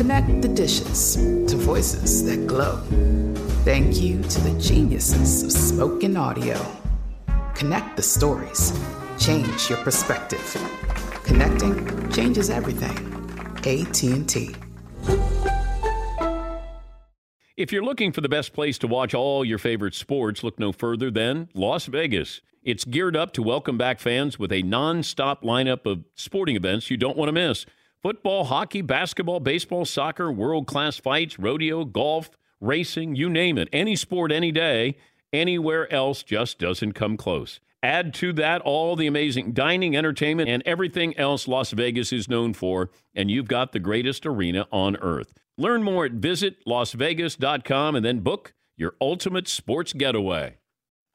Connect 0.00 0.40
the 0.40 0.48
dishes 0.48 1.16
to 1.16 1.58
voices 1.58 2.24
that 2.24 2.46
glow. 2.46 2.76
Thank 3.66 4.00
you 4.00 4.22
to 4.22 4.40
the 4.40 4.58
geniuses 4.58 5.42
of 5.42 5.52
spoken 5.52 6.16
audio. 6.16 6.58
Connect 7.54 7.98
the 7.98 8.02
stories. 8.02 8.72
Change 9.18 9.68
your 9.68 9.76
perspective. 9.80 10.56
Connecting 11.24 12.10
changes 12.12 12.48
everything. 12.48 12.96
AT&T. 13.58 14.56
If 17.58 17.70
you're 17.70 17.84
looking 17.84 18.12
for 18.12 18.22
the 18.22 18.28
best 18.30 18.54
place 18.54 18.78
to 18.78 18.86
watch 18.86 19.12
all 19.12 19.44
your 19.44 19.58
favorite 19.58 19.94
sports, 19.94 20.42
look 20.42 20.58
no 20.58 20.72
further 20.72 21.10
than 21.10 21.50
Las 21.52 21.84
Vegas. 21.84 22.40
It's 22.62 22.86
geared 22.86 23.16
up 23.16 23.34
to 23.34 23.42
welcome 23.42 23.76
back 23.76 24.00
fans 24.00 24.38
with 24.38 24.50
a 24.50 24.62
non-stop 24.62 25.42
lineup 25.42 25.84
of 25.84 26.06
sporting 26.14 26.56
events 26.56 26.90
you 26.90 26.96
don't 26.96 27.18
want 27.18 27.28
to 27.28 27.32
miss. 27.32 27.66
Football, 28.02 28.44
hockey, 28.44 28.80
basketball, 28.80 29.40
baseball, 29.40 29.84
soccer, 29.84 30.32
world 30.32 30.66
class 30.66 30.96
fights, 30.96 31.38
rodeo, 31.38 31.84
golf, 31.84 32.30
racing, 32.58 33.14
you 33.14 33.28
name 33.28 33.58
it. 33.58 33.68
Any 33.74 33.94
sport, 33.94 34.32
any 34.32 34.50
day, 34.50 34.96
anywhere 35.34 35.92
else 35.92 36.22
just 36.22 36.58
doesn't 36.58 36.94
come 36.94 37.18
close. 37.18 37.60
Add 37.82 38.14
to 38.14 38.32
that 38.34 38.62
all 38.62 38.96
the 38.96 39.06
amazing 39.06 39.52
dining, 39.52 39.96
entertainment, 39.96 40.48
and 40.48 40.62
everything 40.64 41.16
else 41.18 41.46
Las 41.46 41.72
Vegas 41.72 42.10
is 42.10 42.26
known 42.26 42.54
for, 42.54 42.90
and 43.14 43.30
you've 43.30 43.48
got 43.48 43.72
the 43.72 43.78
greatest 43.78 44.24
arena 44.24 44.66
on 44.72 44.96
earth. 44.96 45.34
Learn 45.58 45.82
more 45.82 46.06
at 46.06 46.20
visitlasvegas.com 46.20 47.96
and 47.96 48.04
then 48.04 48.20
book 48.20 48.54
your 48.78 48.94
ultimate 48.98 49.46
sports 49.46 49.92
getaway. 49.92 50.56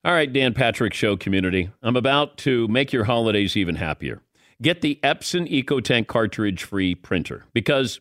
All 0.04 0.14
right, 0.14 0.32
Dan 0.32 0.54
Patrick 0.54 0.94
Show 0.94 1.18
community, 1.18 1.72
I'm 1.82 1.96
about 1.96 2.38
to 2.40 2.68
make 2.68 2.94
your 2.94 3.06
holidays 3.06 3.58
even 3.58 3.78
happier. 3.78 4.22
Get 4.62 4.82
the 4.82 5.00
Epson 5.04 5.52
EcoTank 5.52 6.08
cartridge 6.08 6.64
free 6.64 6.96
printer 6.96 7.46
because 7.54 8.00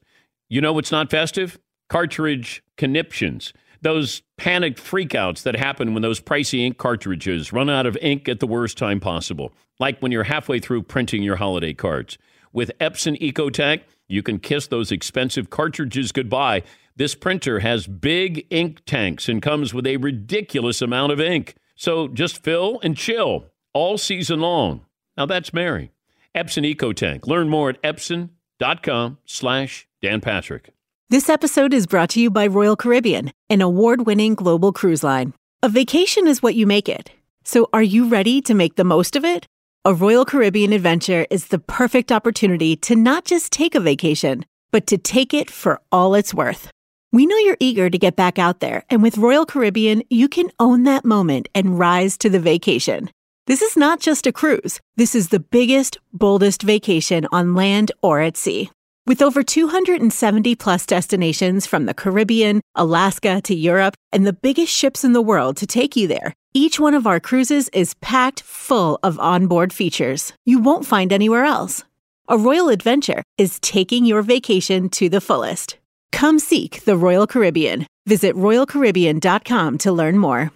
you 0.48 0.60
know 0.60 0.72
what's 0.72 0.92
not 0.92 1.10
festive? 1.10 1.58
Cartridge 1.88 2.62
conniptions. 2.76 3.52
Those 3.82 4.22
panicked 4.38 4.78
freakouts 4.78 5.42
that 5.42 5.56
happen 5.56 5.92
when 5.92 6.02
those 6.02 6.20
pricey 6.20 6.60
ink 6.64 6.78
cartridges 6.78 7.52
run 7.52 7.68
out 7.68 7.86
of 7.86 7.98
ink 8.00 8.28
at 8.28 8.40
the 8.40 8.46
worst 8.46 8.78
time 8.78 9.00
possible, 9.00 9.52
like 9.78 10.00
when 10.00 10.12
you're 10.12 10.24
halfway 10.24 10.58
through 10.58 10.84
printing 10.84 11.22
your 11.22 11.36
holiday 11.36 11.74
cards. 11.74 12.16
With 12.52 12.70
Epson 12.80 13.20
EcoTank, 13.20 13.82
you 14.06 14.22
can 14.22 14.38
kiss 14.38 14.68
those 14.68 14.92
expensive 14.92 15.50
cartridges 15.50 16.12
goodbye. 16.12 16.62
This 16.96 17.14
printer 17.14 17.60
has 17.60 17.86
big 17.88 18.46
ink 18.50 18.80
tanks 18.86 19.28
and 19.28 19.42
comes 19.42 19.74
with 19.74 19.86
a 19.86 19.96
ridiculous 19.96 20.80
amount 20.80 21.12
of 21.12 21.20
ink. 21.20 21.56
So 21.74 22.06
just 22.06 22.42
fill 22.42 22.78
and 22.82 22.96
chill 22.96 23.46
all 23.72 23.98
season 23.98 24.40
long. 24.40 24.86
Now 25.16 25.26
that's 25.26 25.52
merry. 25.52 25.90
Epson 26.36 26.74
EcoTank. 26.74 27.26
Learn 27.26 27.48
more 27.48 27.70
at 27.70 27.82
epson.com 27.82 29.18
slash 29.24 29.86
Dan 30.02 30.20
Patrick. 30.20 30.70
This 31.10 31.28
episode 31.28 31.74
is 31.74 31.86
brought 31.86 32.10
to 32.10 32.20
you 32.20 32.30
by 32.30 32.46
Royal 32.46 32.76
Caribbean, 32.76 33.30
an 33.50 33.60
award-winning 33.60 34.34
global 34.34 34.72
cruise 34.72 35.04
line. 35.04 35.34
A 35.62 35.68
vacation 35.68 36.26
is 36.26 36.42
what 36.42 36.54
you 36.54 36.66
make 36.66 36.88
it. 36.88 37.10
So 37.44 37.68
are 37.72 37.82
you 37.82 38.08
ready 38.08 38.40
to 38.42 38.54
make 38.54 38.76
the 38.76 38.84
most 38.84 39.16
of 39.16 39.24
it? 39.24 39.46
A 39.84 39.92
Royal 39.92 40.24
Caribbean 40.24 40.72
adventure 40.72 41.26
is 41.30 41.48
the 41.48 41.58
perfect 41.58 42.10
opportunity 42.10 42.74
to 42.76 42.96
not 42.96 43.26
just 43.26 43.52
take 43.52 43.74
a 43.74 43.80
vacation, 43.80 44.46
but 44.72 44.86
to 44.86 44.96
take 44.96 45.34
it 45.34 45.50
for 45.50 45.80
all 45.92 46.14
it's 46.14 46.32
worth. 46.32 46.70
We 47.12 47.26
know 47.26 47.36
you're 47.36 47.58
eager 47.60 47.90
to 47.90 47.98
get 47.98 48.16
back 48.16 48.38
out 48.38 48.60
there, 48.60 48.84
and 48.88 49.02
with 49.02 49.18
Royal 49.18 49.46
Caribbean, 49.46 50.02
you 50.08 50.26
can 50.26 50.50
own 50.58 50.84
that 50.84 51.04
moment 51.04 51.48
and 51.54 51.78
rise 51.78 52.16
to 52.18 52.30
the 52.30 52.40
vacation. 52.40 53.10
This 53.46 53.60
is 53.60 53.76
not 53.76 54.00
just 54.00 54.26
a 54.26 54.32
cruise. 54.32 54.80
This 54.96 55.14
is 55.14 55.28
the 55.28 55.38
biggest, 55.38 55.98
boldest 56.14 56.62
vacation 56.62 57.26
on 57.30 57.54
land 57.54 57.92
or 58.02 58.20
at 58.20 58.38
sea. 58.38 58.70
With 59.06 59.20
over 59.20 59.42
270 59.42 60.54
plus 60.54 60.86
destinations 60.86 61.66
from 61.66 61.84
the 61.84 61.92
Caribbean, 61.92 62.62
Alaska 62.74 63.42
to 63.42 63.54
Europe, 63.54 63.96
and 64.12 64.26
the 64.26 64.32
biggest 64.32 64.72
ships 64.72 65.04
in 65.04 65.12
the 65.12 65.20
world 65.20 65.58
to 65.58 65.66
take 65.66 65.94
you 65.94 66.08
there, 66.08 66.32
each 66.54 66.80
one 66.80 66.94
of 66.94 67.06
our 67.06 67.20
cruises 67.20 67.68
is 67.74 67.92
packed 68.00 68.40
full 68.40 68.98
of 69.02 69.18
onboard 69.18 69.74
features 69.74 70.32
you 70.46 70.58
won't 70.58 70.86
find 70.86 71.12
anywhere 71.12 71.44
else. 71.44 71.84
A 72.28 72.38
Royal 72.38 72.70
Adventure 72.70 73.22
is 73.36 73.60
taking 73.60 74.06
your 74.06 74.22
vacation 74.22 74.88
to 74.88 75.10
the 75.10 75.20
fullest. 75.20 75.76
Come 76.12 76.38
seek 76.38 76.84
the 76.86 76.96
Royal 76.96 77.26
Caribbean. 77.26 77.86
Visit 78.06 78.34
RoyalCaribbean.com 78.36 79.78
to 79.78 79.92
learn 79.92 80.16
more. 80.16 80.50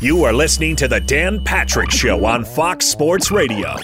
You 0.00 0.24
are 0.24 0.32
listening 0.32 0.76
to 0.76 0.88
the 0.88 1.00
Dan 1.00 1.42
Patrick 1.42 1.90
Show 1.90 2.24
on 2.24 2.44
Fox 2.44 2.86
Sports 2.86 3.30
Radio. 3.30 3.76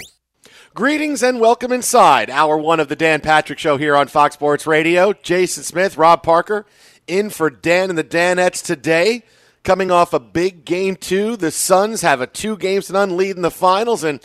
Greetings 0.73 1.23
and 1.23 1.39
welcome 1.39 1.71
inside 1.71 2.29
hour 2.29 2.57
one 2.57 2.79
of 2.79 2.87
the 2.87 2.95
Dan 2.95 3.19
Patrick 3.19 3.59
Show 3.59 3.77
here 3.77 3.95
on 3.95 4.07
Fox 4.07 4.35
Sports 4.35 4.67
Radio. 4.67 5.13
Jason 5.13 5.63
Smith, 5.63 5.97
Rob 5.97 6.23
Parker, 6.23 6.65
in 7.07 7.29
for 7.29 7.49
Dan 7.49 7.89
and 7.89 7.97
the 7.97 8.03
Danettes 8.03 8.63
today. 8.63 9.23
Coming 9.63 9.91
off 9.91 10.13
a 10.13 10.19
big 10.19 10.65
game 10.65 10.95
two, 10.95 11.35
the 11.35 11.51
Suns 11.51 12.01
have 12.01 12.21
a 12.21 12.27
two 12.27 12.57
games 12.57 12.87
to 12.87 12.93
none 12.93 13.17
lead 13.17 13.35
in 13.35 13.41
the 13.41 13.51
finals, 13.51 14.03
and 14.03 14.19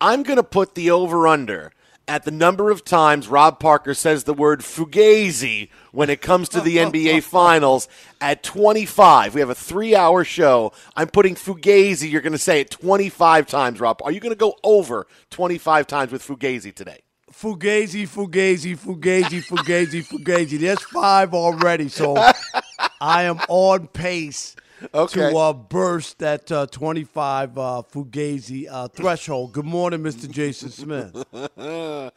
I'm 0.00 0.22
going 0.22 0.36
to 0.36 0.42
put 0.42 0.74
the 0.74 0.90
over 0.90 1.26
under 1.26 1.72
at 2.06 2.24
the 2.24 2.30
number 2.30 2.70
of 2.70 2.84
times 2.84 3.28
Rob 3.28 3.58
Parker 3.58 3.94
says 3.94 4.24
the 4.24 4.34
word 4.34 4.60
fugazi 4.60 5.70
when 5.92 6.10
it 6.10 6.20
comes 6.20 6.48
to 6.50 6.60
the 6.60 6.76
NBA 6.78 7.22
Finals 7.22 7.88
at 8.20 8.42
25. 8.42 9.34
We 9.34 9.40
have 9.40 9.50
a 9.50 9.54
three 9.54 9.94
hour 9.94 10.24
show. 10.24 10.72
I'm 10.96 11.08
putting 11.08 11.34
fugazi. 11.34 12.10
You're 12.10 12.20
going 12.20 12.32
to 12.32 12.38
say 12.38 12.60
it 12.60 12.70
25 12.70 13.46
times, 13.46 13.80
Rob. 13.80 14.00
Are 14.04 14.12
you 14.12 14.20
going 14.20 14.32
to 14.34 14.36
go 14.36 14.56
over 14.62 15.06
25 15.30 15.86
times 15.86 16.12
with 16.12 16.22
fugazi 16.22 16.74
today? 16.74 17.00
Fugazi, 17.32 18.06
Fugazi, 18.08 18.78
Fugazi, 18.78 19.44
Fugazi, 19.44 20.06
Fugazi. 20.06 20.58
There's 20.58 20.82
five 20.84 21.34
already, 21.34 21.88
so 21.88 22.16
I 23.00 23.24
am 23.24 23.40
on 23.48 23.88
pace 23.88 24.54
Okay. 24.92 25.30
to 25.30 25.36
uh, 25.36 25.52
burst 25.52 26.18
that 26.18 26.50
uh, 26.50 26.66
25 26.66 27.58
uh, 27.58 27.82
Fugazi 27.90 28.66
uh, 28.70 28.88
threshold. 28.88 29.52
Good 29.52 29.64
morning, 29.64 30.00
Mr. 30.00 30.30
Jason 30.30 30.70
Smith. 30.70 31.24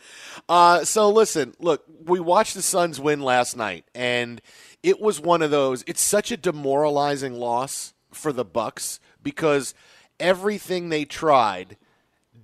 Uh, 0.49 0.85
so 0.85 1.09
listen, 1.09 1.53
look, 1.59 1.83
we 2.05 2.19
watched 2.19 2.53
the 2.53 2.61
Suns 2.61 2.99
win 2.99 3.21
last 3.21 3.57
night, 3.57 3.85
and 3.95 4.41
it 4.83 5.01
was 5.01 5.19
one 5.19 5.41
of 5.41 5.51
those. 5.51 5.83
It's 5.87 6.01
such 6.01 6.31
a 6.31 6.37
demoralizing 6.37 7.33
loss 7.33 7.93
for 8.11 8.31
the 8.31 8.45
Bucks 8.45 8.99
because 9.21 9.73
everything 10.19 10.89
they 10.89 11.05
tried 11.05 11.77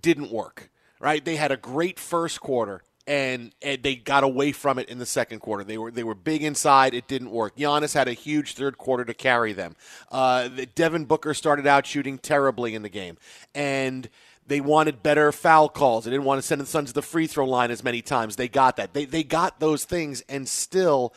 didn't 0.01 0.31
work. 0.31 0.69
Right? 0.99 1.23
They 1.23 1.35
had 1.35 1.51
a 1.51 1.57
great 1.57 1.99
first 1.99 2.39
quarter. 2.41 2.81
And, 3.05 3.53
and 3.61 3.83
they 3.83 3.95
got 3.95 4.23
away 4.23 4.53
from 4.53 4.79
it 4.79 4.88
in 4.88 4.97
the 4.97 5.05
second 5.05 5.39
quarter. 5.39 5.65
They 5.65 5.77
were 5.77 5.91
they 5.91 6.05
were 6.05 6.15
big 6.15 6.41
inside. 6.41 6.94
It 6.94 7.05
didn't 7.05 7.31
work. 7.31 7.57
Giannis 7.57 7.94
had 7.94 8.07
a 8.07 8.13
huge 8.13 8.53
third 8.53 8.77
quarter 8.77 9.03
to 9.03 9.13
carry 9.13 9.51
them. 9.51 9.75
Uh, 10.09 10.47
Devin 10.73 11.03
Booker 11.03 11.33
started 11.33 11.67
out 11.67 11.85
shooting 11.85 12.17
terribly 12.17 12.75
in 12.75 12.81
the 12.81 12.88
game, 12.88 13.17
and 13.53 14.09
they 14.47 14.61
wanted 14.61 15.03
better 15.03 15.31
foul 15.33 15.69
calls. 15.69 16.05
They 16.05 16.11
didn't 16.11 16.25
want 16.25 16.41
to 16.41 16.47
send 16.47 16.61
the 16.61 16.65
Suns 16.65 16.89
to 16.89 16.94
the 16.94 17.01
free 17.01 17.27
throw 17.27 17.45
line 17.45 17.71
as 17.71 17.83
many 17.83 18.01
times. 18.01 18.38
They 18.38 18.47
got 18.47 18.77
that. 18.77 18.94
They 18.94 19.03
they 19.06 19.23
got 19.23 19.59
those 19.59 19.83
things, 19.83 20.23
and 20.29 20.47
still 20.47 21.13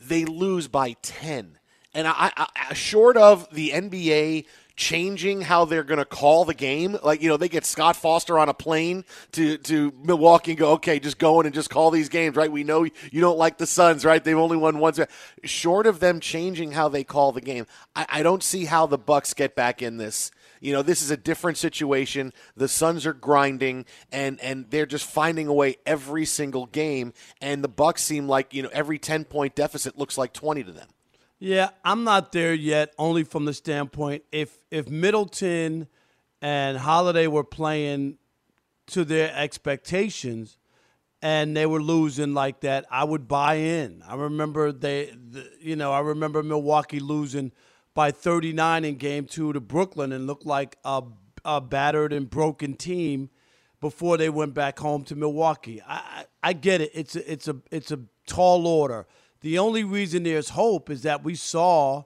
they 0.00 0.24
lose 0.24 0.66
by 0.68 0.96
ten. 1.02 1.58
And 1.94 2.06
I, 2.06 2.32
I, 2.36 2.46
I 2.70 2.74
short 2.74 3.16
of 3.16 3.48
the 3.52 3.70
NBA 3.70 4.46
changing 4.78 5.40
how 5.40 5.64
they're 5.64 5.82
going 5.82 5.98
to 5.98 6.04
call 6.04 6.44
the 6.44 6.54
game, 6.54 6.96
like 7.02 7.20
you 7.20 7.28
know 7.28 7.36
they 7.36 7.48
get 7.48 7.66
Scott 7.66 7.96
Foster 7.96 8.38
on 8.38 8.48
a 8.48 8.54
plane 8.54 9.04
to 9.32 9.58
to 9.58 9.92
Milwaukee 10.02 10.52
and 10.52 10.58
go, 10.58 10.72
okay, 10.74 11.00
just 11.00 11.18
go 11.18 11.40
in 11.40 11.46
and 11.46 11.54
just 11.54 11.68
call 11.68 11.90
these 11.90 12.08
games, 12.08 12.36
right? 12.36 12.50
We 12.50 12.62
know 12.62 12.84
you 12.84 13.20
don't 13.20 13.36
like 13.36 13.58
the 13.58 13.66
Suns, 13.66 14.04
right? 14.04 14.22
They've 14.22 14.38
only 14.38 14.56
won 14.56 14.78
once. 14.78 15.00
Short 15.42 15.86
of 15.86 15.98
them 15.98 16.20
changing 16.20 16.72
how 16.72 16.88
they 16.88 17.02
call 17.02 17.32
the 17.32 17.40
game, 17.40 17.66
I, 17.94 18.06
I 18.08 18.22
don't 18.22 18.42
see 18.42 18.64
how 18.64 18.86
the 18.86 18.96
Bucks 18.96 19.34
get 19.34 19.56
back 19.56 19.82
in 19.82 19.96
this. 19.96 20.30
You 20.60 20.72
know, 20.72 20.82
this 20.82 21.02
is 21.02 21.10
a 21.10 21.16
different 21.16 21.58
situation. 21.58 22.32
The 22.56 22.68
Suns 22.68 23.04
are 23.04 23.12
grinding 23.12 23.84
and 24.12 24.40
and 24.40 24.66
they're 24.70 24.86
just 24.86 25.06
finding 25.06 25.48
a 25.48 25.52
way 25.52 25.76
every 25.86 26.24
single 26.24 26.66
game 26.66 27.12
and 27.40 27.64
the 27.64 27.68
Bucks 27.68 28.04
seem 28.04 28.28
like, 28.28 28.54
you 28.54 28.62
know, 28.62 28.70
every 28.72 28.98
10 28.98 29.24
point 29.24 29.56
deficit 29.56 29.98
looks 29.98 30.16
like 30.16 30.32
20 30.32 30.62
to 30.64 30.72
them. 30.72 30.88
Yeah, 31.38 31.70
I'm 31.84 32.04
not 32.04 32.32
there 32.32 32.52
yet. 32.54 32.92
Only 32.98 33.22
from 33.24 33.44
the 33.44 33.54
standpoint 33.54 34.24
if 34.32 34.58
if 34.70 34.88
Middleton 34.88 35.86
and 36.42 36.78
Holiday 36.78 37.26
were 37.26 37.44
playing 37.44 38.18
to 38.88 39.04
their 39.04 39.32
expectations, 39.34 40.56
and 41.22 41.56
they 41.56 41.66
were 41.66 41.82
losing 41.82 42.34
like 42.34 42.60
that, 42.60 42.86
I 42.90 43.04
would 43.04 43.28
buy 43.28 43.54
in. 43.54 44.02
I 44.08 44.14
remember 44.14 44.72
they, 44.72 45.06
the, 45.06 45.48
you 45.60 45.76
know, 45.76 45.92
I 45.92 46.00
remember 46.00 46.42
Milwaukee 46.42 47.00
losing 47.00 47.52
by 47.94 48.10
39 48.10 48.84
in 48.84 48.96
Game 48.96 49.26
Two 49.26 49.52
to 49.52 49.60
Brooklyn 49.60 50.12
and 50.12 50.26
looked 50.26 50.46
like 50.46 50.76
a, 50.84 51.02
a 51.44 51.60
battered 51.60 52.12
and 52.12 52.28
broken 52.28 52.74
team 52.74 53.30
before 53.80 54.16
they 54.16 54.28
went 54.28 54.54
back 54.54 54.78
home 54.78 55.04
to 55.04 55.14
Milwaukee. 55.14 55.80
I, 55.86 55.94
I, 55.94 56.24
I 56.42 56.52
get 56.52 56.80
it. 56.80 56.90
It's 56.94 57.14
a, 57.14 57.32
it's 57.32 57.46
a 57.46 57.56
it's 57.70 57.92
a 57.92 58.00
tall 58.26 58.66
order. 58.66 59.06
The 59.40 59.58
only 59.58 59.84
reason 59.84 60.22
there's 60.24 60.50
hope 60.50 60.90
is 60.90 61.02
that 61.02 61.22
we 61.22 61.34
saw 61.34 62.04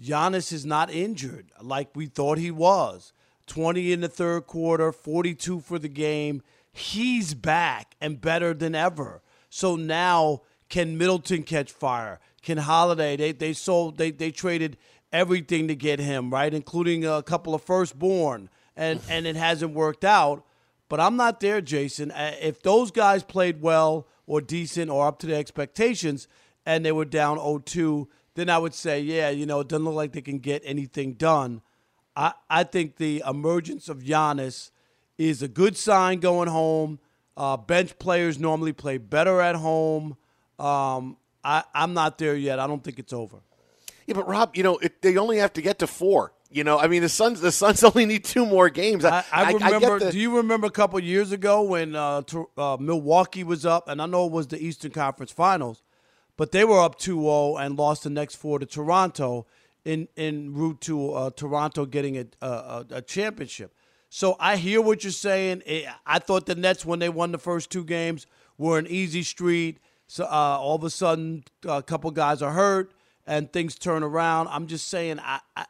Giannis 0.00 0.52
is 0.52 0.66
not 0.66 0.90
injured 0.90 1.52
like 1.60 1.94
we 1.94 2.06
thought 2.06 2.38
he 2.38 2.50
was. 2.50 3.12
20 3.46 3.92
in 3.92 4.00
the 4.00 4.08
third 4.08 4.46
quarter, 4.46 4.92
42 4.92 5.60
for 5.60 5.78
the 5.78 5.88
game. 5.88 6.42
He's 6.72 7.34
back 7.34 7.94
and 8.00 8.20
better 8.20 8.54
than 8.54 8.74
ever. 8.74 9.22
So 9.50 9.76
now 9.76 10.42
can 10.68 10.96
Middleton 10.96 11.42
catch 11.42 11.70
fire? 11.70 12.18
Can 12.42 12.58
Holiday? 12.58 13.16
They 13.16 13.32
they 13.32 13.52
sold 13.52 13.98
they 13.98 14.10
they 14.10 14.30
traded 14.30 14.78
everything 15.12 15.68
to 15.68 15.76
get 15.76 16.00
him, 16.00 16.30
right? 16.30 16.52
Including 16.52 17.04
a 17.04 17.22
couple 17.22 17.54
of 17.54 17.62
firstborn. 17.62 18.48
And 18.74 19.00
and 19.10 19.26
it 19.26 19.36
hasn't 19.36 19.74
worked 19.74 20.04
out. 20.04 20.44
But 20.88 21.00
I'm 21.00 21.16
not 21.16 21.40
there, 21.40 21.60
Jason. 21.60 22.10
Uh, 22.10 22.34
If 22.40 22.62
those 22.62 22.90
guys 22.90 23.22
played 23.22 23.60
well 23.60 24.06
or 24.26 24.40
decent 24.40 24.90
or 24.90 25.06
up 25.06 25.18
to 25.20 25.26
their 25.26 25.38
expectations, 25.38 26.26
and 26.66 26.84
they 26.84 26.92
were 26.92 27.04
down 27.04 27.38
0-2, 27.38 28.06
then 28.34 28.48
I 28.48 28.58
would 28.58 28.74
say, 28.74 29.00
yeah, 29.00 29.30
you 29.30 29.46
know, 29.46 29.60
it 29.60 29.68
doesn't 29.68 29.84
look 29.84 29.94
like 29.94 30.12
they 30.12 30.20
can 30.22 30.38
get 30.38 30.62
anything 30.64 31.14
done. 31.14 31.60
I, 32.16 32.32
I 32.48 32.64
think 32.64 32.96
the 32.96 33.22
emergence 33.26 33.88
of 33.88 33.98
Giannis 33.98 34.70
is 35.18 35.42
a 35.42 35.48
good 35.48 35.76
sign 35.76 36.20
going 36.20 36.48
home. 36.48 36.98
Uh, 37.36 37.56
bench 37.56 37.98
players 37.98 38.38
normally 38.38 38.72
play 38.72 38.98
better 38.98 39.40
at 39.40 39.56
home. 39.56 40.16
Um, 40.58 41.16
I, 41.44 41.64
I'm 41.74 41.94
not 41.94 42.18
there 42.18 42.36
yet. 42.36 42.58
I 42.58 42.66
don't 42.66 42.84
think 42.84 42.98
it's 42.98 43.12
over. 43.12 43.38
Yeah, 44.06 44.14
but 44.14 44.28
Rob, 44.28 44.56
you 44.56 44.62
know, 44.62 44.78
it, 44.78 45.00
they 45.02 45.16
only 45.16 45.38
have 45.38 45.52
to 45.54 45.62
get 45.62 45.78
to 45.80 45.86
4. 45.86 46.32
You 46.50 46.64
know, 46.64 46.78
I 46.78 46.86
mean, 46.86 47.00
the 47.00 47.08
Suns 47.08 47.40
the 47.40 47.50
Suns 47.50 47.82
only 47.84 48.04
need 48.04 48.24
two 48.24 48.44
more 48.44 48.68
games. 48.68 49.04
I, 49.06 49.24
I 49.32 49.52
get 49.52 49.62
remember. 49.62 49.98
the- 49.98 50.12
do 50.12 50.18
you 50.18 50.36
remember 50.36 50.66
a 50.66 50.70
couple 50.70 51.00
years 51.00 51.32
ago 51.32 51.62
when 51.62 51.96
uh, 51.96 52.22
Tor- 52.22 52.48
uh, 52.58 52.76
Milwaukee 52.78 53.42
was 53.42 53.64
up, 53.64 53.88
and 53.88 54.02
I 54.02 54.06
know 54.06 54.26
it 54.26 54.32
was 54.32 54.48
the 54.48 54.62
Eastern 54.62 54.90
Conference 54.90 55.32
Finals, 55.32 55.82
but 56.36 56.52
they 56.52 56.64
were 56.64 56.80
up 56.80 56.98
2-0 56.98 57.60
and 57.64 57.76
lost 57.76 58.04
the 58.04 58.10
next 58.10 58.36
four 58.36 58.58
to 58.58 58.66
Toronto 58.66 59.46
in 59.84 60.08
in 60.16 60.54
route 60.54 60.80
to 60.80 61.12
uh, 61.12 61.30
Toronto 61.30 61.86
getting 61.86 62.16
a, 62.16 62.26
a 62.40 62.86
a 62.90 63.02
championship. 63.02 63.74
So 64.08 64.36
I 64.38 64.56
hear 64.56 64.80
what 64.80 65.04
you're 65.04 65.10
saying. 65.10 65.62
Eh, 65.66 65.90
I 66.06 66.18
thought 66.18 66.46
the 66.46 66.54
Nets 66.54 66.84
when 66.84 66.98
they 66.98 67.08
won 67.08 67.32
the 67.32 67.38
first 67.38 67.70
two 67.70 67.84
games 67.84 68.26
were 68.58 68.78
an 68.78 68.86
easy 68.86 69.22
street. 69.22 69.78
So 70.06 70.24
uh, 70.24 70.58
all 70.60 70.76
of 70.76 70.84
a 70.84 70.90
sudden, 70.90 71.44
a 71.66 71.82
couple 71.82 72.10
guys 72.10 72.42
are 72.42 72.52
hurt 72.52 72.92
and 73.26 73.50
things 73.52 73.74
turn 73.74 74.02
around. 74.02 74.48
I'm 74.48 74.66
just 74.66 74.88
saying, 74.88 75.18
I, 75.20 75.40
I 75.56 75.64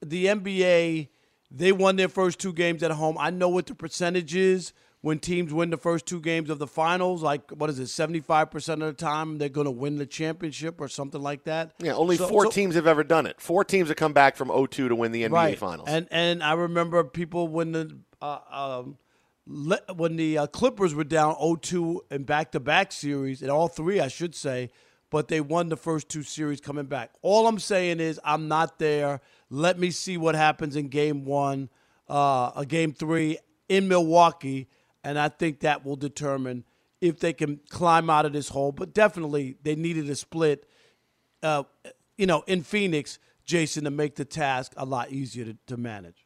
the 0.00 0.26
NBA, 0.26 1.08
they 1.50 1.72
won 1.72 1.96
their 1.96 2.08
first 2.08 2.38
two 2.38 2.52
games 2.52 2.82
at 2.82 2.92
home. 2.92 3.16
I 3.18 3.30
know 3.30 3.48
what 3.48 3.66
the 3.66 3.74
percentage 3.74 4.34
is 4.34 4.72
when 5.02 5.18
teams 5.18 5.52
win 5.52 5.68
the 5.70 5.76
first 5.76 6.06
two 6.06 6.20
games 6.20 6.48
of 6.48 6.58
the 6.58 6.66
finals. 6.66 7.22
Like, 7.22 7.50
what 7.50 7.68
is 7.68 7.78
it, 7.78 7.84
75% 7.84 8.72
of 8.74 8.78
the 8.80 8.92
time 8.94 9.36
they're 9.38 9.48
going 9.48 9.66
to 9.66 9.70
win 9.70 9.96
the 9.98 10.06
championship 10.06 10.80
or 10.80 10.88
something 10.88 11.20
like 11.20 11.44
that? 11.44 11.72
yeah, 11.80 11.92
only 11.94 12.16
So- 12.16 12.28
four 12.28 12.44
so- 12.44 12.50
teams 12.50 12.74
have 12.76 12.86
ever 12.86 13.04
done 13.04 13.26
it. 13.26 13.40
Four 13.40 13.64
teams 13.64 13.88
have 13.88 13.96
come 13.96 14.12
back 14.12 14.36
from 14.36 14.48
0-2 14.48 14.88
to 14.88 14.94
win 14.96 15.12
the 15.12 15.24
NBA 15.24 15.32
right. 15.32 15.58
Finals. 15.58 15.88
And 15.88 16.06
and 16.10 16.42
I 16.42 16.54
remember 16.54 17.04
people 17.04 17.48
when 17.48 17.72
the 17.72 17.98
uh, 18.22 18.38
um, 18.50 18.96
le- 19.46 19.80
when 19.96 20.14
the 20.16 20.38
uh, 20.38 20.46
Clippers 20.46 20.94
were 20.94 21.04
down 21.04 21.34
0-2 21.34 21.98
in 22.12 22.22
back-to-back 22.22 22.92
series, 22.92 23.42
and 23.42 23.50
all 23.50 23.66
three, 23.68 23.98
I 24.00 24.06
should 24.08 24.34
say, 24.36 24.70
but 25.10 25.26
they 25.28 25.40
won 25.40 25.68
the 25.68 25.76
first 25.76 26.08
two 26.08 26.22
series 26.22 26.60
coming 26.60 26.86
back. 26.86 27.10
All 27.22 27.48
I'm 27.48 27.58
saying 27.58 27.98
is 27.98 28.20
I'm 28.24 28.46
not 28.46 28.78
there. 28.78 29.20
Let 29.50 29.78
me 29.80 29.90
see 29.90 30.16
what 30.16 30.36
happens 30.36 30.76
in 30.76 30.88
Game 30.88 31.24
One, 31.24 31.68
uh, 32.08 32.52
a 32.54 32.64
Game 32.64 32.92
Three 32.92 33.38
in 33.68 33.88
Milwaukee, 33.88 34.68
and 35.04 35.18
I 35.18 35.28
think 35.28 35.60
that 35.60 35.84
will 35.84 35.96
determine 35.96 36.64
if 37.00 37.18
they 37.18 37.32
can 37.32 37.60
climb 37.68 38.08
out 38.08 38.26
of 38.26 38.32
this 38.32 38.48
hole. 38.48 38.72
But 38.72 38.94
definitely, 38.94 39.56
they 39.62 39.74
needed 39.74 40.08
a 40.08 40.14
split 40.14 40.68
uh, 41.42 41.64
you 42.16 42.26
know, 42.26 42.44
in 42.46 42.62
Phoenix, 42.62 43.18
Jason, 43.44 43.84
to 43.84 43.90
make 43.90 44.14
the 44.14 44.24
task 44.24 44.72
a 44.76 44.84
lot 44.84 45.10
easier 45.10 45.44
to, 45.44 45.56
to 45.66 45.76
manage. 45.76 46.21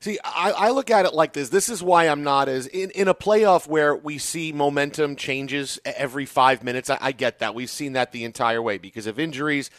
See, 0.00 0.18
I, 0.24 0.52
I 0.52 0.70
look 0.70 0.90
at 0.90 1.04
it 1.04 1.14
like 1.14 1.32
this. 1.32 1.48
This 1.48 1.68
is 1.68 1.82
why 1.82 2.08
I'm 2.08 2.22
not 2.22 2.48
as 2.48 2.66
in, 2.66 2.90
in 2.90 3.08
a 3.08 3.14
playoff 3.14 3.66
where 3.66 3.96
we 3.96 4.18
see 4.18 4.52
momentum 4.52 5.16
changes 5.16 5.78
every 5.84 6.26
five 6.26 6.62
minutes. 6.62 6.88
I, 6.90 6.98
I 7.00 7.12
get 7.12 7.40
that. 7.40 7.54
We've 7.54 7.70
seen 7.70 7.94
that 7.94 8.12
the 8.12 8.24
entire 8.24 8.62
way 8.62 8.78
because 8.78 9.06
of 9.06 9.18
injuries 9.18 9.70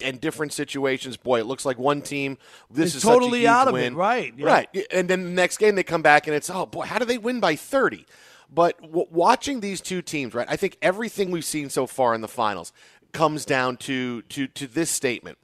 and 0.00 0.20
different 0.20 0.52
situations. 0.52 1.16
Boy, 1.16 1.40
it 1.40 1.46
looks 1.46 1.64
like 1.64 1.78
one 1.78 2.00
team. 2.02 2.38
This 2.70 2.94
It's 2.94 2.96
is 2.96 3.02
totally 3.02 3.30
such 3.30 3.34
a 3.34 3.38
huge 3.38 3.46
out 3.48 3.68
of 3.68 3.76
it, 3.76 3.92
right, 3.94 4.34
yeah. 4.36 4.46
Right. 4.46 4.86
And 4.90 5.08
then 5.08 5.24
the 5.24 5.30
next 5.30 5.58
game 5.58 5.74
they 5.74 5.82
come 5.82 6.02
back 6.02 6.26
and 6.26 6.34
it's 6.34 6.48
oh 6.50 6.66
boy, 6.66 6.86
how 6.86 6.98
do 6.98 7.04
they 7.04 7.18
win 7.18 7.40
by 7.40 7.56
30? 7.56 8.06
But 8.52 8.80
w- 8.80 9.06
watching 9.10 9.60
these 9.60 9.80
two 9.80 10.02
teams, 10.02 10.34
right? 10.34 10.46
I 10.48 10.56
think 10.56 10.78
everything 10.80 11.30
we've 11.30 11.44
seen 11.44 11.70
so 11.70 11.86
far 11.86 12.14
in 12.14 12.20
the 12.20 12.28
finals 12.28 12.72
comes 13.12 13.44
down 13.44 13.76
to 13.78 14.22
to 14.22 14.46
to 14.48 14.66
this 14.66 14.90
statement, 14.90 15.38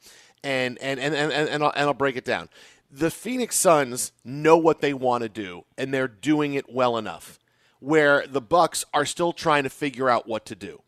and 0.45 0.79
and 0.79 1.01
and 1.01 1.15
and, 1.15 1.33
and, 1.33 1.65
I'll, 1.65 1.73
and 1.75 1.85
I'll 1.87 1.95
break 1.95 2.17
it 2.17 2.25
down. 2.25 2.49
The 2.91 3.11
Phoenix 3.11 3.57
Suns 3.57 4.13
know 4.25 4.57
what 4.57 4.81
they 4.81 4.93
want 4.93 5.23
to 5.23 5.29
do, 5.29 5.65
and 5.79 5.95
they're 5.95 6.09
doing 6.09 6.55
it 6.55 6.73
well 6.73 6.97
enough. 6.97 7.39
Where 7.79 8.27
the 8.27 8.43
Bucks 8.43 8.85
are 8.93 9.07
still 9.07 9.33
trying 9.33 9.63
to 9.63 9.71
figure 9.71 10.11
out 10.11 10.27
what 10.27 10.45
to 10.47 10.55
do. 10.55 10.83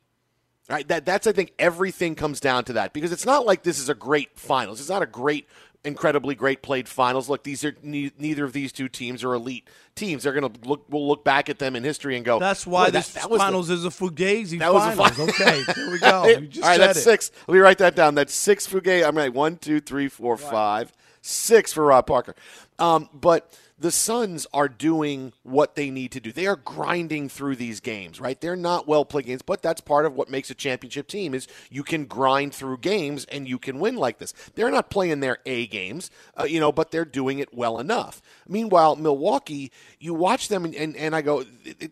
Right? 0.68 0.87
That 0.88 1.06
that's 1.06 1.26
I 1.26 1.32
think 1.32 1.52
everything 1.59 2.14
comes 2.14 2.38
down 2.38 2.64
to 2.64 2.75
that 2.75 2.92
because 2.92 3.12
it's 3.12 3.26
not 3.26 3.47
like 3.47 3.62
this 3.62 3.78
is 3.78 3.88
a 3.88 3.94
great 3.94 4.38
finals. 4.38 4.80
It's 4.80 4.88
not 4.88 5.02
a 5.02 5.06
great 5.06 5.49
incredibly 5.85 6.35
great 6.35 6.62
played 6.62 6.88
finals. 6.88 7.28
Look, 7.28 7.44
these 7.44 7.64
are 7.64 7.75
ne- 7.82 8.12
neither 8.18 8.44
of 8.44 8.52
these 8.52 8.73
two 8.73 8.88
teams 8.88 9.25
are 9.25 9.35
elite 9.35 9.68
teams. 9.94 10.23
They're 10.23 10.32
going 10.32 10.52
to 10.52 10.68
look. 10.68 10.85
We'll 10.88 11.06
look 11.06 11.25
back 11.25 11.49
at 11.49 11.59
them 11.59 11.76
in 11.76 11.85
history 11.85 12.16
and 12.16 12.25
go. 12.25 12.38
That's 12.38 12.66
why 12.66 12.87
that, 12.87 12.92
this 12.92 13.14
that 13.14 13.30
was 13.30 13.40
finals 13.40 13.68
the, 13.68 13.75
is 13.75 13.85
a 13.85 13.88
fugazi 13.88 14.59
that 14.61 14.73
was 14.73 14.94
finals. 14.94 15.18
a 15.18 15.23
okay, 15.23 15.62
there 15.75 15.90
we 15.90 15.99
go. 15.99 16.25
You 16.42 16.47
just 16.47 16.62
All 16.62 16.71
right, 16.71 16.78
that's 16.78 16.99
it. 16.99 17.02
six. 17.02 17.30
Let 17.47 17.54
me 17.54 17.61
write 17.61 17.78
that 17.78 17.94
down. 17.97 18.14
That's 18.14 18.35
six 18.35 18.66
fugazi. 18.66 19.06
I'm 19.06 19.16
right. 19.16 19.32
One, 19.32 19.56
two, 19.56 19.80
three, 19.80 20.09
four, 20.09 20.37
five, 20.37 20.92
six 21.23 21.73
for 21.73 21.85
Rob 21.85 22.07
Parker. 22.07 22.35
Um, 22.79 23.09
but 23.14 23.59
the 23.82 23.90
Suns 23.90 24.46
are 24.54 24.68
doing 24.68 25.32
what 25.42 25.74
they 25.74 25.90
need 25.90 26.12
to 26.12 26.20
do. 26.20 26.30
They 26.30 26.46
are 26.46 26.54
grinding 26.54 27.28
through 27.28 27.56
these 27.56 27.80
games, 27.80 28.20
right? 28.20 28.40
They're 28.40 28.54
not 28.54 28.86
well 28.86 29.04
played 29.04 29.26
games, 29.26 29.42
but 29.42 29.60
that's 29.60 29.80
part 29.80 30.06
of 30.06 30.14
what 30.14 30.30
makes 30.30 30.50
a 30.50 30.54
championship 30.54 31.08
team 31.08 31.34
is 31.34 31.48
you 31.68 31.82
can 31.82 32.04
grind 32.04 32.54
through 32.54 32.78
games 32.78 33.24
and 33.24 33.48
you 33.48 33.58
can 33.58 33.80
win 33.80 33.96
like 33.96 34.18
this. 34.18 34.34
They're 34.54 34.70
not 34.70 34.88
playing 34.88 35.18
their 35.18 35.38
A 35.46 35.66
games, 35.66 36.12
uh, 36.38 36.44
you 36.44 36.60
know, 36.60 36.70
but 36.70 36.92
they're 36.92 37.04
doing 37.04 37.40
it 37.40 37.52
well 37.52 37.80
enough. 37.80 38.22
Meanwhile, 38.46 38.96
Milwaukee, 38.96 39.72
you 39.98 40.14
watch 40.14 40.46
them 40.46 40.64
and, 40.64 40.74
and, 40.76 40.96
and 40.96 41.16
I 41.16 41.22
go, 41.22 41.42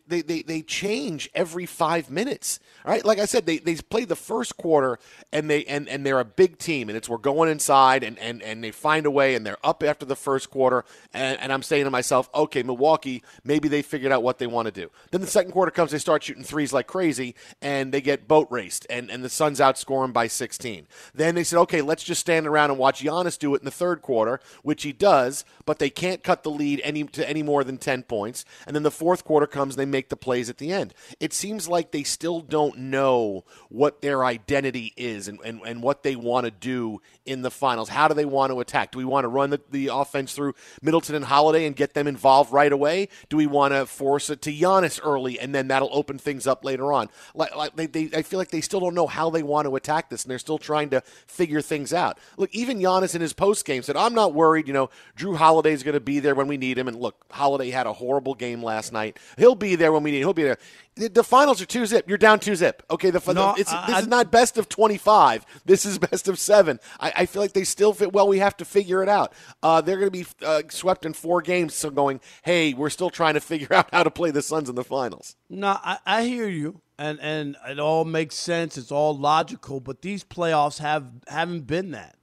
they, 0.07 0.23
they, 0.23 0.43
they 0.43 0.63
change 0.63 1.29
every 1.35 1.67
five 1.67 2.09
minutes, 2.09 2.61
right? 2.87 3.05
Like 3.05 3.19
I 3.19 3.25
said, 3.25 3.47
they, 3.47 3.59
they 3.59 3.75
play 3.75 4.05
the 4.05 4.17
first 4.17 4.57
quarter 4.57 5.01
and 5.33 5.51
they 5.51 5.65
and, 5.65 5.89
and 5.89 6.07
they're 6.07 6.21
a 6.21 6.25
big 6.25 6.59
team 6.59 6.89
and 6.89 6.97
it's 6.97 7.09
we're 7.09 7.19
going 7.19 7.51
inside 7.51 8.05
and, 8.05 8.17
and, 8.21 8.43
and 8.43 8.63
they 8.63 8.71
find 8.71 9.07
a 9.07 9.11
way 9.11 9.35
and 9.35 9.45
they're 9.45 9.59
up 9.65 9.83
after 9.83 10.07
the 10.07 10.17
first 10.17 10.51
quarter 10.51 10.85
and, 11.13 11.41
and 11.41 11.53
I'm 11.53 11.63
saying 11.63 11.80
to 11.85 11.91
myself, 11.91 12.29
okay, 12.35 12.63
Milwaukee, 12.63 13.23
maybe 13.45 13.69
they 13.69 13.83
figured 13.83 14.13
out 14.13 14.23
what 14.23 14.39
they 14.39 14.47
want 14.47 14.67
to 14.67 14.73
do. 14.73 14.91
Then 15.11 15.21
the 15.21 15.27
second 15.27 15.53
quarter 15.53 15.71
comes, 15.71 15.91
they 15.91 15.99
start 15.99 16.23
shooting 16.23 16.45
threes 16.45 16.73
like 16.73 16.87
crazy, 16.87 17.35
and 17.61 17.93
they 17.93 18.01
get 18.01 18.29
boat 18.29 18.49
raced, 18.51 18.87
and, 18.91 19.11
and 19.11 19.25
the 19.25 19.29
Suns 19.29 19.61
outscore 19.61 20.05
them 20.05 20.13
by 20.13 20.27
16. 20.27 20.87
Then 21.15 21.35
they 21.35 21.45
said, 21.45 21.59
okay, 21.61 21.83
let's 21.83 22.05
just 22.05 22.21
stand 22.21 22.47
around 22.47 22.71
and 22.71 22.79
watch 22.79 23.03
Giannis 23.03 23.39
do 23.39 23.55
it 23.55 23.61
in 23.61 23.65
the 23.65 23.71
third 23.71 24.03
quarter, 24.03 24.41
which 24.63 24.83
he 24.83 24.93
does, 24.93 25.45
but 25.65 25.79
they 25.79 25.91
can't 25.91 26.23
cut 26.23 26.43
the 26.43 26.51
lead 26.51 26.81
any 26.85 27.05
to 27.05 27.29
any 27.29 27.43
more 27.43 27.65
than 27.65 27.79
10 27.79 28.05
points. 28.05 28.45
And 28.67 28.75
then 28.75 28.83
the 28.83 28.91
fourth 28.91 29.25
quarter 29.25 29.47
comes, 29.47 29.77
they 29.77 29.87
make 29.87 30.09
the 30.09 30.17
plays 30.17 30.51
at 30.51 30.59
the 30.59 30.73
end. 30.73 30.95
It 31.19 31.33
seems 31.33 31.69
like 31.69 31.91
they 31.91 32.03
still 32.03 32.41
don't 32.41 32.77
know 32.79 33.45
what 33.69 34.03
their 34.03 34.25
identity 34.25 34.93
is 34.97 35.29
and, 35.29 35.39
and, 35.45 35.61
and 35.65 35.83
what 35.83 36.03
they 36.03 36.17
want 36.17 36.45
to 36.45 36.51
do 36.51 37.01
in 37.25 37.43
the 37.43 37.51
finals. 37.51 37.89
How 37.89 38.09
do 38.09 38.15
they 38.15 38.25
want 38.25 38.53
to 38.53 38.61
attack? 38.61 38.93
Do 38.93 38.99
we 38.99 39.05
want 39.05 39.25
to 39.25 39.29
run 39.29 39.51
the, 39.51 39.61
the 39.71 39.89
offense 39.89 40.35
through 40.35 40.55
Middleton 40.83 41.15
and 41.15 41.25
Holiday 41.25 41.67
and 41.71 41.77
get 41.77 41.95
them 41.95 42.07
involved 42.07 42.53
right 42.53 42.73
away? 42.73 43.09
Do 43.29 43.37
we 43.37 43.47
want 43.47 43.73
to 43.73 43.87
force 43.87 44.29
it 44.31 44.43
to 44.43 44.53
Giannis 44.53 45.01
early 45.03 45.39
and 45.39 45.55
then 45.55 45.69
that'll 45.69 45.89
open 45.93 46.19
things 46.19 46.47
up 46.47 46.65
later 46.65 46.93
on? 46.93 47.09
Like, 47.35 47.55
like 47.57 47.77
they, 47.77 47.87
they, 47.87 48.11
I 48.17 48.23
feel 48.23 48.39
like 48.39 48.51
they 48.51 48.61
still 48.61 48.81
don't 48.81 48.95
know 48.95 49.07
how 49.07 49.31
they 49.31 49.43
want 49.43 49.67
to 49.67 49.77
attack 49.77 50.11
this, 50.11 50.25
and 50.25 50.31
they're 50.31 50.39
still 50.39 50.59
trying 50.59 50.91
to 50.91 51.01
figure 51.27 51.61
things 51.63 51.93
out. 51.95 52.19
Look, 52.37 52.51
even 52.53 52.79
Giannis 52.79 53.15
in 53.15 53.21
his 53.21 53.33
post 53.33 53.65
game 53.65 53.83
said, 53.83 53.97
"I'm 53.97 54.15
not 54.15 54.35
worried. 54.35 54.67
You 54.67 54.75
know, 54.75 54.91
Jrue 55.17 55.37
Holiday's 55.37 55.83
going 55.83 55.95
to 55.95 56.01
be 56.01 56.19
there 56.21 56.35
when 56.35 56.49
we 56.49 56.57
need 56.57 56.77
him." 56.79 56.89
And 56.89 56.99
look, 56.99 57.25
Holiday 57.31 57.71
had 57.71 57.87
a 57.87 57.93
horrible 57.93 58.35
game 58.35 58.63
last 58.63 58.93
night. 58.93 59.19
He'll 59.39 59.55
be 59.55 59.77
there 59.77 59.93
when 59.93 60.03
we 60.03 60.11
need. 60.11 60.19
Him. 60.19 60.23
He'll 60.25 60.35
be 60.35 60.43
there. 60.43 60.59
The, 60.97 61.09
the 61.09 61.25
finals 61.25 61.63
are 61.63 61.67
two 61.67 61.87
zip. 61.87 62.09
You're 62.09 62.19
down 62.19 62.41
two 62.41 62.57
zip. 62.57 62.83
Okay, 62.91 63.11
the, 63.11 63.21
No, 63.33 63.55
it's, 63.57 63.73
I- 63.73 63.87
this 63.87 63.97
I- 63.97 64.01
is 64.01 64.07
not 64.09 64.31
best 64.33 64.59
of 64.59 64.69
25. 64.69 65.47
This 65.65 65.87
is 65.87 65.99
best 66.11 66.27
of 66.29 66.39
seven. 66.39 66.81
I, 66.99 67.13
I 67.19 67.27
feel 67.27 67.41
like 67.41 67.53
they 67.53 67.65
still 67.65 67.93
fit 67.93 68.13
well. 68.13 68.27
We 68.29 68.39
have 68.41 68.57
to 68.59 68.65
figure 68.65 69.03
it 69.03 69.09
out. 69.09 69.33
Uh, 69.63 69.81
they're 69.81 69.99
going 69.99 70.11
to 70.11 70.19
be 70.25 70.27
uh, 70.45 70.63
swept 70.69 71.07
in 71.07 71.13
four 71.13 71.43
games. 71.43 71.50
So 71.71 71.91
going, 71.91 72.21
hey, 72.43 72.75
we're 72.75 72.91
still 72.91 73.11
trying 73.11 73.35
to 73.35 73.41
figure 73.41 73.69
out 73.75 73.89
how 73.93 74.03
to 74.03 74.11
play 74.11 74.31
the 74.31 74.43
Suns 74.43 74.69
in 74.69 74.75
the 74.75 74.85
finals. 74.85 75.37
No, 75.49 75.79
I, 75.83 75.99
I 76.07 76.25
hear 76.25 76.49
you, 76.49 76.81
and 76.99 77.19
and 77.21 77.57
it 77.69 77.79
all 77.79 78.05
makes 78.05 78.37
sense. 78.37 78.79
It's 78.79 78.93
all 78.93 79.17
logical, 79.17 79.81
but 79.81 80.03
these 80.03 80.25
playoffs 80.25 80.79
have 80.79 81.11
haven't 81.29 81.67
been 81.67 81.91
that. 81.91 82.17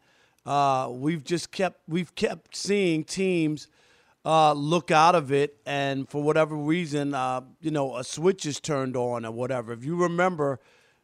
Uh, 0.45 0.89
we've 0.91 1.23
just 1.23 1.51
kept 1.51 1.81
we've 1.87 2.15
kept 2.15 2.55
seeing 2.55 3.03
teams 3.03 3.67
uh, 4.27 4.51
look 4.51 4.91
out 4.91 5.15
of 5.15 5.31
it, 5.31 5.57
and 5.65 6.07
for 6.09 6.21
whatever 6.21 6.55
reason, 6.55 7.13
uh, 7.13 7.41
you 7.61 7.71
know, 7.71 7.95
a 7.95 8.03
switch 8.03 8.45
is 8.45 8.59
turned 8.59 8.97
on 8.97 9.25
or 9.25 9.31
whatever. 9.31 9.71
If 9.71 9.85
you 9.85 9.95
remember, 9.95 10.59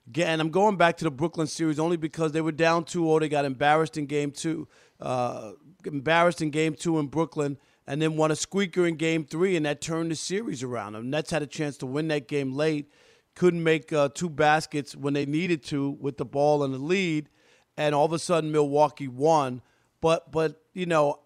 again, 0.08 0.42
I'm 0.42 0.50
going 0.50 0.76
back 0.76 0.98
to 0.98 1.06
the 1.06 1.12
Brooklyn 1.12 1.48
series 1.48 1.80
only 1.80 1.96
because 1.96 2.34
they 2.34 2.42
were 2.42 2.52
down 2.52 2.84
2-0. 2.84 3.22
They 3.22 3.30
got 3.30 3.46
embarrassed 3.46 3.98
in 3.98 4.08
game 4.08 4.32
two, 4.32 4.68
uh, 5.00 5.52
embarrassed 5.86 6.42
in 6.42 6.50
game 6.50 6.76
two 6.76 7.00
in 7.00 7.08
Brooklyn, 7.08 7.58
and 7.88 8.02
then 8.02 8.16
won 8.16 8.32
a 8.32 8.36
squeaker 8.36 8.86
in 8.88 8.96
game 8.96 9.26
three, 9.26 9.56
and 9.56 9.66
that 9.66 9.82
turned 9.82 10.12
the 10.12 10.16
series 10.16 10.64
around. 10.64 10.94
The 10.94 11.02
Nets 11.02 11.32
had 11.32 11.42
a 11.42 11.48
chance 11.48 11.78
to 11.78 11.86
win 11.86 12.08
that 12.10 12.28
game 12.28 12.54
late, 12.54 12.92
couldn't 13.36 13.64
make 13.64 13.92
uh, 13.92 14.10
two 14.14 14.30
baskets 14.30 14.96
when 14.96 15.14
they 15.14 15.26
needed 15.26 15.64
to 15.66 15.92
with 15.92 16.18
the 16.18 16.26
ball 16.26 16.64
in 16.64 16.72
the 16.72 16.78
lead, 16.78 17.30
and 17.78 17.94
all 17.94 18.06
of 18.06 18.14
a 18.14 18.20
sudden 18.20 18.52
Milwaukee 18.52 19.08
won. 19.08 19.62
But 20.02 20.32
but 20.32 20.62
you 20.74 20.86
know, 20.86 21.20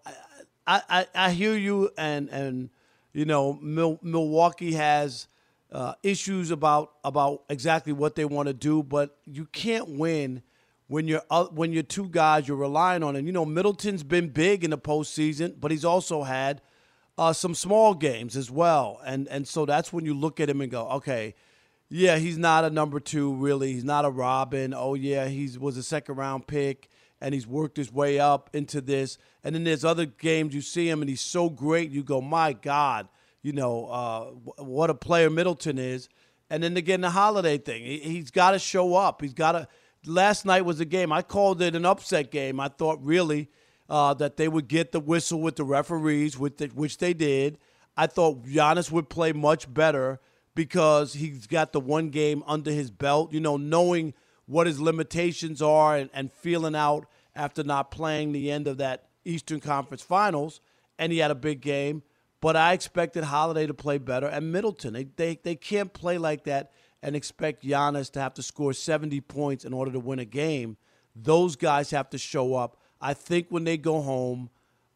I 0.66 0.82
I, 0.88 1.06
I 1.14 1.30
hear 1.30 1.56
you, 1.56 1.90
and 1.96 2.28
and 2.28 2.70
you 3.12 3.24
know, 3.24 3.54
Mil- 3.54 4.00
Milwaukee 4.02 4.72
has 4.74 5.28
uh, 5.72 5.94
issues 6.02 6.50
about 6.50 6.92
about 7.04 7.44
exactly 7.48 7.92
what 7.92 8.14
they 8.14 8.24
want 8.24 8.48
to 8.48 8.54
do, 8.54 8.82
but 8.82 9.16
you 9.26 9.46
can't 9.46 9.88
win 9.88 10.42
when 10.88 11.06
you're 11.06 11.22
uh, 11.30 11.44
when 11.46 11.72
you're 11.72 11.82
two 11.82 12.08
guys 12.08 12.48
you're 12.48 12.56
relying 12.56 13.02
on. 13.02 13.14
And 13.14 13.26
you 13.26 13.32
know, 13.32 13.46
Middleton's 13.46 14.02
been 14.02 14.28
big 14.28 14.64
in 14.64 14.70
the 14.70 14.78
postseason, 14.78 15.54
but 15.60 15.70
he's 15.70 15.84
also 15.84 16.24
had 16.24 16.60
uh, 17.16 17.32
some 17.32 17.54
small 17.54 17.94
games 17.94 18.36
as 18.36 18.50
well. 18.50 19.00
And 19.06 19.28
and 19.28 19.46
so 19.46 19.64
that's 19.64 19.92
when 19.92 20.04
you 20.04 20.14
look 20.14 20.40
at 20.40 20.50
him 20.50 20.60
and 20.60 20.70
go, 20.70 20.88
okay, 20.88 21.34
yeah, 21.88 22.16
he's 22.16 22.38
not 22.38 22.64
a 22.64 22.70
number 22.70 23.00
two 23.00 23.34
really. 23.34 23.72
He's 23.72 23.84
not 23.84 24.04
a 24.04 24.10
Robin. 24.10 24.74
Oh 24.74 24.94
yeah, 24.94 25.28
he's 25.28 25.58
was 25.58 25.76
a 25.76 25.82
second 25.82 26.16
round 26.16 26.46
pick 26.46 26.88
and 27.20 27.34
he's 27.34 27.46
worked 27.46 27.76
his 27.76 27.92
way 27.92 28.18
up 28.18 28.50
into 28.52 28.80
this. 28.80 29.18
And 29.42 29.54
then 29.54 29.64
there's 29.64 29.84
other 29.84 30.06
games 30.06 30.54
you 30.54 30.60
see 30.60 30.88
him 30.88 31.02
and 31.02 31.08
he's 31.08 31.20
so 31.20 31.50
great. 31.50 31.90
You 31.90 32.02
go, 32.02 32.20
my 32.20 32.52
God, 32.52 33.08
you 33.42 33.52
know 33.52 33.86
uh, 33.86 34.24
wh- 34.26 34.66
what 34.66 34.90
a 34.90 34.94
player 34.94 35.28
Middleton 35.30 35.78
is. 35.78 36.08
And 36.50 36.62
then 36.62 36.76
again, 36.76 37.02
the 37.02 37.10
holiday 37.10 37.58
thing. 37.58 37.84
He, 37.84 37.98
he's 37.98 38.30
got 38.30 38.52
to 38.52 38.58
show 38.58 38.94
up. 38.94 39.20
He's 39.20 39.34
got 39.34 39.52
to. 39.52 39.68
Last 40.06 40.46
night 40.46 40.64
was 40.64 40.80
a 40.80 40.84
game. 40.84 41.12
I 41.12 41.22
called 41.22 41.60
it 41.60 41.74
an 41.74 41.84
upset 41.84 42.30
game. 42.30 42.60
I 42.60 42.68
thought 42.68 42.98
really 43.02 43.48
uh, 43.88 44.14
that 44.14 44.36
they 44.36 44.48
would 44.48 44.68
get 44.68 44.92
the 44.92 45.00
whistle 45.00 45.40
with 45.40 45.56
the 45.56 45.64
referees, 45.64 46.38
with 46.38 46.58
the, 46.58 46.66
which 46.68 46.98
they 46.98 47.14
did. 47.14 47.58
I 47.96 48.06
thought 48.06 48.44
Giannis 48.44 48.90
would 48.90 49.08
play 49.08 49.32
much 49.32 49.72
better 49.72 50.20
because 50.54 51.14
he's 51.14 51.46
got 51.46 51.72
the 51.72 51.80
one 51.80 52.10
game 52.10 52.44
under 52.46 52.70
his 52.70 52.90
belt. 52.90 53.32
You 53.32 53.40
know, 53.40 53.56
knowing 53.56 54.14
what 54.46 54.66
his 54.66 54.80
limitations 54.80 55.60
are 55.60 55.96
and, 55.96 56.10
and 56.14 56.32
feeling 56.32 56.74
out 56.74 57.06
after 57.34 57.62
not 57.62 57.90
playing 57.90 58.32
the 58.32 58.50
end 58.50 58.66
of 58.66 58.78
that 58.78 59.08
Eastern 59.24 59.60
Conference 59.60 60.02
Finals, 60.02 60.60
and 60.98 61.12
he 61.12 61.18
had 61.18 61.30
a 61.30 61.36
big 61.36 61.60
game. 61.60 62.02
But 62.40 62.56
I 62.56 62.72
expected 62.72 63.24
Holiday 63.24 63.66
to 63.66 63.74
play 63.74 63.98
better 63.98 64.26
and 64.26 64.52
Middleton. 64.52 64.94
They, 64.94 65.04
they, 65.04 65.38
they 65.42 65.56
can't 65.56 65.92
play 65.92 66.18
like 66.18 66.44
that 66.44 66.70
and 67.02 67.14
expect 67.16 67.64
Giannis 67.64 68.10
to 68.12 68.20
have 68.20 68.34
to 68.34 68.42
score 68.42 68.72
70 68.72 69.20
points 69.22 69.64
in 69.64 69.72
order 69.72 69.92
to 69.92 70.00
win 70.00 70.18
a 70.18 70.24
game. 70.24 70.76
Those 71.14 71.56
guys 71.56 71.90
have 71.90 72.10
to 72.10 72.18
show 72.18 72.54
up. 72.54 72.76
I 73.00 73.14
think 73.14 73.46
when 73.50 73.64
they 73.64 73.76
go 73.76 74.00
home, 74.02 74.50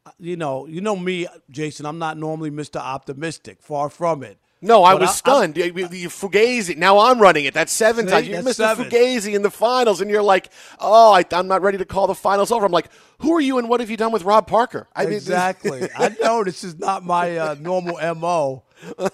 uh, 0.05 0.11
you 0.19 0.37
know, 0.37 0.67
you 0.67 0.81
know 0.81 0.97
me, 0.97 1.27
Jason. 1.51 1.87
I'm 1.87 1.99
not 1.99 2.17
normally 2.19 2.51
Mr. 2.51 2.77
Optimistic. 2.81 3.63
Far 3.63 3.89
from 3.89 4.23
it. 4.25 4.39
No, 4.65 4.85
I 4.85 4.93
But 4.95 5.03
was 5.03 5.11
I- 5.11 5.15
stunned. 5.15 5.57
You, 5.57 5.65
you- 5.65 5.89
you 5.91 6.09
Fugazi. 6.09 6.77
Now 6.77 6.99
I'm 6.99 7.21
running 7.21 7.45
it. 7.47 7.55
That's 7.55 7.73
seven 7.73 8.07
See? 8.07 8.13
times. 8.13 8.29
You're 8.29 8.43
That's 8.43 8.59
Mr. 8.59 8.77
Fugazi 8.77 9.35
in 9.35 9.43
the 9.43 9.51
finals, 9.51 10.01
and 10.01 10.09
you're 10.11 10.23
like, 10.23 10.51
oh, 10.81 11.13
I, 11.13 11.25
I'm 11.33 11.49
not 11.49 11.63
ready 11.63 11.79
to 11.79 11.85
call 11.85 12.07
the 12.07 12.15
finals 12.15 12.53
over. 12.53 12.65
I'm 12.67 12.71
like, 12.73 12.89
who 13.19 13.33
are 13.35 13.41
you, 13.41 13.59
and 13.59 13.69
what 13.69 13.81
have 13.81 13.91
you 13.91 13.97
done 13.97 14.13
with 14.13 14.23
Rob 14.25 14.47
Parker? 14.47 14.89
I 14.95 15.05
mean, 15.05 15.15
exactly. 15.15 15.89
I 15.97 16.15
know 16.23 16.45
this 16.45 16.63
is 16.63 16.79
not 16.79 17.05
my 17.05 17.37
uh, 17.37 17.57
normal 17.61 17.99
mo, 18.15 18.63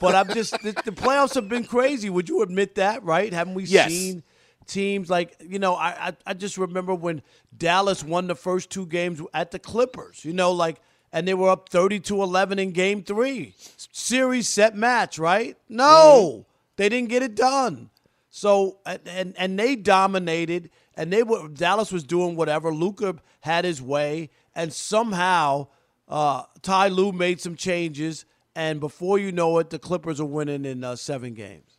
but 0.00 0.14
I'm 0.14 0.28
just 0.28 0.52
the, 0.62 0.72
the 0.84 0.92
playoffs 0.92 1.34
have 1.34 1.48
been 1.48 1.64
crazy. 1.64 2.10
Would 2.10 2.28
you 2.28 2.42
admit 2.42 2.74
that? 2.76 3.02
Right? 3.04 3.32
Haven't 3.32 3.54
we 3.54 3.64
Yes. 3.64 3.90
seen 3.92 4.22
teams 4.66 5.08
like 5.10 5.36
you 5.46 5.58
know? 5.58 5.74
I, 5.74 6.08
I 6.08 6.16
I 6.26 6.34
just 6.34 6.58
remember 6.58 6.94
when 6.94 7.22
Dallas 7.56 8.02
won 8.04 8.26
the 8.26 8.34
first 8.34 8.70
two 8.70 8.86
games 8.86 9.20
at 9.34 9.50
the 9.50 9.58
Clippers. 9.58 10.24
You 10.24 10.32
know, 10.32 10.52
like. 10.52 10.80
And 11.10 11.26
they 11.26 11.32
were 11.32 11.48
up 11.48 11.70
32-11 11.70 12.58
in 12.58 12.72
game 12.72 13.02
three. 13.02 13.54
Series 13.92 14.46
set 14.46 14.76
match, 14.76 15.18
right? 15.18 15.56
No, 15.66 16.44
they 16.76 16.90
didn't 16.90 17.08
get 17.08 17.22
it 17.22 17.34
done. 17.34 17.88
So 18.28 18.76
and 18.84 19.00
and, 19.06 19.34
and 19.38 19.58
they 19.58 19.74
dominated, 19.74 20.68
and 20.98 21.10
they 21.10 21.22
were 21.22 21.48
Dallas 21.48 21.90
was 21.90 22.04
doing 22.04 22.36
whatever. 22.36 22.74
Luka 22.74 23.16
had 23.40 23.64
his 23.64 23.80
way, 23.80 24.28
and 24.54 24.70
somehow 24.70 25.68
uh, 26.08 26.42
Ty 26.60 26.88
Lue 26.88 27.12
made 27.12 27.40
some 27.40 27.56
changes, 27.56 28.26
and 28.58 28.80
before 28.80 29.20
you 29.20 29.30
know 29.30 29.56
it, 29.58 29.70
the 29.70 29.78
Clippers 29.78 30.20
are 30.20 30.24
winning 30.24 30.64
in 30.64 30.82
uh, 30.82 30.96
seven 30.96 31.32
games. 31.32 31.78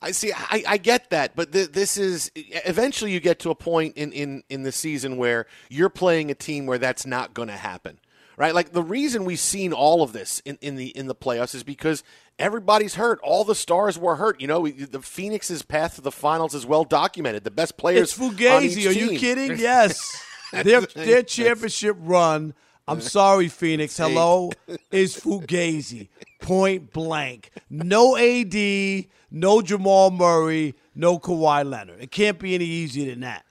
I 0.00 0.12
see. 0.12 0.32
I, 0.32 0.62
I 0.66 0.76
get 0.76 1.10
that, 1.10 1.34
but 1.34 1.52
th- 1.52 1.72
this 1.72 1.96
is 1.96 2.30
eventually 2.36 3.10
you 3.10 3.18
get 3.18 3.40
to 3.40 3.50
a 3.50 3.54
point 3.56 3.96
in, 3.96 4.12
in, 4.12 4.44
in 4.48 4.62
the 4.62 4.70
season 4.70 5.16
where 5.16 5.46
you're 5.68 5.88
playing 5.88 6.30
a 6.30 6.34
team 6.34 6.66
where 6.66 6.78
that's 6.78 7.04
not 7.04 7.34
going 7.34 7.48
to 7.48 7.56
happen, 7.56 7.98
right? 8.36 8.54
Like 8.54 8.70
the 8.72 8.82
reason 8.82 9.24
we've 9.24 9.40
seen 9.40 9.72
all 9.72 10.02
of 10.02 10.12
this 10.12 10.40
in, 10.44 10.56
in 10.60 10.76
the 10.76 10.88
in 10.88 11.08
the 11.08 11.16
playoffs 11.16 11.54
is 11.54 11.64
because 11.64 12.04
everybody's 12.38 12.94
hurt. 12.94 13.18
All 13.24 13.42
the 13.42 13.56
stars 13.56 13.98
were 13.98 14.14
hurt. 14.14 14.40
You 14.40 14.46
know, 14.46 14.60
we, 14.60 14.70
the 14.72 15.00
Phoenix's 15.00 15.62
path 15.62 15.96
to 15.96 16.00
the 16.00 16.12
finals 16.12 16.54
is 16.54 16.64
well 16.64 16.84
documented. 16.84 17.42
The 17.42 17.50
best 17.50 17.76
players. 17.76 18.12
It's 18.12 18.20
on 18.20 18.26
each 18.26 18.36
Fugazi. 18.36 18.88
Are 18.88 18.92
you 18.92 19.18
kidding? 19.18 19.58
Yes. 19.58 20.22
their 20.52 20.82
their 20.82 21.22
championship 21.24 21.96
run. 21.98 22.54
I'm 22.86 23.00
sorry, 23.00 23.48
Phoenix. 23.48 23.96
Hello 23.96 24.50
is 24.90 25.16
Fugazi. 25.16 26.08
Point 26.40 26.92
blank. 26.92 27.50
No 27.70 28.16
AD, 28.16 29.06
no 29.30 29.62
Jamal 29.62 30.10
Murray, 30.10 30.74
no 30.94 31.18
Kawhi 31.18 31.68
Leonard. 31.68 32.02
It 32.02 32.10
can't 32.10 32.38
be 32.38 32.54
any 32.54 32.66
easier 32.66 33.10
than 33.10 33.20
that. 33.20 33.44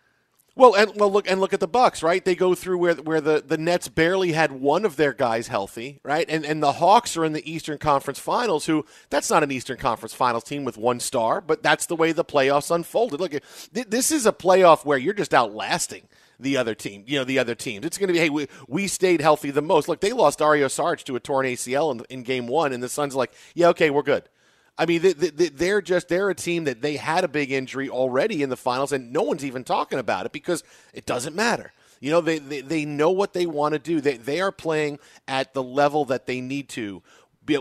Well, 0.56 0.76
and 0.76 0.92
well, 0.98 1.12
look 1.12 1.28
and 1.30 1.42
look 1.42 1.54
at 1.54 1.60
the 1.60 1.68
Bucks, 1.68 2.04
right? 2.04 2.24
They 2.24 2.36
go 2.36 2.54
through 2.54 2.78
where 2.78 2.94
where 2.94 3.22
the, 3.22 3.44
the 3.44 3.58
Nets 3.58 3.88
barely 3.88 4.34
had 4.34 4.52
one 4.52 4.86
of 4.86 4.98
their 4.98 5.12
guys 5.12 5.48
healthy, 5.48 6.00
right? 6.04 6.28
And 6.30 6.46
and 6.46 6.62
the 6.62 6.74
Hawks 6.74 7.18
are 7.18 7.26
in 7.26 7.34
the 7.34 7.52
Eastern 7.52 7.80
Conference 7.80 8.20
Finals. 8.20 8.68
Who 8.68 8.86
that's 9.10 9.32
not 9.32 9.42
an 9.42 9.52
Eastern 9.52 9.78
Conference 9.78 10.14
Finals 10.14 10.44
team 10.44 10.64
with 10.64 10.78
one 10.78 11.00
star, 11.00 11.42
but 11.42 11.64
that's 11.64 11.88
the 11.88 11.96
way 11.96 12.12
the 12.12 12.24
playoffs 12.24 12.70
unfolded. 12.70 13.20
Look, 13.20 13.34
this 13.72 14.12
is 14.12 14.28
a 14.28 14.32
playoff 14.32 14.86
where 14.86 15.00
you're 15.00 15.16
just 15.16 15.34
outlasting 15.34 16.04
the 16.44 16.58
other 16.58 16.76
team, 16.76 17.04
you 17.08 17.18
know, 17.18 17.24
the 17.24 17.40
other 17.40 17.56
teams. 17.56 17.86
It's 17.86 17.98
going 17.98 18.08
to 18.08 18.14
be, 18.14 18.20
hey, 18.20 18.30
we, 18.30 18.48
we 18.68 18.88
stayed 18.88 19.22
healthy 19.22 19.52
the 19.52 19.62
most. 19.62 19.88
Look, 19.88 20.02
they 20.02 20.14
lost 20.14 20.40
Dario 20.40 20.68
Saric 20.68 21.04
to 21.06 21.16
a 21.16 21.20
torn 21.20 21.46
ACL 21.46 21.92
in, 21.92 22.06
in 22.10 22.24
game 22.24 22.48
one, 22.48 22.74
and 22.74 22.84
the 22.84 22.90
Suns 22.90 23.16
are 23.16 23.18
like, 23.18 23.34
yeah, 23.56 23.70
okay, 23.70 23.90
we're 23.90 24.04
good. 24.04 24.30
I 24.78 24.86
mean, 24.88 25.02
they, 25.02 25.70
are 25.70 25.82
just 25.82 26.08
they're 26.08 26.32
a 26.32 26.36
team 26.36 26.64
that 26.64 26.82
they 26.82 26.98
had 26.98 27.24
a 27.24 27.28
big 27.28 27.52
injury 27.52 27.90
already 27.90 28.42
in 28.42 28.50
the 28.50 28.58
finals, 28.58 28.92
and 28.92 29.14
no 29.14 29.22
one's 29.22 29.46
even 29.46 29.64
talking 29.64 30.00
about 30.00 30.26
it 30.26 30.32
because 30.32 30.64
it 30.94 31.06
doesn't 31.06 31.36
matter. 31.36 31.74
You 32.00 32.10
know, 32.12 32.22
they, 32.22 32.40
they, 32.40 32.62
they 32.62 32.86
know 32.86 33.12
what 33.12 33.34
they 33.34 33.46
want 33.46 33.74
to 33.74 33.80
do. 33.80 34.02
They, 34.02 34.18
they 34.18 34.42
are 34.42 34.52
playing 34.52 35.00
at 35.28 35.54
the 35.54 35.64
level 35.64 36.06
that 36.06 36.26
they 36.26 36.42
need 36.42 36.70
to 36.70 37.04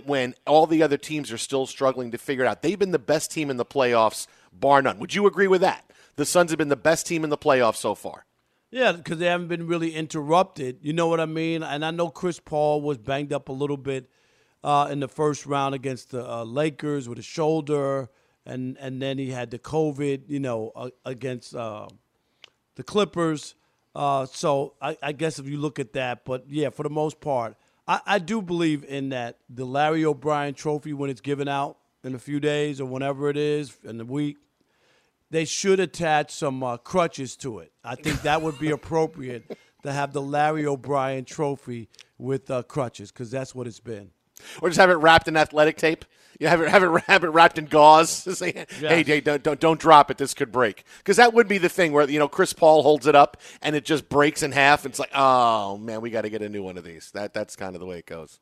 when 0.05 0.35
all 0.47 0.67
the 0.67 0.83
other 0.83 0.97
teams 0.97 1.31
are 1.33 1.39
still 1.39 1.67
struggling 1.67 2.13
to 2.13 2.19
figure 2.19 2.45
it 2.45 2.49
out. 2.49 2.63
They've 2.63 2.79
been 2.79 2.93
the 2.93 2.99
best 2.99 3.31
team 3.31 3.51
in 3.51 3.57
the 3.57 3.65
playoffs, 3.65 4.27
bar 4.53 4.81
none. 4.81 4.99
Would 4.99 5.15
you 5.15 5.27
agree 5.27 5.49
with 5.49 5.61
that? 5.61 5.85
The 6.17 6.25
Suns 6.25 6.51
have 6.51 6.59
been 6.59 6.69
the 6.69 6.77
best 6.77 7.07
team 7.07 7.25
in 7.25 7.31
the 7.31 7.39
playoffs 7.39 7.77
so 7.77 7.95
far. 7.95 8.25
Yeah, 8.73 8.93
because 8.93 9.19
they 9.19 9.27
haven't 9.27 9.49
been 9.49 9.67
really 9.67 9.95
interrupted. 9.95 10.79
You 10.81 10.95
know 10.95 11.07
what 11.07 11.21
I 11.21 11.27
mean? 11.27 11.63
And 11.63 11.85
I 11.85 11.91
know 11.91 12.09
Chris 12.09 12.41
Paul 12.41 12.81
was 12.81 12.97
banged 12.97 13.31
up 13.31 13.51
a 13.51 13.53
little 13.53 13.77
bit 13.77 14.09
uh, 14.65 14.89
in 14.91 14.99
the 14.99 15.09
first 15.09 15.45
round 15.45 15.75
against 15.75 16.11
the 16.11 16.27
uh, 16.27 16.43
Lakers 16.45 17.07
with 17.07 17.19
a 17.19 17.23
shoulder, 17.23 18.09
and 18.47 18.79
and 18.79 19.03
then 19.03 19.19
he 19.19 19.31
had 19.31 19.51
the 19.51 19.59
COVID, 19.59 20.23
you 20.27 20.41
know, 20.41 20.73
uh, 20.75 20.89
against 21.05 21.55
uh, 21.55 21.87
the 22.77 22.83
Clippers. 22.83 23.55
Uh, 23.95 24.25
so 24.25 24.73
I, 24.81 24.97
I, 25.03 25.13
guess 25.13 25.39
if 25.39 25.47
you 25.47 25.59
look 25.59 25.79
at 25.79 25.93
that, 25.93 26.25
but 26.25 26.47
yeah, 26.49 26.71
for 26.71 26.83
the 26.83 26.89
most 26.89 27.21
part, 27.21 27.57
I, 27.87 28.01
I 28.07 28.19
do 28.21 28.41
believe 28.41 28.85
in 28.85 29.11
that 29.11 29.37
the 29.51 29.67
Larry 29.67 30.03
O'Brien 30.03 30.55
Trophy 30.55 30.95
when 30.95 31.11
it's 31.11 31.21
given 31.21 31.47
out 31.47 31.77
in 32.03 32.15
a 32.15 32.19
few 32.19 32.41
days 32.41 32.81
or 32.81 32.87
whenever 32.87 33.29
it 33.29 33.37
is 33.37 33.77
in 33.85 33.99
the 33.99 34.07
week, 34.07 34.39
they 35.33 35.45
should 35.45 35.81
attach 35.81 36.31
some 36.31 36.63
uh, 36.63 36.77
crutches 36.77 37.35
to 37.39 37.59
it. 37.59 37.73
I 37.83 37.97
think 37.97 38.23
that 38.23 38.43
would 38.43 38.59
be 38.59 38.71
appropriate 38.71 39.59
to 39.83 39.93
have 39.93 40.13
the 40.13 40.23
Larry 40.23 40.67
O'Brien 40.67 41.25
Trophy 41.25 41.89
with 42.19 42.51
crutches 42.69 43.11
because 43.11 43.31
that's 43.31 43.55
what 43.55 43.67
it's 43.67 43.81
been 43.81 44.13
or 44.61 44.69
just 44.69 44.81
have 44.81 44.91
it 44.91 44.95
wrapped 44.95 45.29
in 45.29 45.37
athletic 45.37 45.77
tape. 45.77 46.05
You 46.41 46.49
have 46.49 46.61
it 46.61 46.69
have 46.69 46.83
it 46.83 47.05
have 47.05 47.25
it 47.25 47.29
wrapped 47.29 47.59
in 47.59 47.67
gauze. 47.67 48.11
Say, 48.39 48.67
hey, 48.79 49.05
Jay, 49.05 49.21
don't, 49.21 49.43
don't 49.43 49.61
don't 49.61 49.81
drop 49.81 50.11
it. 50.11 50.19
This 50.19 50.35
could 50.35 50.51
break. 50.51 50.85
Because 50.99 51.17
that 51.19 51.35
would 51.35 51.47
be 51.47 51.59
the 51.59 51.69
thing 51.69 51.93
where 51.93 52.09
you 52.09 52.19
know 52.19 52.29
Chris 52.29 52.53
Paul 52.53 52.83
holds 52.83 53.07
it 53.07 53.15
up 53.15 53.41
and 53.61 53.77
it 53.77 53.85
just 53.85 54.09
breaks 54.09 54.43
in 54.43 54.53
half. 54.53 54.87
It's 54.87 54.99
like, 54.99 55.11
oh 55.15 55.77
man, 55.77 56.01
we 56.01 56.11
got 56.11 56.23
to 56.23 56.31
get 56.31 56.43
a 56.43 56.49
new 56.49 56.63
one 56.63 56.79
of 56.79 56.85
these. 56.85 57.11
That 57.13 57.33
that's 57.33 57.55
kind 57.57 57.77
of 57.77 57.81
the 57.81 57.87
way 57.87 57.99
it 57.99 58.07
goes. 58.07 58.41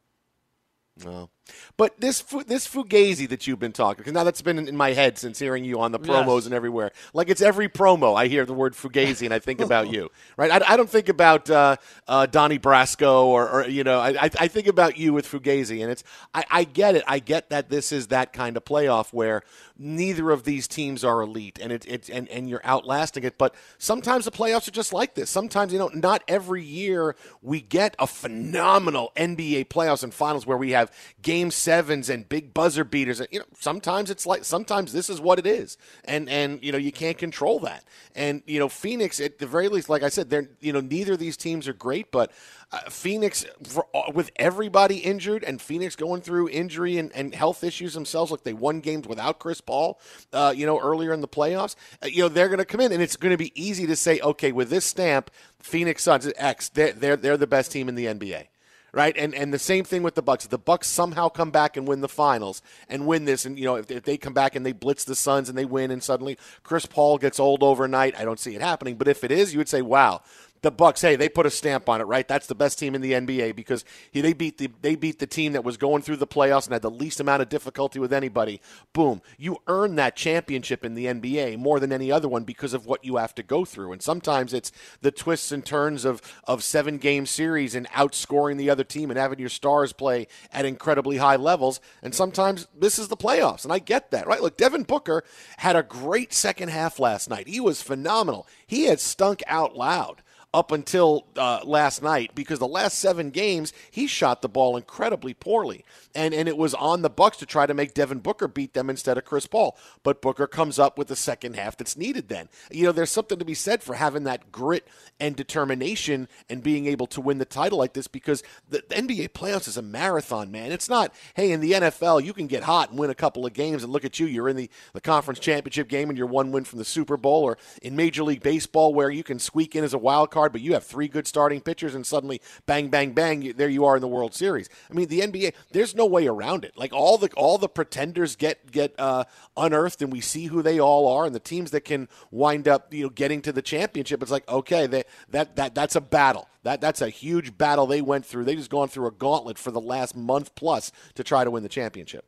No. 1.04 1.30
But 1.76 2.00
this 2.00 2.22
this 2.46 2.68
Fugazi 2.68 3.28
that 3.28 3.46
you've 3.46 3.58
been 3.58 3.72
talking, 3.72 3.98
because 3.98 4.12
now 4.12 4.24
that's 4.24 4.42
been 4.42 4.58
in 4.68 4.76
my 4.76 4.92
head 4.92 5.18
since 5.18 5.38
hearing 5.38 5.64
you 5.64 5.80
on 5.80 5.92
the 5.92 5.98
promos 5.98 6.36
yes. 6.38 6.46
and 6.46 6.54
everywhere. 6.54 6.92
Like 7.14 7.28
it's 7.28 7.42
every 7.42 7.68
promo 7.68 8.16
I 8.16 8.26
hear 8.26 8.44
the 8.44 8.54
word 8.54 8.74
Fugazi 8.74 9.24
and 9.24 9.34
I 9.34 9.38
think 9.38 9.60
about 9.60 9.88
you, 9.92 10.10
right? 10.36 10.50
I, 10.50 10.74
I 10.74 10.76
don't 10.76 10.90
think 10.90 11.08
about 11.08 11.48
uh, 11.50 11.76
uh, 12.08 12.26
Donnie 12.26 12.58
Brasco 12.58 13.24
or, 13.24 13.48
or 13.48 13.68
you 13.68 13.84
know, 13.84 14.00
I, 14.00 14.30
I, 14.38 14.48
think 14.48 14.66
about 14.66 14.98
you 14.98 15.12
with 15.12 15.26
Fugazi, 15.26 15.82
and 15.82 15.90
it's 15.90 16.04
I, 16.34 16.44
I 16.50 16.64
get 16.64 16.94
it. 16.96 17.04
I 17.06 17.18
get 17.18 17.50
that 17.50 17.70
this 17.70 17.92
is 17.92 18.08
that 18.08 18.32
kind 18.32 18.56
of 18.56 18.64
playoff 18.64 19.12
where 19.12 19.42
neither 19.78 20.30
of 20.30 20.44
these 20.44 20.68
teams 20.68 21.02
are 21.04 21.20
elite, 21.22 21.58
and 21.60 21.72
it, 21.72 21.86
it 21.86 22.08
and 22.08 22.28
and 22.28 22.48
you're 22.48 22.60
outlasting 22.64 23.24
it. 23.24 23.38
But 23.38 23.54
sometimes 23.78 24.24
the 24.24 24.30
playoffs 24.30 24.68
are 24.68 24.72
just 24.72 24.92
like 24.92 25.14
this. 25.14 25.30
Sometimes 25.30 25.72
you 25.72 25.78
know, 25.78 25.90
not 25.94 26.22
every 26.28 26.62
year 26.62 27.16
we 27.42 27.60
get 27.60 27.96
a 27.98 28.06
phenomenal 28.06 29.12
NBA 29.16 29.68
playoffs 29.68 30.02
and 30.02 30.12
finals 30.12 30.46
where 30.46 30.58
we 30.58 30.72
have 30.72 30.92
game 31.40 31.50
sevens 31.50 32.10
and 32.10 32.28
big 32.28 32.52
buzzer 32.52 32.84
beaters. 32.84 33.22
You 33.30 33.40
know, 33.40 33.44
sometimes 33.58 34.10
it's 34.10 34.26
like 34.26 34.44
sometimes 34.44 34.92
this 34.92 35.08
is 35.08 35.20
what 35.20 35.38
it 35.38 35.46
is, 35.46 35.76
and 36.04 36.28
and 36.28 36.62
you 36.62 36.72
know 36.72 36.78
you 36.78 36.92
can't 36.92 37.18
control 37.18 37.60
that. 37.60 37.84
And 38.14 38.42
you 38.46 38.58
know, 38.58 38.68
Phoenix 38.68 39.20
at 39.20 39.38
the 39.38 39.46
very 39.46 39.68
least, 39.68 39.88
like 39.88 40.02
I 40.02 40.08
said, 40.08 40.30
they're 40.30 40.48
you 40.60 40.72
know 40.72 40.80
neither 40.80 41.14
of 41.14 41.18
these 41.18 41.36
teams 41.36 41.66
are 41.68 41.72
great, 41.72 42.10
but 42.10 42.30
uh, 42.72 42.78
Phoenix, 42.88 43.44
for, 43.64 43.86
uh, 43.94 44.12
with 44.14 44.30
everybody 44.36 44.98
injured 44.98 45.42
and 45.42 45.60
Phoenix 45.60 45.96
going 45.96 46.20
through 46.20 46.48
injury 46.50 46.98
and, 46.98 47.10
and 47.16 47.34
health 47.34 47.64
issues 47.64 47.94
themselves, 47.94 48.30
like 48.30 48.44
they 48.44 48.52
won 48.52 48.80
games 48.80 49.08
without 49.08 49.40
Chris 49.40 49.60
Paul, 49.60 49.98
uh, 50.32 50.54
you 50.56 50.66
know, 50.66 50.78
earlier 50.78 51.12
in 51.12 51.20
the 51.20 51.26
playoffs, 51.26 51.74
uh, 52.00 52.06
you 52.06 52.22
know, 52.22 52.28
they're 52.28 52.46
going 52.46 52.58
to 52.58 52.64
come 52.64 52.80
in 52.80 52.92
and 52.92 53.02
it's 53.02 53.16
going 53.16 53.32
to 53.32 53.36
be 53.36 53.50
easy 53.60 53.88
to 53.88 53.96
say, 53.96 54.20
okay, 54.20 54.52
with 54.52 54.70
this 54.70 54.84
stamp, 54.84 55.32
Phoenix 55.58 56.04
Suns 56.04 56.30
X, 56.36 56.68
they're, 56.68 56.92
they're, 56.92 57.16
they're 57.16 57.36
the 57.36 57.48
best 57.48 57.72
team 57.72 57.88
in 57.88 57.96
the 57.96 58.06
NBA 58.06 58.46
right? 58.92 59.16
And 59.16 59.34
and 59.34 59.52
the 59.52 59.58
same 59.58 59.84
thing 59.84 60.02
with 60.02 60.14
the 60.14 60.22
Bucks. 60.22 60.44
If 60.44 60.50
the 60.50 60.58
Bucks 60.58 60.86
somehow 60.86 61.28
come 61.28 61.50
back 61.50 61.76
and 61.76 61.86
win 61.86 62.00
the 62.00 62.08
finals 62.08 62.62
and 62.88 63.06
win 63.06 63.24
this, 63.24 63.44
and 63.44 63.58
you 63.58 63.64
know 63.64 63.76
if, 63.76 63.90
if 63.90 64.04
they 64.04 64.16
come 64.16 64.34
back 64.34 64.56
and 64.56 64.64
they 64.64 64.72
blitz 64.72 65.04
the 65.04 65.14
Suns 65.14 65.48
and 65.48 65.56
they 65.56 65.64
win, 65.64 65.90
and 65.90 66.02
suddenly 66.02 66.38
Chris 66.62 66.86
Paul 66.86 67.18
gets 67.18 67.40
old 67.40 67.62
overnight, 67.62 68.18
I 68.18 68.24
don't 68.24 68.40
see 68.40 68.54
it 68.54 68.62
happening. 68.62 68.96
But 68.96 69.08
if 69.08 69.24
it 69.24 69.30
is, 69.30 69.52
you 69.52 69.58
would 69.58 69.68
say, 69.68 69.82
wow, 69.82 70.22
the 70.62 70.70
Bucks, 70.70 71.00
hey, 71.00 71.16
they 71.16 71.28
put 71.28 71.46
a 71.46 71.50
stamp 71.50 71.88
on 71.88 72.00
it, 72.00 72.04
right? 72.04 72.28
That's 72.28 72.46
the 72.46 72.54
best 72.54 72.78
team 72.78 72.94
in 72.94 73.00
the 73.00 73.12
NBA 73.12 73.56
because 73.56 73.84
he, 74.10 74.20
they 74.20 74.34
beat 74.34 74.58
the 74.58 74.68
they 74.82 74.94
beat 74.94 75.18
the 75.18 75.26
team 75.26 75.52
that 75.52 75.64
was 75.64 75.76
going 75.76 76.02
through 76.02 76.16
the 76.16 76.26
playoffs 76.26 76.66
and 76.66 76.74
had 76.74 76.82
the 76.82 76.90
least 76.90 77.18
amount 77.18 77.40
of 77.40 77.48
difficulty 77.48 77.98
with 77.98 78.12
anybody. 78.12 78.60
Boom, 78.92 79.22
you 79.38 79.58
earn 79.66 79.96
that 79.96 80.16
championship 80.16 80.84
in 80.84 80.94
the 80.94 81.06
NBA 81.06 81.58
more 81.58 81.80
than 81.80 81.92
any 81.92 82.12
other 82.12 82.28
one 82.28 82.44
because 82.44 82.74
of 82.74 82.84
what 82.84 83.04
you 83.04 83.16
have 83.16 83.34
to 83.36 83.42
go 83.42 83.64
through. 83.64 83.92
And 83.92 84.02
sometimes 84.02 84.52
it's 84.52 84.70
the 85.00 85.10
twists 85.10 85.50
and 85.50 85.64
turns 85.64 86.04
of 86.04 86.20
of 86.44 86.62
seven 86.62 86.98
game 86.98 87.24
series 87.24 87.74
and 87.74 87.88
outscoring 87.90 88.58
the 88.58 88.70
other 88.70 88.84
team 88.84 89.10
and 89.10 89.18
having 89.18 89.38
your 89.38 89.48
stars 89.48 89.94
play 89.94 90.26
at 90.52 90.66
incredibly 90.66 91.16
high 91.16 91.36
levels. 91.36 91.80
And 92.02 92.14
sometimes 92.14 92.66
this 92.78 92.98
is 92.98 93.08
the 93.08 93.16
playoffs, 93.16 93.64
and 93.64 93.72
I 93.72 93.78
get 93.78 94.10
that, 94.10 94.26
right? 94.26 94.42
Look, 94.42 94.58
Devin 94.58 94.82
Booker 94.82 95.24
had 95.58 95.76
a 95.76 95.82
great 95.82 96.34
second 96.34 96.68
half 96.68 96.98
last 96.98 97.30
night. 97.30 97.48
He 97.48 97.60
was 97.60 97.80
phenomenal. 97.80 98.46
He 98.66 98.84
had 98.84 99.00
stunk 99.00 99.42
out 99.46 99.74
loud 99.74 100.22
up 100.52 100.72
until 100.72 101.26
uh, 101.36 101.60
last 101.64 102.02
night 102.02 102.34
because 102.34 102.58
the 102.58 102.66
last 102.66 102.98
seven 102.98 103.30
games 103.30 103.72
he 103.90 104.06
shot 104.06 104.42
the 104.42 104.48
ball 104.48 104.76
incredibly 104.76 105.32
poorly, 105.32 105.84
and 106.14 106.34
and 106.34 106.48
it 106.48 106.56
was 106.56 106.74
on 106.74 107.02
the 107.02 107.10
Bucks 107.10 107.36
to 107.38 107.46
try 107.46 107.66
to 107.66 107.74
make 107.74 107.94
Devin 107.94 108.18
Booker 108.18 108.48
beat 108.48 108.74
them 108.74 108.90
instead 108.90 109.16
of 109.16 109.24
Chris 109.24 109.46
Paul. 109.46 109.76
But 110.02 110.20
Booker 110.20 110.48
comes 110.48 110.78
up 110.78 110.98
with 110.98 111.08
the 111.08 111.16
second 111.16 111.54
half 111.54 111.76
that's 111.76 111.96
needed. 111.96 112.28
Then 112.28 112.48
you 112.70 112.84
know 112.84 112.92
there's 112.92 113.10
something 113.10 113.38
to 113.38 113.44
be 113.44 113.54
said 113.54 113.82
for 113.82 113.94
having 113.94 114.24
that 114.24 114.50
grit 114.50 114.88
and 115.20 115.36
determination 115.36 116.28
and 116.48 116.62
being 116.62 116.86
able 116.86 117.06
to 117.08 117.20
win 117.20 117.38
the 117.38 117.44
title 117.44 117.78
like 117.78 117.92
this 117.92 118.08
because 118.08 118.42
the, 118.68 118.82
the 118.88 118.96
NBA 118.96 119.30
playoffs 119.30 119.68
is 119.68 119.76
a 119.76 119.82
marathon, 119.82 120.50
man. 120.50 120.72
It's 120.72 120.88
not 120.88 121.14
hey 121.34 121.52
in 121.52 121.60
the 121.60 121.72
NFL 121.72 122.24
you 122.24 122.32
can 122.32 122.48
get 122.48 122.64
hot 122.64 122.90
and 122.90 122.98
win 122.98 123.10
a 123.10 123.14
couple 123.14 123.46
of 123.46 123.52
games 123.52 123.84
and 123.84 123.92
look 123.92 124.04
at 124.04 124.18
you 124.18 124.26
you're 124.26 124.48
in 124.48 124.56
the 124.56 124.68
the 124.94 125.00
conference 125.00 125.38
championship 125.38 125.88
game 125.88 126.08
and 126.08 126.18
you're 126.18 126.26
one 126.26 126.50
win 126.50 126.64
from 126.64 126.80
the 126.80 126.84
Super 126.84 127.16
Bowl 127.16 127.44
or 127.44 127.56
in 127.82 127.94
Major 127.94 128.24
League 128.24 128.42
Baseball 128.42 128.92
where 128.92 129.10
you 129.10 129.22
can 129.22 129.38
squeak 129.38 129.76
in 129.76 129.84
as 129.84 129.94
a 129.94 129.98
wild 129.98 130.30
card 130.30 130.39
card, 130.40 130.52
but 130.52 130.60
you 130.62 130.72
have 130.72 130.84
three 130.84 131.08
good 131.08 131.26
starting 131.26 131.60
pitchers, 131.60 131.94
and 131.94 132.06
suddenly, 132.06 132.40
bang, 132.66 132.88
bang, 132.88 133.12
bang, 133.12 133.42
you, 133.42 133.52
there 133.52 133.68
you 133.68 133.84
are 133.84 133.96
in 133.96 134.00
the 134.00 134.08
World 134.08 134.34
Series. 134.34 134.68
I 134.90 134.94
mean, 134.94 135.08
the 135.08 135.20
NBA, 135.20 135.52
there's 135.72 135.94
no 135.94 136.06
way 136.06 136.26
around 136.26 136.64
it. 136.64 136.72
Like 136.76 136.92
all 136.92 137.18
the 137.18 137.28
all 137.36 137.58
the 137.58 137.68
pretenders 137.68 138.36
get 138.36 138.70
get 138.70 138.94
uh, 138.98 139.24
unearthed, 139.56 140.02
and 140.02 140.10
we 140.12 140.20
see 140.20 140.46
who 140.46 140.62
they 140.62 140.80
all 140.80 141.06
are, 141.08 141.26
and 141.26 141.34
the 141.34 141.40
teams 141.40 141.70
that 141.72 141.82
can 141.82 142.08
wind 142.30 142.66
up, 142.66 142.92
you 142.92 143.04
know, 143.04 143.10
getting 143.10 143.42
to 143.42 143.52
the 143.52 143.62
championship. 143.62 144.22
It's 144.22 144.30
like 144.30 144.48
okay, 144.48 144.86
they, 144.86 145.04
that 145.30 145.56
that 145.56 145.74
that's 145.74 145.96
a 145.96 146.00
battle. 146.00 146.48
That 146.62 146.80
that's 146.80 147.02
a 147.02 147.10
huge 147.10 147.56
battle 147.58 147.86
they 147.86 148.00
went 148.00 148.24
through. 148.24 148.44
They 148.44 148.56
just 148.56 148.70
gone 148.70 148.88
through 148.88 149.06
a 149.06 149.12
gauntlet 149.12 149.58
for 149.58 149.70
the 149.70 149.80
last 149.80 150.16
month 150.16 150.54
plus 150.54 150.92
to 151.14 151.24
try 151.24 151.44
to 151.44 151.50
win 151.50 151.62
the 151.62 151.68
championship. 151.68 152.24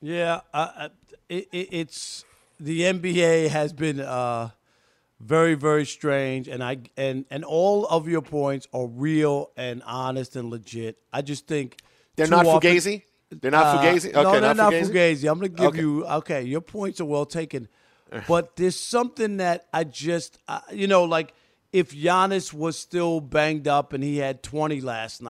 Yeah, 0.00 0.40
uh, 0.54 0.88
it, 1.28 1.48
it, 1.52 1.68
it's 1.72 2.24
the 2.58 2.82
NBA 2.82 3.48
has 3.48 3.72
been 3.72 4.00
uh, 4.00 4.50
very 5.20 5.54
very 5.54 5.84
strange 5.84 6.48
and 6.48 6.64
i 6.64 6.78
and 6.96 7.26
and 7.30 7.44
all 7.44 7.86
of 7.86 8.08
your 8.08 8.22
points 8.22 8.66
are 8.72 8.86
real 8.86 9.50
and 9.56 9.82
honest 9.84 10.34
and 10.36 10.50
legit. 10.50 10.96
I 11.12 11.22
just 11.22 11.46
think 11.46 11.76
they're 12.16 12.26
not 12.26 12.46
often, 12.46 12.70
fugazi? 12.70 13.02
They're 13.30 13.50
not 13.50 13.66
uh, 13.66 13.82
fugazi? 13.82 14.08
okay, 14.08 14.22
no 14.22 14.32
they're 14.32 14.40
not, 14.40 14.56
not 14.56 14.72
fugazi? 14.72 14.90
fugazi. 14.90 15.30
I'm 15.30 15.38
gonna 15.38 15.48
give 15.48 15.66
okay. 15.66 15.80
you 15.80 16.06
okay 16.06 16.42
your 16.42 16.62
points 16.62 17.00
are 17.00 17.04
well 17.04 17.26
taken. 17.26 17.68
But 18.26 18.56
there's 18.56 18.78
something 18.78 19.36
that 19.36 19.66
i 19.72 19.84
just 19.84 20.38
uh, 20.48 20.60
you 20.72 20.86
know 20.86 21.04
like 21.04 21.32
if 21.72 21.92
Giannis 21.92 22.52
was 22.52 22.76
still 22.76 23.20
banged 23.20 23.68
up 23.68 23.92
and 23.92 24.02
he 24.02 24.16
had 24.16 24.42
20 24.42 24.80
last 24.80 25.22
night 25.22 25.30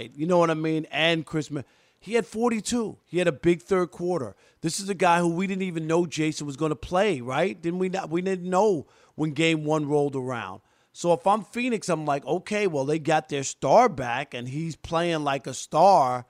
You 0.00 0.26
know 0.26 0.38
what 0.38 0.50
I 0.50 0.54
mean? 0.54 0.86
And 0.90 1.24
Christmas. 1.26 1.64
He 1.98 2.14
had 2.14 2.26
42. 2.26 2.98
He 3.06 3.18
had 3.18 3.28
a 3.28 3.32
big 3.32 3.62
third 3.62 3.92
quarter. 3.92 4.34
This 4.60 4.80
is 4.80 4.88
a 4.88 4.94
guy 4.94 5.20
who 5.20 5.28
we 5.28 5.46
didn't 5.46 5.62
even 5.62 5.86
know 5.86 6.04
Jason 6.04 6.46
was 6.46 6.56
going 6.56 6.70
to 6.70 6.76
play, 6.76 7.20
right? 7.20 7.60
Didn't 7.60 7.78
we? 7.78 7.88
Not, 7.88 8.10
we 8.10 8.22
didn't 8.22 8.50
know 8.50 8.86
when 9.14 9.30
game 9.30 9.64
one 9.64 9.86
rolled 9.86 10.16
around. 10.16 10.62
So 10.92 11.12
if 11.12 11.26
I'm 11.26 11.42
Phoenix, 11.42 11.88
I'm 11.88 12.04
like, 12.04 12.24
okay, 12.26 12.66
well 12.66 12.84
they 12.84 12.98
got 12.98 13.28
their 13.28 13.44
star 13.44 13.88
back 13.88 14.34
and 14.34 14.48
he's 14.48 14.76
playing 14.76 15.24
like 15.24 15.46
a 15.46 15.54
star. 15.54 16.26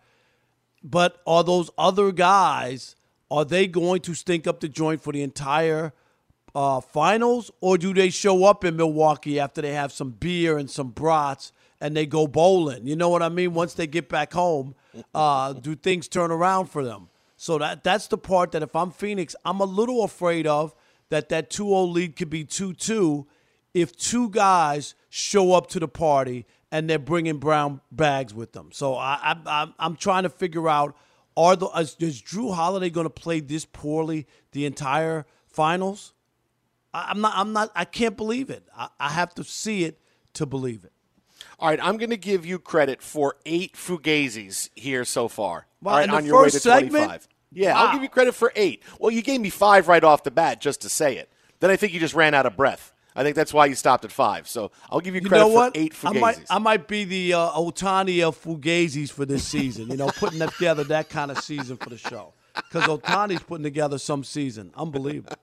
But 0.85 1.20
are 1.27 1.42
those 1.42 1.70
other 1.79 2.12
guys? 2.12 2.96
Are 3.31 3.44
they 3.44 3.66
going 3.66 4.03
to 4.03 4.14
stink 4.14 4.46
up 4.46 4.61
the 4.61 4.68
joint 4.68 5.03
for 5.03 5.12
the 5.12 5.22
entire 5.22 5.92
uh, 6.55 6.81
finals, 6.81 7.51
or 7.61 7.79
do 7.79 7.94
they 7.94 8.11
show 8.11 8.44
up 8.44 8.64
in 8.64 8.77
Milwaukee 8.77 9.40
after 9.40 9.62
they 9.62 9.72
have 9.72 9.90
some 9.90 10.11
beer 10.11 10.59
and 10.59 10.70
some 10.70 10.90
brats 10.90 11.53
and 11.83 11.95
they 11.97 12.07
go 12.07 12.27
bowling? 12.27 12.87
You 12.87 12.97
know 12.97 13.11
what 13.11 13.23
I 13.23 13.29
mean? 13.29 13.53
Once 13.53 13.75
they 13.75 13.87
get 13.87 14.09
back 14.09 14.33
home, 14.33 14.75
uh, 15.14 15.53
do 15.53 15.75
things 15.75 16.09
turn 16.09 16.31
around 16.31 16.66
for 16.66 16.83
them? 16.83 17.09
So 17.37 17.59
that 17.59 17.83
that's 17.83 18.07
the 18.07 18.16
part 18.16 18.53
that 18.53 18.62
if 18.62 18.75
I'm 18.75 18.92
Phoenix, 18.92 19.35
I'm 19.45 19.61
a 19.61 19.64
little 19.64 20.05
afraid 20.05 20.47
of 20.47 20.75
that 21.11 21.29
that 21.29 21.51
2-0 21.51 21.92
lead 21.92 22.16
could 22.16 22.31
be 22.31 22.45
2-2 22.45 23.27
if 23.75 23.97
two 23.97 24.31
guys 24.31 24.95
show 25.11 25.53
up 25.53 25.66
to 25.68 25.81
the 25.81 25.88
party 25.88 26.47
and 26.71 26.88
they're 26.88 26.99
bringing 26.99 27.38
brown 27.38 27.81
bags 27.90 28.33
with 28.33 28.53
them. 28.53 28.71
So 28.73 28.95
I, 28.95 29.37
I, 29.45 29.73
I'm 29.79 29.97
trying 29.97 30.23
to 30.23 30.31
figure 30.31 30.68
out 30.68 30.97
are 31.37 31.57
the 31.57 31.66
is, 31.79 31.97
is 31.99 32.23
Jrue 32.23 32.55
Holiday 32.55 32.90
going 32.90 33.07
to 33.07 33.11
play 33.11 33.40
this 33.40 33.64
poorly 33.64 34.27
the 34.53 34.66
entire 34.66 35.27
finals? 35.47 36.14
I, 36.92 37.07
I'm 37.11 37.21
not. 37.21 37.33
I'm 37.35 37.53
not. 37.53 37.73
I 37.75 37.85
can't 37.87 38.16
believe 38.16 38.51
it. 38.51 38.68
I, 38.77 38.88
I 39.01 39.09
have 39.11 39.35
to 39.37 39.45
see 39.45 39.85
it 39.85 39.99
to 40.35 40.47
believe 40.47 40.85
it. 40.85 40.92
All 41.62 41.68
right, 41.68 41.79
I'm 41.81 41.96
going 41.96 42.11
to 42.11 42.16
give 42.16 42.44
you 42.44 42.59
credit 42.59 43.01
for 43.01 43.37
eight 43.46 43.75
fugazis 43.75 44.68
here 44.75 45.05
so 45.05 45.29
far. 45.29 45.66
All 45.87 45.92
right, 45.92 46.11
on 46.11 46.27
your 46.27 46.42
way 46.42 46.51
to 46.51 46.59
25. 46.61 47.29
Yeah, 47.53 47.75
Wow. 47.75 47.87
I'll 47.87 47.92
give 47.92 48.03
you 48.03 48.09
credit 48.09 48.35
for 48.35 48.53
eight. 48.57 48.83
Well, 48.98 49.12
you 49.12 49.22
gave 49.22 49.40
me 49.40 49.48
five 49.48 49.87
right 49.87 50.03
off 50.03 50.25
the 50.25 50.33
bat 50.33 50.61
just 50.61 50.81
to 50.81 50.88
say 50.88 51.18
it. 51.18 51.31
Then 51.61 51.70
I 51.70 51.77
think 51.77 51.92
you 51.92 52.01
just 52.01 52.14
ran 52.14 52.35
out 52.35 52.46
of 52.46 52.57
breath. 52.57 52.92
I 53.14 53.22
think 53.22 53.37
that's 53.37 53.53
why 53.55 53.66
you 53.66 53.77
stopped 53.77 54.05
at 54.05 54.11
five. 54.11 54.48
So 54.48 54.72
I'll 54.90 54.98
give 55.01 55.14
you 55.14 55.20
You 55.20 55.29
credit 55.29 55.44
know 55.44 55.48
what? 55.48 55.75
for 55.77 55.81
eight 55.81 55.94
I 56.03 56.12
might, 56.12 56.40
I 56.51 56.59
might 56.59 56.88
be 56.88 57.05
the 57.05 57.35
uh, 57.35 57.51
Ohtani 57.51 58.27
of 58.27 58.42
Fugazis 58.42 59.12
for 59.12 59.25
this 59.25 59.46
season. 59.46 59.88
You 59.88 59.98
know, 59.98 60.09
putting 60.09 60.40
together 60.40 60.83
that 60.85 61.11
kind 61.11 61.31
of 61.31 61.38
season 61.38 61.77
for 61.77 61.90
the 61.90 61.98
show. 61.98 62.33
Because 62.57 62.85
Ohtani's 62.85 63.42
putting 63.42 63.62
together 63.64 63.98
some 63.98 64.25
season. 64.25 64.72
Unbelievable. 64.77 65.37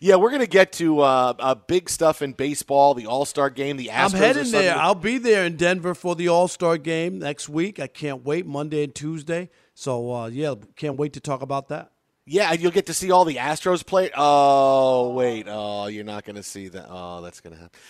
Yeah, 0.00 0.16
we're 0.16 0.30
going 0.30 0.40
to 0.40 0.46
get 0.46 0.72
to 0.74 1.00
uh, 1.00 1.34
uh, 1.38 1.54
big 1.54 1.88
stuff 1.88 2.22
in 2.22 2.32
baseball, 2.32 2.94
the 2.94 3.06
All 3.06 3.24
Star 3.24 3.50
game, 3.50 3.76
the 3.76 3.88
Astros. 3.88 4.14
I'm 4.14 4.20
heading 4.20 4.50
there. 4.50 4.76
I'll 4.76 4.94
be 4.94 5.18
there 5.18 5.44
in 5.44 5.56
Denver 5.56 5.94
for 5.94 6.14
the 6.14 6.28
All 6.28 6.48
Star 6.48 6.78
game 6.78 7.18
next 7.18 7.48
week. 7.48 7.80
I 7.80 7.86
can't 7.86 8.24
wait. 8.24 8.46
Monday 8.46 8.84
and 8.84 8.94
Tuesday. 8.94 9.50
So 9.74 10.12
uh, 10.12 10.26
yeah, 10.26 10.54
can't 10.76 10.96
wait 10.96 11.12
to 11.14 11.20
talk 11.20 11.42
about 11.42 11.68
that. 11.68 11.92
Yeah, 12.30 12.52
you'll 12.52 12.72
get 12.72 12.86
to 12.86 12.94
see 12.94 13.10
all 13.10 13.24
the 13.24 13.36
Astros 13.36 13.84
play. 13.86 14.10
Oh, 14.14 15.14
wait. 15.14 15.46
Oh, 15.48 15.86
you're 15.86 16.04
not 16.04 16.24
going 16.24 16.36
to 16.36 16.42
see 16.42 16.68
that. 16.68 16.86
Oh, 16.86 17.22
that's 17.22 17.40
going 17.40 17.54
to 17.54 17.62
happen. 17.62 17.80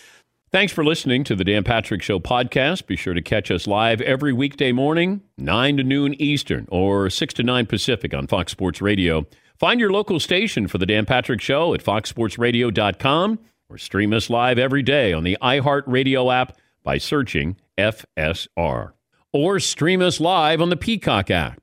Thanks 0.51 0.73
for 0.73 0.83
listening 0.83 1.23
to 1.25 1.35
the 1.35 1.43
Dan 1.43 1.63
Patrick 1.63 2.01
Show 2.01 2.17
podcast. 2.19 2.87
Be 2.87 2.95
sure 2.95 3.13
to 3.13 3.21
catch 3.21 3.51
us 3.51 3.67
live 3.67 4.01
every 4.01 4.33
weekday 4.33 4.71
morning, 4.71 5.21
9 5.37 5.77
to 5.77 5.83
noon 5.83 6.19
Eastern 6.19 6.67
or 6.71 7.07
6 7.07 7.33
to 7.35 7.43
9 7.43 7.67
Pacific 7.67 8.15
on 8.15 8.25
Fox 8.25 8.51
Sports 8.51 8.81
Radio. 8.81 9.27
Find 9.59 9.79
your 9.79 9.91
local 9.91 10.19
station 10.19 10.67
for 10.67 10.79
the 10.79 10.87
Dan 10.87 11.05
Patrick 11.05 11.39
Show 11.39 11.75
at 11.75 11.83
foxsportsradio.com 11.83 13.39
or 13.69 13.77
stream 13.77 14.11
us 14.11 14.31
live 14.31 14.57
every 14.57 14.81
day 14.81 15.13
on 15.13 15.23
the 15.23 15.37
iHeartRadio 15.39 16.33
app 16.33 16.57
by 16.83 16.97
searching 16.97 17.55
FSR. 17.77 18.93
Or 19.31 19.59
stream 19.59 20.01
us 20.01 20.19
live 20.19 20.61
on 20.61 20.71
the 20.71 20.75
Peacock 20.75 21.29
app. 21.29 21.61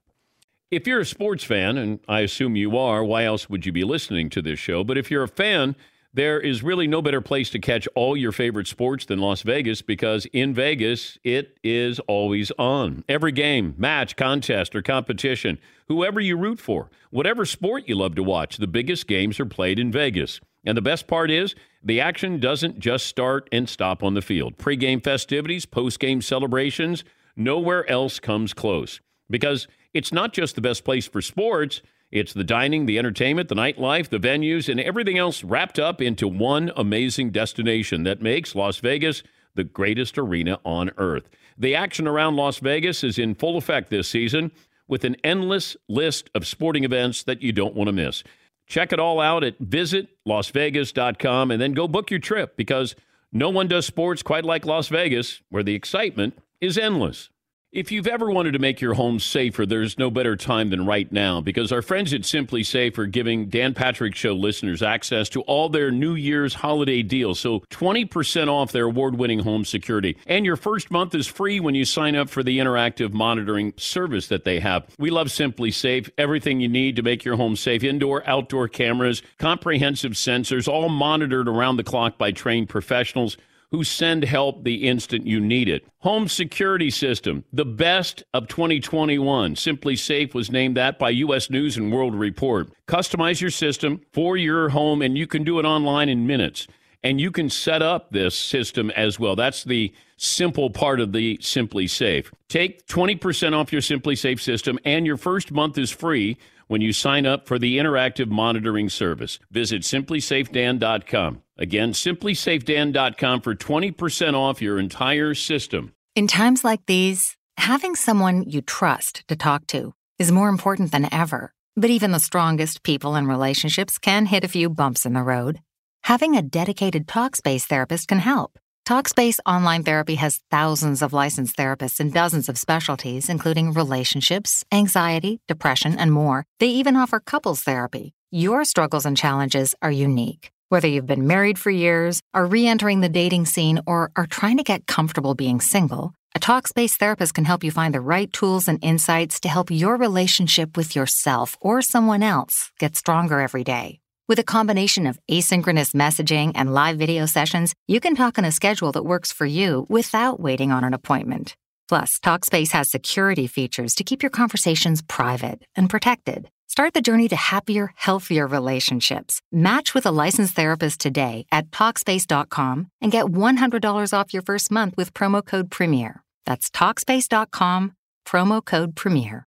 If 0.70 0.86
you're 0.86 1.00
a 1.00 1.06
sports 1.06 1.42
fan, 1.42 1.76
and 1.76 1.98
I 2.06 2.20
assume 2.20 2.54
you 2.54 2.78
are, 2.78 3.02
why 3.02 3.24
else 3.24 3.50
would 3.50 3.66
you 3.66 3.72
be 3.72 3.82
listening 3.82 4.30
to 4.30 4.42
this 4.42 4.60
show? 4.60 4.84
But 4.84 4.96
if 4.96 5.10
you're 5.10 5.24
a 5.24 5.28
fan, 5.28 5.74
there 6.16 6.40
is 6.40 6.62
really 6.62 6.86
no 6.86 7.02
better 7.02 7.20
place 7.20 7.50
to 7.50 7.58
catch 7.58 7.86
all 7.94 8.16
your 8.16 8.32
favorite 8.32 8.66
sports 8.66 9.04
than 9.04 9.18
Las 9.18 9.42
Vegas 9.42 9.82
because 9.82 10.24
in 10.32 10.54
Vegas, 10.54 11.18
it 11.22 11.58
is 11.62 12.00
always 12.00 12.50
on. 12.58 13.04
Every 13.06 13.32
game, 13.32 13.74
match, 13.76 14.16
contest, 14.16 14.74
or 14.74 14.80
competition, 14.80 15.58
whoever 15.88 16.18
you 16.18 16.38
root 16.38 16.58
for, 16.58 16.90
whatever 17.10 17.44
sport 17.44 17.84
you 17.86 17.96
love 17.96 18.14
to 18.14 18.22
watch, 18.22 18.56
the 18.56 18.66
biggest 18.66 19.06
games 19.06 19.38
are 19.38 19.44
played 19.44 19.78
in 19.78 19.92
Vegas. 19.92 20.40
And 20.64 20.74
the 20.74 20.82
best 20.82 21.06
part 21.06 21.30
is, 21.30 21.54
the 21.84 22.00
action 22.00 22.40
doesn't 22.40 22.78
just 22.78 23.06
start 23.06 23.46
and 23.52 23.68
stop 23.68 24.02
on 24.02 24.14
the 24.14 24.22
field. 24.22 24.56
Pre-game 24.56 25.02
festivities, 25.02 25.66
post-game 25.66 26.22
celebrations, 26.22 27.04
nowhere 27.36 27.88
else 27.90 28.20
comes 28.20 28.54
close. 28.54 29.00
Because 29.28 29.68
it's 29.92 30.12
not 30.12 30.32
just 30.32 30.54
the 30.54 30.62
best 30.62 30.82
place 30.82 31.06
for 31.06 31.20
sports, 31.20 31.82
it's 32.10 32.32
the 32.32 32.44
dining, 32.44 32.86
the 32.86 32.98
entertainment, 32.98 33.48
the 33.48 33.54
nightlife, 33.54 34.08
the 34.08 34.18
venues, 34.18 34.68
and 34.68 34.80
everything 34.80 35.18
else 35.18 35.42
wrapped 35.42 35.78
up 35.78 36.00
into 36.00 36.28
one 36.28 36.70
amazing 36.76 37.30
destination 37.30 38.04
that 38.04 38.22
makes 38.22 38.54
Las 38.54 38.78
Vegas 38.78 39.22
the 39.54 39.64
greatest 39.64 40.16
arena 40.16 40.58
on 40.64 40.90
earth. 40.98 41.28
The 41.58 41.74
action 41.74 42.06
around 42.06 42.36
Las 42.36 42.58
Vegas 42.58 43.02
is 43.02 43.18
in 43.18 43.34
full 43.34 43.56
effect 43.56 43.90
this 43.90 44.08
season 44.08 44.52
with 44.86 45.04
an 45.04 45.16
endless 45.24 45.76
list 45.88 46.30
of 46.34 46.46
sporting 46.46 46.84
events 46.84 47.24
that 47.24 47.42
you 47.42 47.52
don't 47.52 47.74
want 47.74 47.88
to 47.88 47.92
miss. 47.92 48.22
Check 48.66 48.92
it 48.92 49.00
all 49.00 49.20
out 49.20 49.42
at 49.42 49.60
visitlasvegas.com 49.60 51.50
and 51.50 51.60
then 51.60 51.72
go 51.72 51.88
book 51.88 52.10
your 52.10 52.20
trip 52.20 52.56
because 52.56 52.94
no 53.32 53.48
one 53.48 53.68
does 53.68 53.86
sports 53.86 54.22
quite 54.22 54.44
like 54.44 54.66
Las 54.66 54.88
Vegas, 54.88 55.40
where 55.50 55.62
the 55.62 55.74
excitement 55.74 56.38
is 56.60 56.78
endless. 56.78 57.30
If 57.76 57.92
you've 57.92 58.06
ever 58.06 58.30
wanted 58.30 58.52
to 58.52 58.58
make 58.58 58.80
your 58.80 58.94
home 58.94 59.20
safer, 59.20 59.66
there's 59.66 59.98
no 59.98 60.10
better 60.10 60.34
time 60.34 60.70
than 60.70 60.86
right 60.86 61.12
now 61.12 61.42
because 61.42 61.72
our 61.72 61.82
friends 61.82 62.14
at 62.14 62.22
SimpliSafe 62.22 62.96
are 62.96 63.04
giving 63.04 63.50
Dan 63.50 63.74
Patrick 63.74 64.14
Show 64.14 64.32
listeners 64.32 64.82
access 64.82 65.28
to 65.28 65.42
all 65.42 65.68
their 65.68 65.90
New 65.90 66.14
Year's 66.14 66.54
holiday 66.54 67.02
deals. 67.02 67.38
So 67.38 67.60
20% 67.68 68.48
off 68.48 68.72
their 68.72 68.86
award 68.86 69.18
winning 69.18 69.40
home 69.40 69.66
security. 69.66 70.16
And 70.26 70.46
your 70.46 70.56
first 70.56 70.90
month 70.90 71.14
is 71.14 71.26
free 71.26 71.60
when 71.60 71.74
you 71.74 71.84
sign 71.84 72.16
up 72.16 72.30
for 72.30 72.42
the 72.42 72.58
interactive 72.60 73.12
monitoring 73.12 73.74
service 73.76 74.28
that 74.28 74.44
they 74.44 74.58
have. 74.60 74.86
We 74.98 75.10
love 75.10 75.26
SimpliSafe. 75.26 76.08
Everything 76.16 76.60
you 76.60 76.68
need 76.70 76.96
to 76.96 77.02
make 77.02 77.26
your 77.26 77.36
home 77.36 77.56
safe 77.56 77.84
indoor, 77.84 78.26
outdoor 78.26 78.68
cameras, 78.68 79.22
comprehensive 79.38 80.12
sensors, 80.12 80.66
all 80.66 80.88
monitored 80.88 81.46
around 81.46 81.76
the 81.76 81.84
clock 81.84 82.16
by 82.16 82.32
trained 82.32 82.70
professionals 82.70 83.36
who 83.76 83.84
send 83.84 84.24
help 84.24 84.64
the 84.64 84.88
instant 84.88 85.26
you 85.26 85.38
need 85.38 85.68
it. 85.68 85.86
Home 85.98 86.28
security 86.28 86.88
system, 86.88 87.44
the 87.52 87.66
best 87.66 88.24
of 88.32 88.48
2021. 88.48 89.54
SimpliSafe 89.54 90.32
was 90.32 90.50
named 90.50 90.78
that 90.78 90.98
by 90.98 91.10
US 91.10 91.50
News 91.50 91.76
and 91.76 91.92
World 91.92 92.14
Report. 92.14 92.70
Customize 92.88 93.38
your 93.38 93.50
system 93.50 94.00
for 94.14 94.34
your 94.38 94.70
home 94.70 95.02
and 95.02 95.18
you 95.18 95.26
can 95.26 95.44
do 95.44 95.58
it 95.58 95.66
online 95.66 96.08
in 96.08 96.26
minutes. 96.26 96.66
And 97.04 97.20
you 97.20 97.30
can 97.30 97.50
set 97.50 97.82
up 97.82 98.12
this 98.12 98.34
system 98.34 98.90
as 98.92 99.20
well. 99.20 99.36
That's 99.36 99.62
the 99.62 99.92
simple 100.16 100.70
part 100.70 100.98
of 100.98 101.12
the 101.12 101.36
SimpliSafe. 101.36 102.32
Take 102.48 102.86
20% 102.86 103.52
off 103.52 103.72
your 103.72 103.82
SimpliSafe 103.82 104.40
system 104.40 104.78
and 104.86 105.04
your 105.04 105.18
first 105.18 105.52
month 105.52 105.76
is 105.76 105.90
free 105.90 106.38
when 106.66 106.80
you 106.80 106.92
sign 106.92 107.26
up 107.26 107.46
for 107.46 107.58
the 107.58 107.78
interactive 107.78 108.28
monitoring 108.28 108.88
service. 108.88 109.38
Visit 109.50 109.82
simplysafedan.com. 109.82 111.42
Again, 111.58 111.92
simplysafedan.com 111.92 113.40
for 113.40 113.54
20% 113.54 114.34
off 114.34 114.62
your 114.62 114.78
entire 114.78 115.34
system. 115.34 115.92
In 116.14 116.26
times 116.26 116.64
like 116.64 116.84
these, 116.86 117.36
having 117.56 117.94
someone 117.94 118.42
you 118.42 118.60
trust 118.60 119.26
to 119.28 119.36
talk 119.36 119.66
to 119.68 119.94
is 120.18 120.32
more 120.32 120.48
important 120.48 120.92
than 120.92 121.12
ever. 121.12 121.52
But 121.76 121.90
even 121.90 122.12
the 122.12 122.18
strongest 122.18 122.82
people 122.82 123.14
and 123.14 123.28
relationships 123.28 123.98
can 123.98 124.26
hit 124.26 124.44
a 124.44 124.48
few 124.48 124.70
bumps 124.70 125.04
in 125.04 125.12
the 125.12 125.22
road. 125.22 125.60
Having 126.04 126.36
a 126.36 126.42
dedicated 126.42 127.06
Talkspace 127.06 127.64
therapist 127.64 128.08
can 128.08 128.20
help. 128.20 128.58
Talkspace 128.86 129.40
Online 129.44 129.82
Therapy 129.82 130.14
has 130.14 130.38
thousands 130.48 131.02
of 131.02 131.12
licensed 131.12 131.56
therapists 131.56 131.98
in 131.98 132.10
dozens 132.10 132.48
of 132.48 132.56
specialties, 132.56 133.28
including 133.28 133.72
relationships, 133.72 134.64
anxiety, 134.70 135.40
depression, 135.48 135.98
and 135.98 136.12
more. 136.12 136.44
They 136.60 136.68
even 136.68 136.94
offer 136.94 137.18
couples 137.18 137.62
therapy. 137.62 138.12
Your 138.30 138.64
struggles 138.64 139.04
and 139.04 139.16
challenges 139.16 139.74
are 139.82 139.90
unique. 139.90 140.52
Whether 140.68 140.86
you've 140.86 141.04
been 141.04 141.26
married 141.26 141.58
for 141.58 141.70
years, 141.70 142.20
are 142.32 142.46
re 142.46 142.68
entering 142.68 143.00
the 143.00 143.08
dating 143.08 143.46
scene, 143.46 143.80
or 143.88 144.12
are 144.14 144.26
trying 144.26 144.56
to 144.58 144.62
get 144.62 144.86
comfortable 144.86 145.34
being 145.34 145.60
single, 145.60 146.14
a 146.36 146.38
Talkspace 146.38 146.96
therapist 146.96 147.34
can 147.34 147.44
help 147.44 147.64
you 147.64 147.72
find 147.72 147.92
the 147.92 148.00
right 148.00 148.32
tools 148.32 148.68
and 148.68 148.78
insights 148.82 149.40
to 149.40 149.48
help 149.48 149.68
your 149.68 149.96
relationship 149.96 150.76
with 150.76 150.94
yourself 150.94 151.56
or 151.60 151.82
someone 151.82 152.22
else 152.22 152.70
get 152.78 152.94
stronger 152.94 153.40
every 153.40 153.64
day. 153.64 153.98
With 154.28 154.40
a 154.40 154.44
combination 154.44 155.06
of 155.06 155.20
asynchronous 155.30 155.94
messaging 155.94 156.50
and 156.56 156.74
live 156.74 156.98
video 156.98 157.26
sessions, 157.26 157.74
you 157.86 158.00
can 158.00 158.16
talk 158.16 158.38
on 158.38 158.44
a 158.44 158.50
schedule 158.50 158.90
that 158.90 159.04
works 159.04 159.30
for 159.30 159.46
you 159.46 159.86
without 159.88 160.40
waiting 160.40 160.72
on 160.72 160.82
an 160.82 160.94
appointment. 160.94 161.54
Plus, 161.88 162.18
Talkspace 162.18 162.72
has 162.72 162.90
security 162.90 163.46
features 163.46 163.94
to 163.94 164.02
keep 164.02 164.24
your 164.24 164.30
conversations 164.30 165.00
private 165.00 165.62
and 165.76 165.88
protected. 165.88 166.48
Start 166.66 166.92
the 166.92 167.00
journey 167.00 167.28
to 167.28 167.36
happier, 167.36 167.92
healthier 167.94 168.48
relationships. 168.48 169.40
Match 169.52 169.94
with 169.94 170.06
a 170.06 170.10
licensed 170.10 170.56
therapist 170.56 170.98
today 171.00 171.46
at 171.52 171.70
Talkspace.com 171.70 172.88
and 173.00 173.12
get 173.12 173.26
$100 173.26 174.12
off 174.12 174.34
your 174.34 174.42
first 174.42 174.72
month 174.72 174.96
with 174.96 175.14
promo 175.14 175.46
code 175.46 175.70
PREMIER. 175.70 176.24
That's 176.44 176.68
Talkspace.com, 176.70 177.92
promo 178.26 178.64
code 178.64 178.96
PREMIER. 178.96 179.46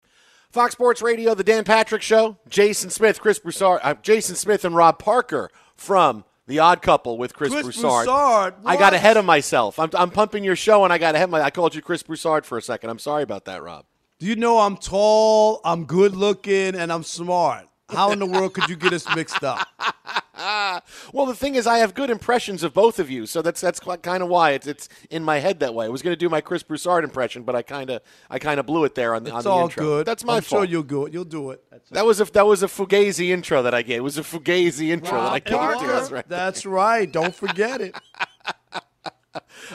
Fox 0.51 0.71
Sports 0.73 1.01
Radio, 1.03 1.35
The 1.35 1.43
Dan 1.43 1.63
Patrick 1.63 2.01
Show. 2.01 2.37
Jason 2.49 2.89
Smith, 2.89 3.21
Chris 3.21 3.37
Broussard, 3.37 3.81
uh, 3.83 3.93
Jason 4.01 4.35
Smith, 4.35 4.65
and 4.65 4.75
Rob 4.75 4.97
Parker 4.97 5.51
from 5.75 6.25
The 6.47 6.57
Odd 6.57 6.81
Couple 6.81 7.19
with 7.19 7.35
Chris, 7.35 7.51
Chris 7.51 7.63
Broussard. 7.63 8.05
Broussard, 8.05 8.53
I 8.65 8.75
got 8.75 8.93
ahead 8.95 9.17
of 9.17 9.25
myself. 9.25 9.77
I'm, 9.77 9.91
I'm 9.93 10.09
pumping 10.09 10.43
your 10.43 10.55
show, 10.55 10.83
and 10.83 10.91
I 10.91 10.97
got 10.97 11.13
ahead 11.13 11.25
of 11.25 11.29
my. 11.29 11.41
I 11.41 11.51
called 11.51 11.75
you 11.75 11.83
Chris 11.83 12.01
Broussard 12.01 12.45
for 12.47 12.57
a 12.57 12.61
second. 12.63 12.89
I'm 12.89 12.97
sorry 12.97 13.21
about 13.21 13.45
that, 13.45 13.61
Rob. 13.61 13.85
Do 14.17 14.25
you 14.25 14.35
know 14.35 14.59
I'm 14.59 14.75
tall, 14.75 15.61
I'm 15.63 15.85
good 15.85 16.15
looking, 16.15 16.75
and 16.75 16.91
I'm 16.91 17.03
smart? 17.03 17.67
How 17.89 18.11
in 18.11 18.19
the 18.19 18.25
world 18.25 18.53
could 18.53 18.69
you 18.69 18.75
get 18.75 18.93
us 18.93 19.05
mixed 19.15 19.43
up? 19.43 19.67
well, 21.13 21.25
the 21.25 21.35
thing 21.35 21.55
is, 21.55 21.67
I 21.67 21.79
have 21.79 21.93
good 21.93 22.09
impressions 22.09 22.63
of 22.63 22.73
both 22.73 22.99
of 22.99 23.09
you, 23.09 23.25
so 23.25 23.41
that's 23.41 23.59
that's 23.59 23.79
kind 23.79 24.23
of 24.23 24.29
why 24.29 24.51
it's 24.51 24.67
it's 24.67 24.87
in 25.09 25.23
my 25.23 25.39
head 25.39 25.59
that 25.59 25.73
way. 25.73 25.85
I 25.85 25.89
was 25.89 26.01
going 26.01 26.13
to 26.13 26.17
do 26.19 26.29
my 26.29 26.39
Chris 26.41 26.63
Broussard 26.63 27.03
impression, 27.03 27.43
but 27.43 27.55
I 27.55 27.61
kind 27.61 27.89
of 27.89 28.01
I 28.29 28.39
kind 28.39 28.59
of 28.59 28.65
blew 28.65 28.83
it 28.85 28.95
there 28.95 29.15
on 29.15 29.23
the, 29.23 29.29
It's 29.29 29.37
on 29.37 29.43
the 29.43 29.49
all 29.49 29.63
intro. 29.65 29.83
good. 29.83 30.05
That's 30.05 30.23
my 30.23 30.37
I'm 30.37 30.41
fault. 30.41 30.61
sure 30.61 30.65
you'll 30.65 30.83
do 30.83 31.05
it. 31.07 31.13
You'll 31.13 31.25
do 31.25 31.51
it. 31.51 31.63
That's 31.71 31.89
that 31.89 32.05
was 32.05 32.21
a 32.21 32.25
that 32.25 32.45
was 32.45 32.63
a 32.63 32.67
fugazi 32.67 33.29
intro 33.29 33.61
that 33.63 33.73
I 33.73 33.81
gave. 33.81 33.97
It 33.97 34.03
was 34.03 34.17
a 34.17 34.23
fugazi 34.23 34.89
intro 34.89 35.21
that 35.21 35.31
I 35.31 35.39
gave 35.39 35.57
Rob 35.59 35.81
to 35.81 35.93
us 35.93 36.11
right. 36.11 36.27
That's 36.29 36.65
right. 36.65 37.11
Don't 37.11 37.35
forget 37.35 37.81
it. 37.81 37.95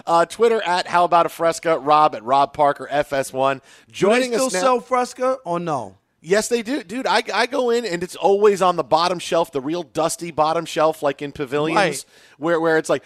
Uh, 0.05 0.27
Twitter 0.27 0.61
at 0.63 0.89
How 0.89 1.05
About 1.05 1.27
a 1.27 1.29
Fresca, 1.29 1.79
Rob 1.79 2.17
at 2.17 2.25
Rob 2.25 2.53
Parker 2.53 2.89
FS1. 2.91 3.61
Joining 3.91 4.23
do 4.25 4.31
they 4.31 4.37
still 4.37 4.47
us 4.47 4.53
now. 4.55 4.61
sell 4.61 4.81
Fresca 4.81 5.39
or 5.45 5.61
no? 5.61 5.97
Yes, 6.27 6.49
they 6.49 6.63
do, 6.63 6.83
dude. 6.83 7.07
I, 7.07 7.23
I 7.35 7.45
go 7.47 7.69
in 7.69 7.85
and 7.85 8.03
it's 8.03 8.17
always 8.17 8.63
on 8.63 8.77
the 8.77 8.83
bottom 8.83 9.19
shelf, 9.19 9.53
the 9.53 9.61
real 9.61 9.83
dusty 9.83 10.31
bottom 10.31 10.65
shelf, 10.65 11.03
like 11.03 11.21
in 11.21 11.33
pavilions, 11.33 11.77
Right. 11.77 12.05
where 12.39 12.59
where 12.61 12.79
it's 12.79 12.89
like, 12.89 13.05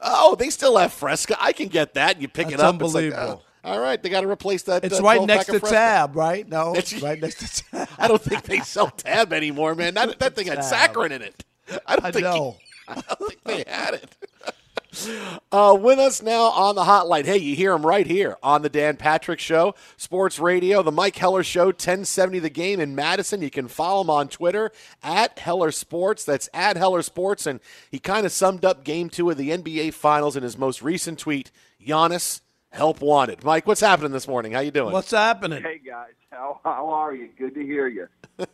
oh, 0.00 0.36
they 0.38 0.50
still 0.50 0.76
have 0.76 0.92
Fresca. 0.92 1.36
I 1.40 1.52
can 1.52 1.66
get 1.68 1.94
that. 1.94 2.20
You 2.20 2.28
pick 2.28 2.46
it 2.48 2.50
That's 2.58 2.62
up. 2.62 2.74
It's 2.80 2.94
like, 2.94 3.04
unbelievable. 3.06 3.42
oh, 3.64 3.68
all 3.72 3.80
right, 3.80 4.02
they 4.02 4.08
got 4.08 4.20
to 4.22 4.28
replace 4.30 4.62
that. 4.62 4.84
It's 4.84 5.00
uh, 5.00 5.02
right 5.02 5.20
next 5.22 5.46
to 5.46 5.60
Tab, 5.60 6.14
right? 6.16 6.48
No, 6.48 6.74
It's- 6.76 7.02
right 7.02 7.20
next 7.20 7.40
to 7.40 7.64
Tab. 7.70 7.88
I 7.98 8.06
don't 8.08 8.22
think 8.22 8.42
they 8.44 8.60
sell 8.60 8.88
Tab 8.90 9.32
anymore, 9.32 9.74
man. 9.74 9.94
That, 9.94 10.18
that 10.20 10.36
thing 10.36 10.46
had 10.46 10.58
saccharin 10.60 11.10
in 11.10 11.22
it. 11.22 11.44
I 11.86 11.96
don't 11.96 12.04
I 12.06 12.10
think 12.12 12.24
know. 12.24 12.56
I 12.88 12.94
don't 12.94 13.28
think 13.28 13.44
they 13.44 13.64
had 13.66 13.94
it. 13.94 14.16
Uh, 15.52 15.76
with 15.78 15.98
us 15.98 16.22
now 16.22 16.42
on 16.44 16.76
the 16.76 16.82
hotline. 16.84 17.24
Hey, 17.24 17.38
you 17.38 17.56
hear 17.56 17.72
him 17.72 17.84
right 17.84 18.06
here 18.06 18.36
on 18.40 18.62
the 18.62 18.68
Dan 18.68 18.96
Patrick 18.96 19.40
Show, 19.40 19.74
Sports 19.96 20.38
Radio, 20.38 20.80
the 20.82 20.92
Mike 20.92 21.16
Heller 21.16 21.42
Show, 21.42 21.66
1070 21.66 22.38
The 22.38 22.50
Game 22.50 22.78
in 22.78 22.94
Madison. 22.94 23.42
You 23.42 23.50
can 23.50 23.66
follow 23.66 24.02
him 24.02 24.10
on 24.10 24.28
Twitter 24.28 24.70
at 25.02 25.40
Heller 25.40 25.72
Sports. 25.72 26.24
That's 26.24 26.48
at 26.54 26.76
Heller 26.76 27.02
Sports. 27.02 27.46
And 27.46 27.58
he 27.90 27.98
kind 27.98 28.24
of 28.26 28.30
summed 28.30 28.64
up 28.64 28.84
game 28.84 29.10
two 29.10 29.28
of 29.28 29.38
the 29.38 29.50
NBA 29.50 29.92
Finals 29.94 30.36
in 30.36 30.44
his 30.44 30.56
most 30.56 30.82
recent 30.82 31.18
tweet 31.18 31.50
Giannis, 31.84 32.40
help 32.70 33.00
wanted. 33.00 33.42
Mike, 33.42 33.66
what's 33.66 33.80
happening 33.80 34.12
this 34.12 34.28
morning? 34.28 34.52
How 34.52 34.60
you 34.60 34.70
doing? 34.70 34.92
What's 34.92 35.10
happening? 35.10 35.62
Hey 35.64 35.80
guys, 35.84 36.12
how 36.30 36.60
how 36.62 36.90
are 36.90 37.12
you? 37.12 37.28
Good 37.36 37.54
to 37.54 37.64
hear 37.64 37.88
you. 37.88 38.06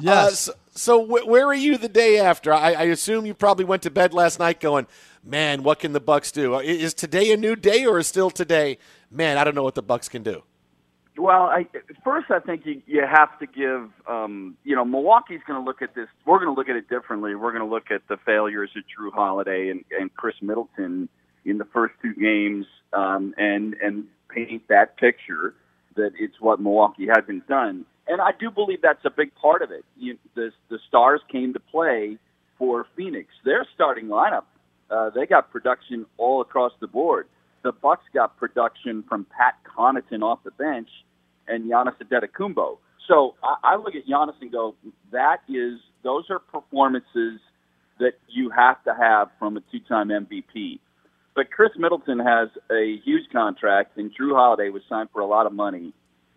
Yes. 0.00 0.48
Uh, 0.48 0.52
so 0.52 0.52
so 0.70 1.04
wh- 1.04 1.26
where 1.26 1.46
are 1.46 1.54
you 1.54 1.76
the 1.76 1.88
day 1.88 2.18
after? 2.18 2.52
I, 2.52 2.72
I 2.74 2.82
assume 2.84 3.26
you 3.26 3.34
probably 3.34 3.64
went 3.64 3.82
to 3.82 3.90
bed 3.90 4.14
last 4.14 4.38
night 4.38 4.60
going, 4.60 4.86
"Man, 5.24 5.62
what 5.62 5.78
can 5.80 5.92
the 5.92 6.00
Bucks 6.00 6.32
do? 6.32 6.58
Is 6.58 6.94
today 6.94 7.32
a 7.32 7.36
new 7.36 7.56
day, 7.56 7.84
or 7.86 7.98
is 7.98 8.06
still 8.06 8.30
today? 8.30 8.78
Man, 9.10 9.38
I 9.38 9.44
don't 9.44 9.54
know 9.54 9.62
what 9.62 9.74
the 9.74 9.82
Bucks 9.82 10.08
can 10.08 10.22
do." 10.22 10.42
Well, 11.18 11.42
I, 11.42 11.66
first, 12.04 12.30
I 12.30 12.38
think 12.38 12.64
you, 12.64 12.80
you 12.86 13.02
have 13.04 13.36
to 13.40 13.46
give, 13.46 13.90
um, 14.06 14.56
you 14.62 14.76
know, 14.76 14.84
Milwaukee's 14.84 15.40
going 15.46 15.60
to 15.60 15.64
look 15.64 15.82
at 15.82 15.94
this. 15.96 16.06
We're 16.24 16.38
going 16.38 16.54
to 16.54 16.58
look 16.58 16.68
at 16.68 16.76
it 16.76 16.88
differently. 16.88 17.34
We're 17.34 17.50
going 17.50 17.68
to 17.68 17.68
look 17.68 17.90
at 17.90 18.02
the 18.08 18.16
failures 18.24 18.70
of 18.76 18.84
Jrue 18.84 19.12
Holiday 19.12 19.70
and, 19.70 19.84
and 19.98 20.14
Khris 20.14 20.36
Middleton 20.40 21.08
in 21.44 21.58
the 21.58 21.64
first 21.64 21.94
two 22.02 22.14
games, 22.14 22.66
um, 22.92 23.34
and 23.36 23.74
and 23.82 24.04
paint 24.28 24.68
that 24.68 24.96
picture 24.96 25.54
that 25.96 26.12
it's 26.18 26.40
what 26.40 26.60
Milwaukee 26.60 27.08
hasn't 27.12 27.48
done. 27.48 27.84
And 28.06 28.20
I 28.20 28.30
do 28.38 28.50
believe 28.50 28.80
that's 28.82 29.04
a 29.04 29.10
big 29.10 29.34
part 29.34 29.62
of 29.62 29.70
it. 29.70 29.84
You, 29.96 30.18
the 30.34 30.52
the 30.68 30.78
stars 30.86 31.20
came 31.30 31.52
to 31.54 31.60
play 31.60 32.18
for 32.58 32.86
Phoenix. 32.96 33.28
Their 33.44 33.66
starting 33.74 34.06
lineup, 34.06 34.44
uh, 34.90 35.10
they 35.10 35.26
got 35.26 35.50
production 35.50 36.06
all 36.16 36.40
across 36.40 36.72
the 36.80 36.86
board. 36.86 37.28
The 37.62 37.72
Bucks 37.72 38.04
got 38.14 38.36
production 38.36 39.04
from 39.08 39.26
Pat 39.36 39.56
Connaughton 39.64 40.22
off 40.22 40.40
the 40.44 40.50
bench 40.52 40.88
and 41.46 41.70
Giannis 41.70 41.94
Antetokounmpo. 42.02 42.78
So 43.06 43.34
I, 43.42 43.74
I 43.74 43.76
look 43.76 43.94
at 43.94 44.06
Giannis 44.06 44.34
and 44.40 44.52
go, 44.52 44.74
that 45.12 45.38
is 45.48 45.80
those 46.02 46.24
are 46.30 46.38
performances 46.38 47.40
that 47.98 48.12
you 48.28 48.50
have 48.50 48.82
to 48.84 48.94
have 48.94 49.28
from 49.38 49.56
a 49.56 49.60
two-time 49.72 50.08
MVP. 50.08 50.78
But 51.34 51.50
Khris 51.50 51.72
Middleton 51.76 52.18
has 52.18 52.48
a 52.70 52.98
huge 53.04 53.30
contract, 53.32 53.96
and 53.96 54.10
Jrue 54.10 54.34
Holiday 54.34 54.70
was 54.70 54.82
signed 54.88 55.08
for 55.12 55.20
a 55.20 55.26
lot 55.26 55.46
of 55.46 55.52
money. 55.52 55.92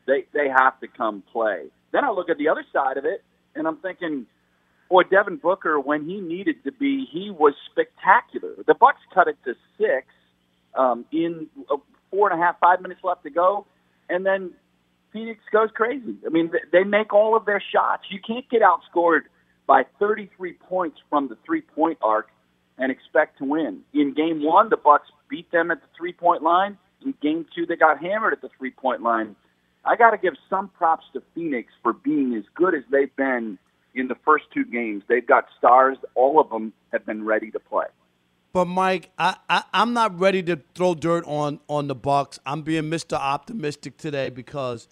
They 0.07 0.25
they 0.33 0.47
have 0.47 0.79
to 0.81 0.87
come 0.87 1.23
play. 1.31 1.65
Then 1.91 2.03
I 2.03 2.11
look 2.11 2.29
at 2.29 2.37
the 2.37 2.49
other 2.49 2.63
side 2.71 2.97
of 2.97 3.05
it, 3.05 3.23
and 3.55 3.67
I'm 3.67 3.77
thinking, 3.77 4.25
boy, 4.91 5.03
Devin 5.03 5.37
Booker, 5.37 5.79
when 5.79 6.05
he 6.05 6.19
needed 6.19 6.63
to 6.65 6.71
be, 6.71 7.07
he 7.11 7.31
was 7.31 7.53
spectacular. 7.71 8.55
The 8.67 8.75
Bucks 8.75 8.99
cut 9.13 9.29
it 9.29 9.37
to 9.45 9.53
six 9.77 10.07
um, 10.75 11.05
in 11.13 11.47
uh, 11.71 11.77
four 12.11 12.29
and 12.29 12.39
a 12.39 12.43
half, 12.43 12.59
five 12.59 12.81
minutes 12.81 12.99
left 13.01 13.23
to 13.23 13.29
go, 13.29 13.65
and 14.09 14.25
then 14.25 14.51
Phoenix 15.13 15.39
goes 15.51 15.69
crazy. 15.73 16.17
I 16.25 16.29
mean, 16.29 16.51
they 16.73 16.83
make 16.83 17.13
all 17.13 17.37
of 17.37 17.45
their 17.45 17.63
shots. 17.73 18.03
You 18.09 18.19
can't 18.25 18.47
get 18.49 18.61
outscored 18.61 19.21
by 19.65 19.83
33 19.97 20.53
points 20.53 20.97
from 21.09 21.29
the 21.29 21.37
three-point 21.45 21.97
arc 22.01 22.27
and 22.77 22.91
expect 22.91 23.37
to 23.37 23.45
win. 23.45 23.81
In 23.93 24.13
game 24.13 24.43
one, 24.43 24.69
the 24.69 24.77
Bucks 24.77 25.07
beat 25.29 25.49
them 25.51 25.71
at 25.71 25.81
the 25.81 25.87
three-point 25.97 26.43
line. 26.43 26.77
In 27.05 27.13
game 27.21 27.45
two, 27.55 27.65
they 27.65 27.77
got 27.77 28.01
hammered 28.01 28.33
at 28.33 28.41
the 28.41 28.49
three-point 28.57 29.01
line. 29.01 29.37
I 29.85 29.95
got 29.95 30.11
to 30.11 30.17
give 30.17 30.33
some 30.49 30.67
props 30.67 31.05
to 31.13 31.23
Phoenix 31.33 31.71
for 31.81 31.93
being 31.93 32.35
as 32.35 32.43
good 32.55 32.75
as 32.75 32.83
they've 32.91 33.15
been 33.15 33.57
in 33.93 34.07
the 34.07 34.15
first 34.25 34.45
two 34.53 34.65
games. 34.65 35.03
They've 35.07 35.25
got 35.25 35.45
stars. 35.57 35.97
All 36.15 36.39
of 36.39 36.49
them 36.49 36.73
have 36.91 37.05
been 37.05 37.23
ready 37.25 37.51
to 37.51 37.59
play. 37.59 37.85
But 38.53 38.65
Mike, 38.65 39.11
I, 39.17 39.35
I 39.49 39.63
I'm 39.73 39.93
not 39.93 40.19
ready 40.19 40.43
to 40.43 40.59
throw 40.75 40.93
dirt 40.93 41.23
on 41.25 41.59
on 41.69 41.87
the 41.87 41.95
Bucks. 41.95 42.39
I'm 42.45 42.63
being 42.63 42.83
Mr. 42.83 43.13
Optimistic 43.13 43.97
today 43.97 44.29
because 44.29 44.87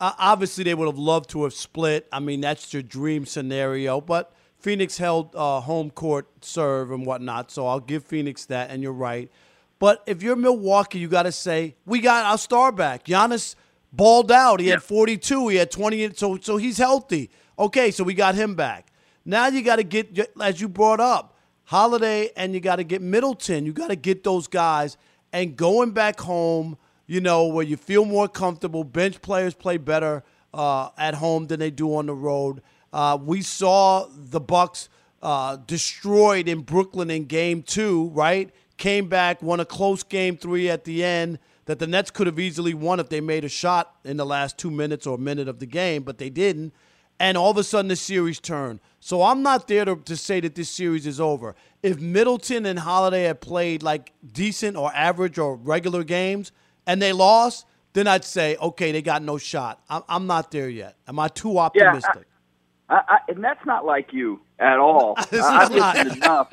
uh, 0.00 0.12
obviously 0.18 0.64
they 0.64 0.74
would 0.74 0.86
have 0.88 0.98
loved 0.98 1.30
to 1.30 1.44
have 1.44 1.52
split. 1.52 2.08
I 2.10 2.20
mean, 2.20 2.40
that's 2.40 2.72
your 2.72 2.82
dream 2.82 3.26
scenario. 3.26 4.00
But 4.00 4.32
Phoenix 4.58 4.96
held 4.96 5.36
uh, 5.36 5.60
home 5.60 5.90
court 5.90 6.28
serve 6.40 6.90
and 6.92 7.04
whatnot, 7.04 7.50
so 7.50 7.66
I'll 7.66 7.80
give 7.80 8.04
Phoenix 8.04 8.46
that. 8.46 8.70
And 8.70 8.82
you're 8.82 8.92
right. 8.92 9.30
But 9.78 10.02
if 10.06 10.22
you're 10.22 10.36
Milwaukee, 10.36 10.98
you 10.98 11.08
got 11.08 11.24
to 11.24 11.32
say 11.32 11.76
we 11.84 12.00
got 12.00 12.24
our 12.24 12.38
star 12.38 12.72
back. 12.72 13.04
Giannis 13.04 13.54
balled 13.92 14.32
out. 14.32 14.60
He 14.60 14.68
had 14.68 14.82
42. 14.82 15.48
He 15.48 15.56
had 15.56 15.70
28. 15.70 16.18
So 16.18 16.38
so 16.40 16.56
he's 16.56 16.78
healthy. 16.78 17.30
Okay, 17.58 17.90
so 17.90 18.04
we 18.04 18.14
got 18.14 18.34
him 18.34 18.54
back. 18.54 18.92
Now 19.24 19.46
you 19.46 19.62
got 19.62 19.76
to 19.76 19.84
get 19.84 20.18
as 20.40 20.60
you 20.60 20.68
brought 20.68 21.00
up. 21.00 21.34
Holiday 21.64 22.30
and 22.36 22.52
you 22.52 22.60
got 22.60 22.76
to 22.76 22.84
get 22.84 23.00
Middleton. 23.00 23.64
You 23.64 23.72
got 23.72 23.88
to 23.88 23.96
get 23.96 24.22
those 24.22 24.46
guys 24.46 24.98
and 25.32 25.56
going 25.56 25.92
back 25.92 26.20
home, 26.20 26.76
you 27.06 27.20
know, 27.20 27.46
where 27.46 27.64
you 27.64 27.76
feel 27.76 28.04
more 28.04 28.28
comfortable. 28.28 28.84
Bench 28.84 29.22
players 29.22 29.54
play 29.54 29.78
better 29.78 30.22
uh, 30.52 30.90
at 30.98 31.14
home 31.14 31.46
than 31.46 31.60
they 31.60 31.70
do 31.70 31.96
on 31.96 32.06
the 32.06 32.14
road. 32.14 32.60
Uh, 32.92 33.18
we 33.20 33.40
saw 33.40 34.06
the 34.14 34.40
Bucks 34.40 34.88
uh, 35.22 35.56
destroyed 35.66 36.48
in 36.48 36.60
Brooklyn 36.60 37.10
in 37.10 37.24
Game 37.24 37.62
Two. 37.62 38.10
Right, 38.10 38.50
came 38.76 39.08
back, 39.08 39.42
won 39.42 39.58
a 39.58 39.64
close 39.64 40.02
Game 40.02 40.36
Three 40.36 40.68
at 40.68 40.84
the 40.84 41.02
end 41.02 41.38
that 41.64 41.78
the 41.78 41.86
Nets 41.86 42.10
could 42.10 42.26
have 42.26 42.38
easily 42.38 42.74
won 42.74 43.00
if 43.00 43.08
they 43.08 43.22
made 43.22 43.44
a 43.44 43.48
shot 43.48 43.96
in 44.04 44.18
the 44.18 44.26
last 44.26 44.58
two 44.58 44.70
minutes 44.70 45.06
or 45.06 45.16
minute 45.16 45.48
of 45.48 45.60
the 45.60 45.66
game, 45.66 46.02
but 46.02 46.18
they 46.18 46.28
didn't 46.28 46.74
and 47.18 47.36
all 47.36 47.50
of 47.50 47.56
a 47.56 47.64
sudden 47.64 47.88
the 47.88 47.96
series 47.96 48.40
turned. 48.40 48.80
So 49.00 49.22
I'm 49.22 49.42
not 49.42 49.68
there 49.68 49.84
to, 49.84 49.96
to 49.96 50.16
say 50.16 50.40
that 50.40 50.54
this 50.54 50.70
series 50.70 51.06
is 51.06 51.20
over. 51.20 51.54
If 51.82 52.00
Middleton 52.00 52.66
and 52.66 52.78
Holiday 52.78 53.24
had 53.24 53.40
played 53.40 53.82
like 53.82 54.12
decent 54.32 54.76
or 54.76 54.90
average 54.94 55.38
or 55.38 55.56
regular 55.56 56.04
games 56.04 56.52
and 56.86 57.00
they 57.00 57.12
lost, 57.12 57.66
then 57.92 58.06
I'd 58.06 58.24
say, 58.24 58.56
okay, 58.56 58.92
they 58.92 59.02
got 59.02 59.22
no 59.22 59.38
shot. 59.38 59.82
I'm, 59.88 60.02
I'm 60.08 60.26
not 60.26 60.50
there 60.50 60.68
yet. 60.68 60.96
Am 61.06 61.18
I 61.18 61.28
too 61.28 61.58
optimistic? 61.58 62.26
I, 62.88 63.00
I, 63.08 63.18
and 63.28 63.42
that's 63.42 63.64
not 63.64 63.84
like 63.84 64.12
you 64.12 64.40
at 64.58 64.78
all. 64.78 65.16
This 65.30 65.40
is 65.40 65.46
I've 65.46 65.74
not. 65.74 65.96
enough 65.98 66.50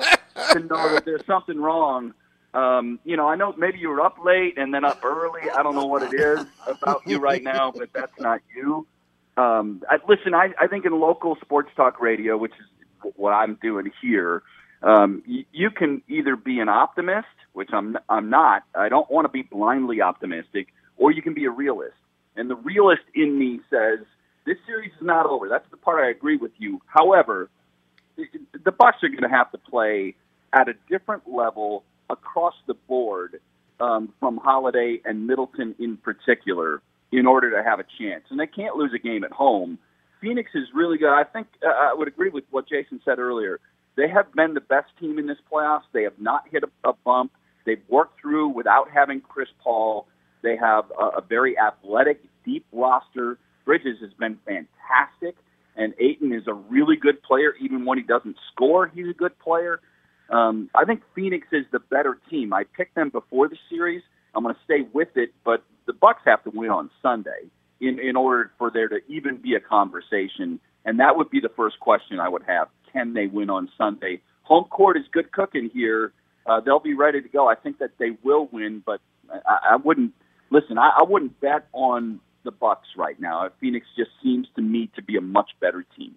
to 0.52 0.60
know 0.60 0.94
that 0.94 1.04
there's 1.04 1.24
something 1.26 1.58
wrong. 1.58 2.14
Um, 2.54 3.00
you 3.04 3.16
know, 3.16 3.28
I 3.28 3.34
know 3.34 3.54
maybe 3.56 3.78
you 3.78 3.88
were 3.88 4.02
up 4.02 4.18
late 4.22 4.58
and 4.58 4.72
then 4.72 4.84
up 4.84 5.04
early. 5.04 5.42
I 5.50 5.62
don't 5.62 5.74
know 5.74 5.86
what 5.86 6.02
it 6.02 6.12
is 6.12 6.44
about 6.66 7.02
you 7.06 7.18
right 7.18 7.42
now, 7.42 7.72
but 7.74 7.92
that's 7.92 8.18
not 8.20 8.40
you. 8.54 8.86
Um, 9.36 9.82
I, 9.88 9.96
listen, 10.08 10.34
I, 10.34 10.50
I 10.60 10.66
think 10.66 10.84
in 10.84 10.92
local 10.98 11.36
sports 11.40 11.70
talk 11.76 12.00
radio, 12.00 12.36
which 12.36 12.52
is 12.52 13.12
what 13.16 13.30
I'm 13.30 13.58
doing 13.62 13.90
here, 14.02 14.42
um, 14.82 15.22
you, 15.26 15.44
you 15.52 15.70
can 15.70 16.02
either 16.08 16.36
be 16.36 16.60
an 16.60 16.68
optimist, 16.68 17.28
which 17.52 17.70
I'm 17.72 17.96
I'm 18.08 18.30
not. 18.30 18.64
I 18.74 18.88
don't 18.88 19.10
want 19.10 19.24
to 19.26 19.28
be 19.30 19.42
blindly 19.42 20.00
optimistic, 20.00 20.68
or 20.96 21.12
you 21.12 21.22
can 21.22 21.34
be 21.34 21.44
a 21.44 21.50
realist. 21.50 21.94
And 22.36 22.50
the 22.50 22.56
realist 22.56 23.02
in 23.14 23.38
me 23.38 23.60
says 23.70 24.00
this 24.44 24.56
series 24.66 24.92
is 24.92 25.02
not 25.02 25.26
over. 25.26 25.48
That's 25.48 25.68
the 25.70 25.76
part 25.76 26.04
I 26.04 26.10
agree 26.10 26.36
with 26.36 26.52
you. 26.58 26.80
However, 26.86 27.48
the, 28.16 28.24
the 28.64 28.72
Bucks 28.72 28.98
are 29.02 29.08
going 29.08 29.22
to 29.22 29.28
have 29.28 29.50
to 29.52 29.58
play 29.58 30.14
at 30.52 30.68
a 30.68 30.74
different 30.90 31.22
level 31.30 31.84
across 32.10 32.54
the 32.66 32.74
board 32.74 33.40
um, 33.80 34.12
from 34.20 34.36
Holiday 34.36 35.00
and 35.04 35.26
Middleton 35.26 35.74
in 35.78 35.96
particular 35.96 36.82
in 37.12 37.26
order 37.26 37.50
to 37.50 37.62
have 37.62 37.78
a 37.78 37.84
chance. 37.98 38.24
And 38.30 38.40
they 38.40 38.46
can't 38.46 38.76
lose 38.76 38.92
a 38.94 38.98
game 38.98 39.22
at 39.22 39.32
home. 39.32 39.78
Phoenix 40.20 40.50
is 40.54 40.68
really 40.74 40.98
good. 40.98 41.12
I 41.12 41.24
think 41.24 41.48
uh, 41.64 41.68
I 41.68 41.94
would 41.94 42.08
agree 42.08 42.30
with 42.30 42.44
what 42.50 42.68
Jason 42.68 43.00
said 43.04 43.18
earlier. 43.18 43.60
They 43.96 44.08
have 44.08 44.32
been 44.32 44.54
the 44.54 44.60
best 44.60 44.88
team 44.98 45.18
in 45.18 45.26
this 45.26 45.38
playoffs. 45.52 45.82
They 45.92 46.04
have 46.04 46.18
not 46.18 46.44
hit 46.50 46.62
a, 46.64 46.88
a 46.88 46.92
bump. 47.04 47.32
They've 47.66 47.82
worked 47.88 48.20
through 48.20 48.48
without 48.48 48.90
having 48.90 49.20
Chris 49.20 49.48
Paul. 49.62 50.06
They 50.42 50.56
have 50.56 50.84
a, 50.98 51.18
a 51.18 51.20
very 51.20 51.56
athletic, 51.58 52.22
deep 52.44 52.64
roster. 52.72 53.38
Bridges 53.64 53.98
has 54.00 54.12
been 54.18 54.38
fantastic, 54.44 55.36
and 55.76 55.94
Ayton 56.00 56.32
is 56.32 56.44
a 56.46 56.54
really 56.54 56.96
good 56.96 57.22
player. 57.22 57.54
Even 57.60 57.84
when 57.84 57.98
he 57.98 58.04
doesn't 58.04 58.36
score, 58.52 58.88
he's 58.88 59.08
a 59.08 59.12
good 59.12 59.38
player. 59.38 59.80
Um, 60.30 60.70
I 60.74 60.84
think 60.84 61.02
Phoenix 61.14 61.46
is 61.52 61.66
the 61.72 61.78
better 61.78 62.18
team. 62.30 62.52
I 62.52 62.64
picked 62.64 62.94
them 62.94 63.10
before 63.10 63.48
the 63.48 63.56
series. 63.68 64.02
I'm 64.34 64.42
going 64.42 64.54
to 64.54 64.60
stay 64.64 64.88
with 64.92 65.16
it, 65.16 65.32
but 65.44 65.62
the 65.86 65.92
Bucks 65.92 66.22
have 66.24 66.42
to 66.44 66.50
win 66.50 66.70
on 66.70 66.90
Sunday 67.00 67.50
in 67.80 67.98
in 67.98 68.16
order 68.16 68.50
for 68.58 68.70
there 68.70 68.88
to 68.88 69.00
even 69.08 69.36
be 69.36 69.54
a 69.54 69.60
conversation, 69.60 70.60
and 70.84 71.00
that 71.00 71.16
would 71.16 71.30
be 71.30 71.40
the 71.40 71.50
first 71.50 71.80
question 71.80 72.20
I 72.20 72.28
would 72.28 72.44
have: 72.46 72.68
Can 72.92 73.14
they 73.14 73.26
win 73.26 73.50
on 73.50 73.68
Sunday? 73.76 74.20
Home 74.42 74.64
court 74.64 74.96
is 74.96 75.04
good 75.12 75.32
cooking 75.32 75.70
here. 75.72 76.12
Uh, 76.46 76.60
they'll 76.60 76.80
be 76.80 76.94
ready 76.94 77.20
to 77.20 77.28
go. 77.28 77.48
I 77.48 77.54
think 77.54 77.78
that 77.78 77.90
they 77.98 78.10
will 78.22 78.48
win, 78.50 78.82
but 78.84 79.00
I, 79.30 79.72
I 79.72 79.76
wouldn't 79.76 80.12
listen. 80.50 80.78
I, 80.78 80.90
I 81.00 81.04
wouldn't 81.04 81.40
bet 81.40 81.68
on 81.72 82.20
the 82.44 82.50
Bucks 82.50 82.88
right 82.96 83.20
now. 83.20 83.48
Phoenix 83.60 83.86
just 83.96 84.10
seems 84.22 84.48
to 84.56 84.62
me 84.62 84.90
to 84.96 85.02
be 85.02 85.16
a 85.16 85.20
much 85.20 85.50
better 85.60 85.84
team. 85.96 86.16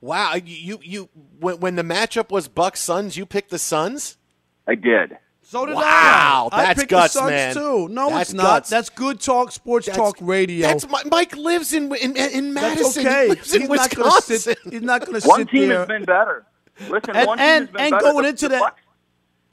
Wow, 0.00 0.34
you 0.34 0.78
you 0.82 1.08
when, 1.40 1.60
when 1.60 1.76
the 1.76 1.82
matchup 1.82 2.30
was 2.30 2.48
Bucks 2.48 2.80
Suns, 2.80 3.16
you 3.16 3.26
picked 3.26 3.50
the 3.50 3.58
Suns. 3.58 4.18
I 4.66 4.74
did. 4.74 5.16
So 5.48 5.64
did 5.64 5.76
Wow, 5.76 6.48
I. 6.50 6.56
I 6.60 6.64
that's 6.66 6.80
picked 6.80 6.90
guts, 6.90 7.14
the 7.14 7.20
Suns 7.20 7.30
man. 7.30 7.54
too. 7.54 7.88
No, 7.88 8.08
That's 8.10 8.30
it's 8.30 8.34
not. 8.34 8.42
guts. 8.42 8.70
That's 8.70 8.90
good 8.90 9.20
talk, 9.20 9.52
sports 9.52 9.86
That's- 9.86 9.96
talk 10.04 10.16
radio. 10.20 10.66
That's 10.66 10.88
my, 10.88 11.02
Mike 11.08 11.36
lives 11.36 11.72
in 11.72 11.94
in, 11.94 12.16
in 12.16 12.52
That's 12.54 12.80
Madison. 12.80 13.06
okay. 13.06 13.22
He 13.22 13.28
lives 13.30 13.54
in 13.54 13.60
he's 13.60 13.70
not 13.70 13.90
gonna 13.94 14.04
Wisconsin. 14.06 14.38
sit. 14.38 14.58
He's 14.72 14.82
not 14.82 15.06
going 15.06 15.20
to 15.20 15.28
One 15.28 15.38
sit 15.40 15.48
team 15.50 15.68
there. 15.68 15.78
has 15.78 15.88
been 15.88 16.04
better. 16.04 16.46
Listen, 16.90 17.14
And- 17.16 17.26
one 17.28 17.38
team 17.38 17.46
has 17.46 17.68
been 17.70 17.80
and 17.80 17.90
better. 17.92 18.02
going 18.02 18.22
the, 18.24 18.28
into 18.30 18.48
the 18.48 18.54
that- 18.56 18.60
Bucks, 18.60 18.80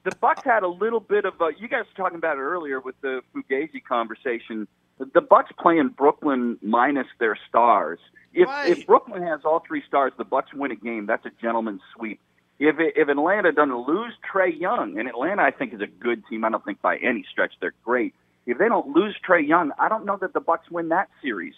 the 0.04 0.16
Bucks 0.20 0.42
had 0.44 0.64
a 0.64 0.68
little 0.68 1.00
bit 1.00 1.26
of. 1.26 1.40
A, 1.40 1.52
you 1.60 1.68
guys 1.68 1.84
were 1.86 2.04
talking 2.04 2.18
about 2.18 2.38
it 2.38 2.42
earlier 2.42 2.80
with 2.80 2.96
the 3.02 3.22
Fugazi 3.36 3.84
conversation. 3.88 4.68
The, 4.98 5.06
the 5.14 5.22
Bucks 5.22 5.52
playing 5.60 5.90
Brooklyn 5.90 6.58
minus 6.64 7.08
their 7.20 7.38
stars. 7.48 8.00
If 8.34 8.50
if 8.68 8.88
Brooklyn 8.88 9.22
has 9.22 9.42
all 9.46 9.64
three 9.68 9.84
stars, 9.88 10.12
the 10.18 10.26
Bucks 10.26 10.54
win 10.56 10.72
a 10.72 10.76
game. 10.76 11.06
That's 11.06 11.26
a 11.28 11.32
gentleman's 11.40 11.82
sweep. 11.96 12.20
If 12.60 12.76
if 12.80 13.10
Atlanta 13.10 13.52
doesn't 13.52 13.88
lose 13.88 14.14
Trae 14.32 14.58
Young, 14.58 14.98
and 15.00 15.08
Atlanta 15.08 15.42
I 15.42 15.52
think 15.52 15.74
is 15.74 15.82
a 15.82 15.88
good 15.88 16.24
team. 16.30 16.46
I 16.46 16.50
don't 16.50 16.64
think 16.64 16.82
by 16.82 16.98
any 16.98 17.26
stretch 17.32 17.54
they're 17.60 17.74
great. 17.84 18.14
If 18.46 18.58
they 18.58 18.68
don't 18.68 18.96
lose 18.96 19.16
Trae 19.28 19.48
Young, 19.48 19.72
I 19.80 19.90
don't 19.90 20.06
know 20.06 20.18
that 20.22 20.34
the 20.34 20.40
Bucks 20.40 20.70
win 20.70 20.90
that 20.90 21.10
series. 21.22 21.54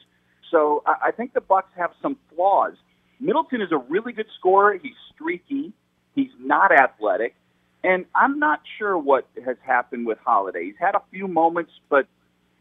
So 0.52 0.84
I, 0.86 1.08
I 1.08 1.12
think 1.12 1.34
the 1.34 1.41
Bucks 1.41 1.70
have 1.76 1.91
some 2.02 2.18
flaws. 2.34 2.74
Middleton 3.20 3.62
is 3.62 3.72
a 3.72 3.78
really 3.78 4.14
good 4.14 4.28
scorer. 4.38 4.78
He's 4.82 4.96
streaky. 5.14 5.74
He's 6.14 6.32
not 6.39 6.72
athletic. 6.72 7.36
And 7.84 8.06
I'm 8.16 8.39
not 8.39 8.62
sure 8.78 8.98
what 8.98 9.28
has 9.46 9.58
happened 9.62 10.08
with 10.08 10.18
Holiday. 10.26 10.66
He's 10.66 10.80
had 10.80 10.96
a 10.96 11.02
few 11.12 11.28
moments, 11.28 11.72
but 11.89 12.08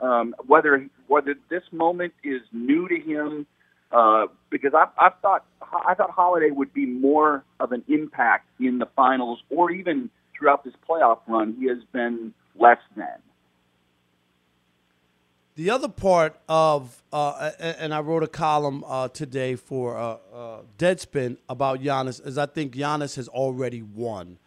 um, 0.01 0.35
whether 0.47 0.87
whether 1.07 1.35
this 1.49 1.63
moment 1.73 2.13
is 2.23 2.43
new 2.53 2.89
to 2.89 3.01
him, 3.01 3.47
uh, 3.95 4.27
because 4.51 4.73
I, 4.75 4.87
I 4.99 5.11
thought 5.23 5.45
I 5.87 5.95
thought 5.95 6.11
Holiday 6.11 6.51
would 6.51 6.73
be 6.75 6.87
more 6.87 7.45
of 7.61 7.73
an 7.73 7.85
impact 7.89 8.49
in 8.61 8.79
the 8.79 8.87
finals 8.97 9.39
or 9.51 9.71
even 9.71 10.11
throughout 10.37 10.65
this 10.65 10.75
playoff 10.89 11.19
run. 11.27 11.57
He 11.59 11.69
has 11.69 11.79
been 11.93 12.35
less 12.59 12.79
than. 12.97 13.07
The 15.57 15.71
other 15.71 15.89
part 15.89 16.37
of, 16.49 17.01
uh, 17.13 17.53
and 17.61 17.95
I 17.95 18.01
wrote 18.01 18.25
a 18.25 18.29
column 18.29 18.83
uh, 18.89 19.07
today 19.09 19.55
for 19.55 19.97
uh, 19.97 20.17
uh, 20.35 20.59
Deadspin 20.79 21.37
about 21.49 21.81
Giannis, 21.81 22.25
is 22.27 22.37
I 22.37 22.47
think 22.47 22.75
Giannis 22.75 23.15
has 23.15 23.29
already 23.29 23.81
won. 23.81 24.39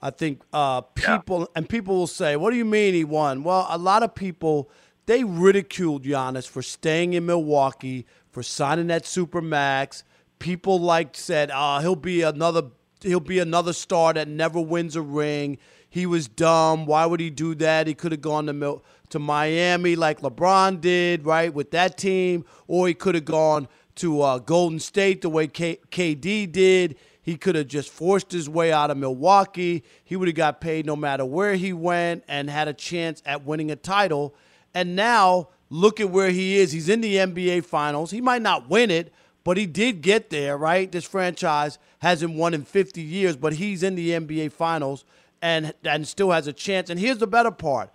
I 0.00 0.08
think 0.08 0.40
uh, 0.54 0.80
people, 0.80 1.40
yeah. 1.40 1.46
and 1.56 1.68
people 1.68 1.96
will 1.96 2.06
say, 2.06 2.36
what 2.36 2.50
do 2.50 2.56
you 2.56 2.64
mean 2.64 2.94
he 2.94 3.04
won? 3.04 3.44
Well, 3.44 3.66
a 3.68 3.76
lot 3.76 4.02
of 4.02 4.14
people, 4.14 4.70
they 5.04 5.22
ridiculed 5.22 6.04
Giannis 6.04 6.48
for 6.48 6.62
staying 6.62 7.12
in 7.12 7.26
Milwaukee, 7.26 8.06
for 8.34 8.42
signing 8.42 8.88
that 8.88 9.06
super 9.06 9.40
max. 9.40 10.02
People 10.40 10.80
like 10.80 11.16
said, 11.16 11.52
uh, 11.52 11.78
he'll 11.78 11.94
be 11.94 12.22
another, 12.22 12.64
he'll 13.00 13.20
be 13.20 13.38
another 13.38 13.72
star 13.72 14.12
that 14.12 14.26
never 14.26 14.60
wins 14.60 14.96
a 14.96 15.02
ring. 15.02 15.56
He 15.88 16.04
was 16.04 16.26
dumb. 16.26 16.84
Why 16.84 17.06
would 17.06 17.20
he 17.20 17.30
do 17.30 17.54
that? 17.54 17.86
He 17.86 17.94
could 17.94 18.10
have 18.10 18.20
gone 18.20 18.46
to 18.46 18.82
to 19.10 19.18
Miami 19.20 19.94
like 19.94 20.20
LeBron 20.20 20.80
did, 20.80 21.24
right, 21.24 21.54
with 21.54 21.70
that 21.70 21.96
team, 21.96 22.44
or 22.66 22.88
he 22.88 22.94
could 22.94 23.14
have 23.14 23.24
gone 23.24 23.68
to 23.94 24.22
uh, 24.22 24.38
Golden 24.38 24.80
State 24.80 25.22
the 25.22 25.28
way 25.28 25.46
K- 25.46 25.78
KD 25.92 26.50
did. 26.50 26.96
He 27.22 27.36
could 27.36 27.54
have 27.54 27.68
just 27.68 27.90
forced 27.90 28.32
his 28.32 28.48
way 28.48 28.72
out 28.72 28.90
of 28.90 28.96
Milwaukee. 28.96 29.84
He 30.04 30.16
would 30.16 30.26
have 30.26 30.34
got 30.34 30.60
paid 30.60 30.84
no 30.84 30.96
matter 30.96 31.24
where 31.24 31.54
he 31.54 31.72
went 31.72 32.24
and 32.26 32.50
had 32.50 32.66
a 32.66 32.74
chance 32.74 33.22
at 33.24 33.44
winning 33.44 33.70
a 33.70 33.76
title. 33.76 34.34
And 34.74 34.96
now 34.96 35.50
look 35.74 36.00
at 36.00 36.10
where 36.10 36.30
he 36.30 36.58
is. 36.58 36.70
He's 36.70 36.88
in 36.88 37.00
the 37.00 37.16
NBA 37.16 37.64
Finals. 37.64 38.12
He 38.12 38.20
might 38.20 38.42
not 38.42 38.68
win 38.70 38.90
it, 38.90 39.12
but 39.42 39.56
he 39.56 39.66
did 39.66 40.02
get 40.02 40.30
there, 40.30 40.56
right? 40.56 40.90
This 40.90 41.04
franchise 41.04 41.78
hasn't 41.98 42.34
won 42.34 42.54
in 42.54 42.62
50 42.62 43.02
years, 43.02 43.36
but 43.36 43.54
he's 43.54 43.82
in 43.82 43.96
the 43.96 44.10
NBA 44.10 44.52
Finals 44.52 45.04
and 45.42 45.74
and 45.84 46.06
still 46.06 46.30
has 46.30 46.46
a 46.46 46.52
chance. 46.52 46.90
And 46.90 46.98
here's 47.00 47.18
the 47.18 47.26
better 47.26 47.50
part 47.50 47.90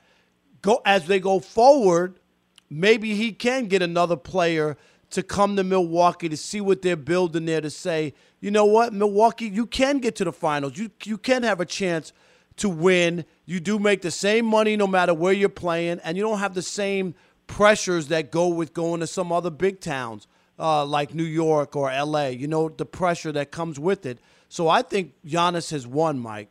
go 0.62 0.82
as 0.86 1.08
they 1.08 1.20
go 1.20 1.40
forward, 1.40 2.20
maybe 2.70 3.16
he 3.16 3.32
can 3.32 3.68
get 3.68 3.82
another 3.82 4.18
player 4.18 4.76
to 5.12 5.24
come 5.24 5.56
to 5.56 5.64
Milwaukee 5.64 6.30
to 6.30 6.38
see 6.38 6.62
what 6.62 6.82
they're 6.82 6.98
building 6.98 7.46
there 7.46 7.62
to 7.62 7.70
say, 7.70 8.14
you 8.42 8.52
know 8.52 8.66
what, 8.66 8.94
Milwaukee, 8.94 9.48
you 9.48 9.66
can 9.66 10.00
get 10.00 10.16
to 10.18 10.26
the 10.26 10.34
finals. 10.34 10.78
You 10.78 10.92
you 11.06 11.18
can 11.18 11.44
have 11.44 11.62
a 11.62 11.66
chance 11.66 12.12
to 12.58 12.68
win. 12.68 13.24
You 13.46 13.62
do 13.62 13.80
make 13.80 14.02
the 14.02 14.12
same 14.12 14.46
money 14.46 14.76
no 14.76 14.86
matter 14.86 15.14
where 15.14 15.34
you're 15.34 15.48
playing, 15.48 16.02
and 16.04 16.18
you 16.18 16.24
don't 16.24 16.40
have 16.40 16.54
the 16.54 16.62
same 16.62 17.16
pressures 17.50 18.08
that 18.08 18.32
go 18.32 18.48
with 18.48 18.74
going 18.74 19.02
to 19.02 19.08
some 19.08 19.34
other 19.34 19.50
big 19.50 19.82
towns 19.82 20.28
uh, 20.58 20.86
like 20.86 21.14
New 21.14 21.26
York 21.26 21.76
or 21.76 21.92
LA. 21.92 22.28
You 22.28 22.48
know, 22.48 22.70
the 22.70 22.86
pressure 22.86 23.34
that 23.34 23.52
comes 23.52 23.78
with 23.78 24.06
it. 24.06 24.20
So 24.48 24.70
I 24.70 24.82
think 24.82 25.14
Giannis 25.26 25.72
has 25.72 25.86
won, 25.86 26.20
Mike. 26.20 26.50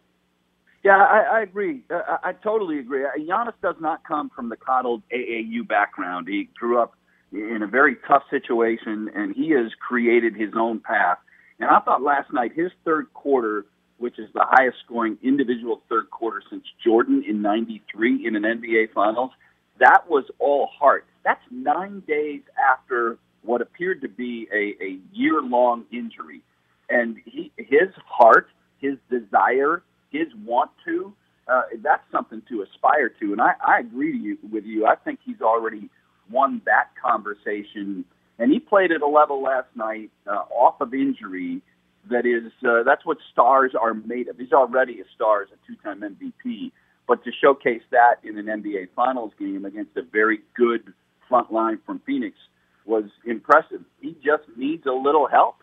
Yeah, 0.85 0.97
I, 0.97 1.39
I 1.39 1.43
agree. 1.43 1.83
I, 1.91 2.19
I 2.25 2.33
totally 2.33 2.79
agree. 2.79 3.05
Uh, 3.05 3.11
Giannis 3.19 3.55
does 3.63 3.77
not 3.81 4.05
come 4.05 4.31
from 4.35 4.49
the 4.49 4.57
coddled 4.57 5.03
AAU 5.13 5.67
background. 5.67 6.29
He 6.29 6.49
grew 6.59 6.81
up 6.81 6.95
in 7.33 7.61
a 7.63 7.67
very 7.67 7.97
tough 8.07 8.23
situation, 8.31 9.11
and 9.15 9.35
he 9.35 9.51
has 9.51 9.73
created 9.87 10.35
his 10.35 10.51
own 10.57 10.81
path. 10.81 11.19
And 11.61 11.69
I 11.71 11.81
thought 11.81 12.03
last 12.03 12.33
night 12.33 12.53
his 12.55 12.71
third 12.85 13.13
quarter, 13.15 13.67
which 13.99 14.19
is 14.19 14.29
the 14.33 14.45
highest 14.45 14.79
scoring 14.85 15.19
individual 15.23 15.83
third 15.89 16.11
quarter 16.11 16.43
since 16.49 16.65
Jordan 16.85 17.25
in 17.29 17.43
'93 17.43 18.27
in 18.27 18.37
an 18.37 18.43
NBA 18.45 18.93
Finals, 18.95 19.33
that 19.81 20.09
was 20.09 20.25
all 20.39 20.67
heart. 20.67 21.07
That's 21.25 21.43
nine 21.51 22.03
days 22.07 22.43
after 22.73 23.19
what 23.43 23.63
appeared 23.63 24.03
to 24.03 24.09
be 24.09 24.49
a, 24.53 24.83
a 24.83 24.99
year 25.13 25.41
long 25.43 25.85
injury, 25.93 26.43
and 26.89 27.17
he 27.25 27.53
his 27.57 27.89
heart, 28.07 28.49
his 28.81 28.97
desire 29.11 29.83
his 30.11 30.29
want 30.45 30.71
to, 30.87 31.13
uh, 31.47 31.63
that's 31.83 32.03
something 32.13 32.43
to 32.49 32.63
aspire 32.63 33.09
to. 33.09 33.33
And 33.33 33.41
I, 33.41 33.53
I 33.67 33.81
agree 33.81 34.13
to 34.13 34.19
you, 34.19 34.39
with 34.51 34.65
you. 34.65 34.87
I 34.87 34.97
think 34.97 35.21
he's 35.25 35.41
already 35.41 35.89
won 36.31 36.63
that 36.67 36.91
conversation. 37.03 38.05
And 38.39 38.53
he 38.53 38.61
played 38.61 38.93
at 38.93 39.03
a 39.03 39.07
level 39.07 39.43
last 39.43 39.69
night 39.75 40.11
uh, 40.27 40.45
off 40.51 40.81
of 40.81 40.95
injury 40.95 41.63
that 42.11 42.25
is 42.25 42.53
uh, 42.67 42.83
that's 42.85 43.05
what 43.05 43.19
stars 43.33 43.73
are 43.79 43.95
made 43.95 44.29
of. 44.29 44.39
He's 44.39 44.53
already 44.53 45.01
a 45.01 45.05
star 45.15 45.43
as 45.43 45.49
a 45.53 45.67
two-time 45.67 46.01
MVP, 46.01 46.71
but 47.09 47.25
to 47.25 47.33
showcase 47.33 47.83
that 47.91 48.17
in 48.23 48.39
an 48.39 48.47
NBA 48.47 48.91
Finals 48.95 49.33
game 49.39 49.65
against 49.65 49.97
a 49.97 50.03
very 50.03 50.41
good 50.55 50.93
front 51.29 51.51
line 51.53 51.79
from 51.85 52.01
Phoenix 52.07 52.37
was 52.85 53.05
impressive. 53.25 53.81
He 54.01 54.15
just 54.25 54.45
needs 54.57 54.87
a 54.87 54.93
little 54.93 55.27
help. 55.27 55.57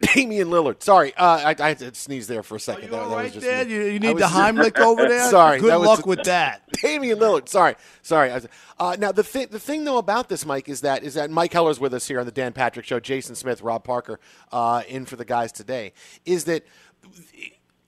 Damian 0.00 0.48
Lillard. 0.48 0.82
Sorry, 0.82 1.14
uh, 1.14 1.24
I, 1.24 1.56
I 1.58 1.68
had 1.68 1.78
to 1.78 1.94
sneeze 1.94 2.26
there 2.26 2.42
for 2.42 2.56
a 2.56 2.60
second. 2.60 2.92
Are 2.94 3.02
you 3.02 3.08
that, 3.08 3.16
right 3.16 3.32
that 3.32 3.40
there? 3.40 3.66
You, 3.66 3.92
you, 3.92 3.98
need 3.98 4.18
the 4.18 4.26
Heimlich 4.26 4.78
over 4.80 5.08
there. 5.08 5.30
sorry, 5.30 5.58
good 5.58 5.78
luck 5.78 6.04
was, 6.04 6.18
with 6.18 6.26
that. 6.26 6.70
Damian 6.82 7.18
Lillard. 7.18 7.48
Sorry, 7.48 7.76
sorry. 8.02 8.30
Uh, 8.78 8.96
now 8.98 9.10
the 9.10 9.24
thing, 9.24 9.48
the 9.50 9.58
thing 9.58 9.84
though 9.84 9.96
about 9.96 10.28
this, 10.28 10.44
Mike, 10.44 10.68
is 10.68 10.82
that 10.82 11.02
is 11.02 11.14
that 11.14 11.30
Mike 11.30 11.52
Heller's 11.52 11.80
with 11.80 11.94
us 11.94 12.06
here 12.06 12.20
on 12.20 12.26
the 12.26 12.32
Dan 12.32 12.52
Patrick 12.52 12.84
Show. 12.84 13.00
Jason 13.00 13.34
Smith, 13.34 13.62
Rob 13.62 13.84
Parker, 13.84 14.20
uh, 14.52 14.82
in 14.86 15.06
for 15.06 15.16
the 15.16 15.24
guys 15.24 15.50
today. 15.50 15.94
Is 16.26 16.44
that 16.44 16.66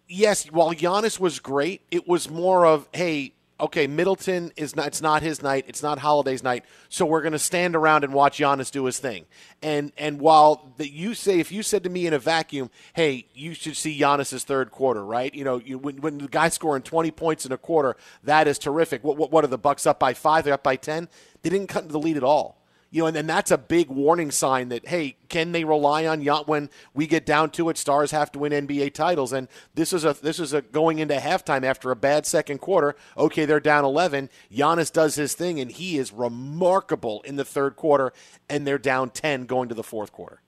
yes? 0.08 0.46
While 0.46 0.72
Giannis 0.72 1.20
was 1.20 1.38
great, 1.38 1.82
it 1.90 2.08
was 2.08 2.28
more 2.28 2.66
of 2.66 2.88
hey 2.92 3.34
okay, 3.60 3.86
Middleton 3.86 4.52
is 4.56 4.76
not 4.76 4.86
it's 4.88 5.02
not 5.02 5.22
his 5.22 5.42
night, 5.42 5.64
it's 5.68 5.82
not 5.82 5.98
Holiday's 5.98 6.42
night, 6.42 6.64
so 6.88 7.04
we're 7.04 7.22
going 7.22 7.32
to 7.32 7.38
stand 7.38 7.74
around 7.74 8.04
and 8.04 8.12
watch 8.12 8.38
Giannis 8.38 8.70
do 8.70 8.84
his 8.84 8.98
thing. 8.98 9.26
And 9.62 9.92
and 9.98 10.20
while 10.20 10.72
that 10.76 10.90
you 10.90 11.14
say 11.14 11.40
if 11.40 11.50
you 11.50 11.62
said 11.62 11.84
to 11.84 11.90
me 11.90 12.06
in 12.06 12.12
a 12.12 12.18
vacuum, 12.18 12.70
hey, 12.94 13.26
you 13.34 13.54
should 13.54 13.76
see 13.76 13.98
Giannis's 13.98 14.44
third 14.44 14.70
quarter, 14.70 15.04
right? 15.04 15.34
You 15.34 15.44
know, 15.44 15.58
you, 15.58 15.78
when, 15.78 16.00
when 16.00 16.18
the 16.18 16.28
guy's 16.28 16.54
scoring 16.54 16.82
20 16.82 17.10
points 17.10 17.46
in 17.46 17.52
a 17.52 17.58
quarter, 17.58 17.96
that 18.24 18.46
is 18.48 18.58
terrific. 18.58 19.02
What, 19.04 19.16
what, 19.16 19.32
what 19.32 19.44
are 19.44 19.48
the 19.48 19.58
Bucks 19.58 19.86
up 19.86 19.98
by 19.98 20.14
5, 20.14 20.44
they're 20.44 20.54
up 20.54 20.62
by 20.62 20.76
10? 20.76 21.08
They 21.42 21.50
didn't 21.50 21.68
cut 21.68 21.82
into 21.82 21.92
the 21.92 21.98
lead 21.98 22.16
at 22.16 22.24
all. 22.24 22.57
You 22.90 23.02
know, 23.02 23.06
and, 23.08 23.16
and 23.16 23.28
that's 23.28 23.50
a 23.50 23.58
big 23.58 23.90
warning 23.90 24.30
sign 24.30 24.70
that 24.70 24.88
hey, 24.88 25.16
can 25.28 25.52
they 25.52 25.64
rely 25.64 26.06
on 26.06 26.22
Yacht 26.22 26.48
when 26.48 26.70
we 26.94 27.06
get 27.06 27.26
down 27.26 27.50
to 27.50 27.68
it? 27.68 27.76
Stars 27.76 28.12
have 28.12 28.32
to 28.32 28.38
win 28.38 28.52
NBA 28.52 28.94
titles, 28.94 29.32
and 29.32 29.48
this 29.74 29.92
is 29.92 30.04
a 30.04 30.16
this 30.22 30.40
is 30.40 30.52
a 30.52 30.62
going 30.62 30.98
into 30.98 31.16
halftime 31.16 31.64
after 31.64 31.90
a 31.90 31.96
bad 31.96 32.24
second 32.24 32.58
quarter. 32.58 32.96
Okay, 33.16 33.44
they're 33.44 33.60
down 33.60 33.84
11. 33.84 34.30
Giannis 34.50 34.92
does 34.92 35.16
his 35.16 35.34
thing, 35.34 35.60
and 35.60 35.70
he 35.70 35.98
is 35.98 36.12
remarkable 36.12 37.20
in 37.22 37.36
the 37.36 37.44
third 37.44 37.76
quarter, 37.76 38.12
and 38.48 38.66
they're 38.66 38.78
down 38.78 39.10
10 39.10 39.44
going 39.44 39.68
to 39.68 39.74
the 39.74 39.84
fourth 39.84 40.12
quarter. 40.12 40.40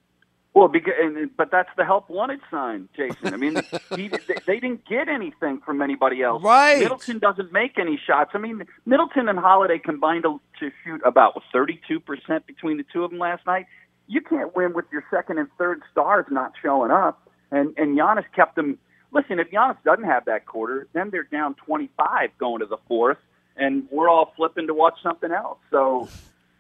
Well, 0.53 0.67
because, 0.67 0.95
but 1.37 1.51
that's 1.53 1.69
the 1.77 1.85
help 1.85 2.11
wanted 2.11 2.41
sign, 2.51 2.89
Jason. 2.97 3.33
I 3.33 3.37
mean, 3.37 3.55
he, 3.97 4.09
they 4.47 4.59
didn't 4.59 4.85
get 4.85 5.09
anything 5.09 5.61
from 5.65 5.81
anybody 5.81 6.23
else. 6.23 6.43
Right. 6.43 6.81
Middleton 6.81 7.21
doesn't 7.21 7.53
make 7.53 7.79
any 7.79 8.01
shots. 8.05 8.33
I 8.35 8.39
mean, 8.39 8.65
Middleton 8.85 9.29
and 9.29 9.39
Holiday 9.39 9.79
combined 9.79 10.25
to, 10.25 10.41
to 10.59 10.71
shoot 10.85 11.01
about 11.05 11.41
32% 11.55 12.03
between 12.47 12.79
the 12.79 12.85
two 12.93 13.05
of 13.05 13.11
them 13.11 13.21
last 13.21 13.47
night. 13.47 13.67
You 14.09 14.21
can't 14.21 14.55
win 14.57 14.73
with 14.75 14.87
your 14.91 15.05
second 15.09 15.39
and 15.39 15.49
third 15.57 15.83
stars 15.93 16.27
not 16.31 16.53
showing 16.61 16.91
up. 16.91 17.29
And, 17.53 17.73
and 17.77 17.97
Giannis 17.97 18.25
kept 18.35 18.57
them. 18.57 18.77
Listen, 19.13 19.39
if 19.39 19.51
Giannis 19.51 19.77
doesn't 19.85 20.05
have 20.05 20.25
that 20.25 20.47
quarter, 20.47 20.89
then 20.95 21.11
they're 21.11 21.23
down 21.23 21.55
25 21.65 22.31
going 22.39 22.61
to 22.61 22.67
the 22.67 22.79
fourth, 22.89 23.19
and 23.57 23.87
we're 23.91 24.09
all 24.09 24.33
flipping 24.37 24.67
to 24.67 24.75
watch 24.75 24.95
something 25.03 25.31
else. 25.31 25.59
So, 25.71 26.09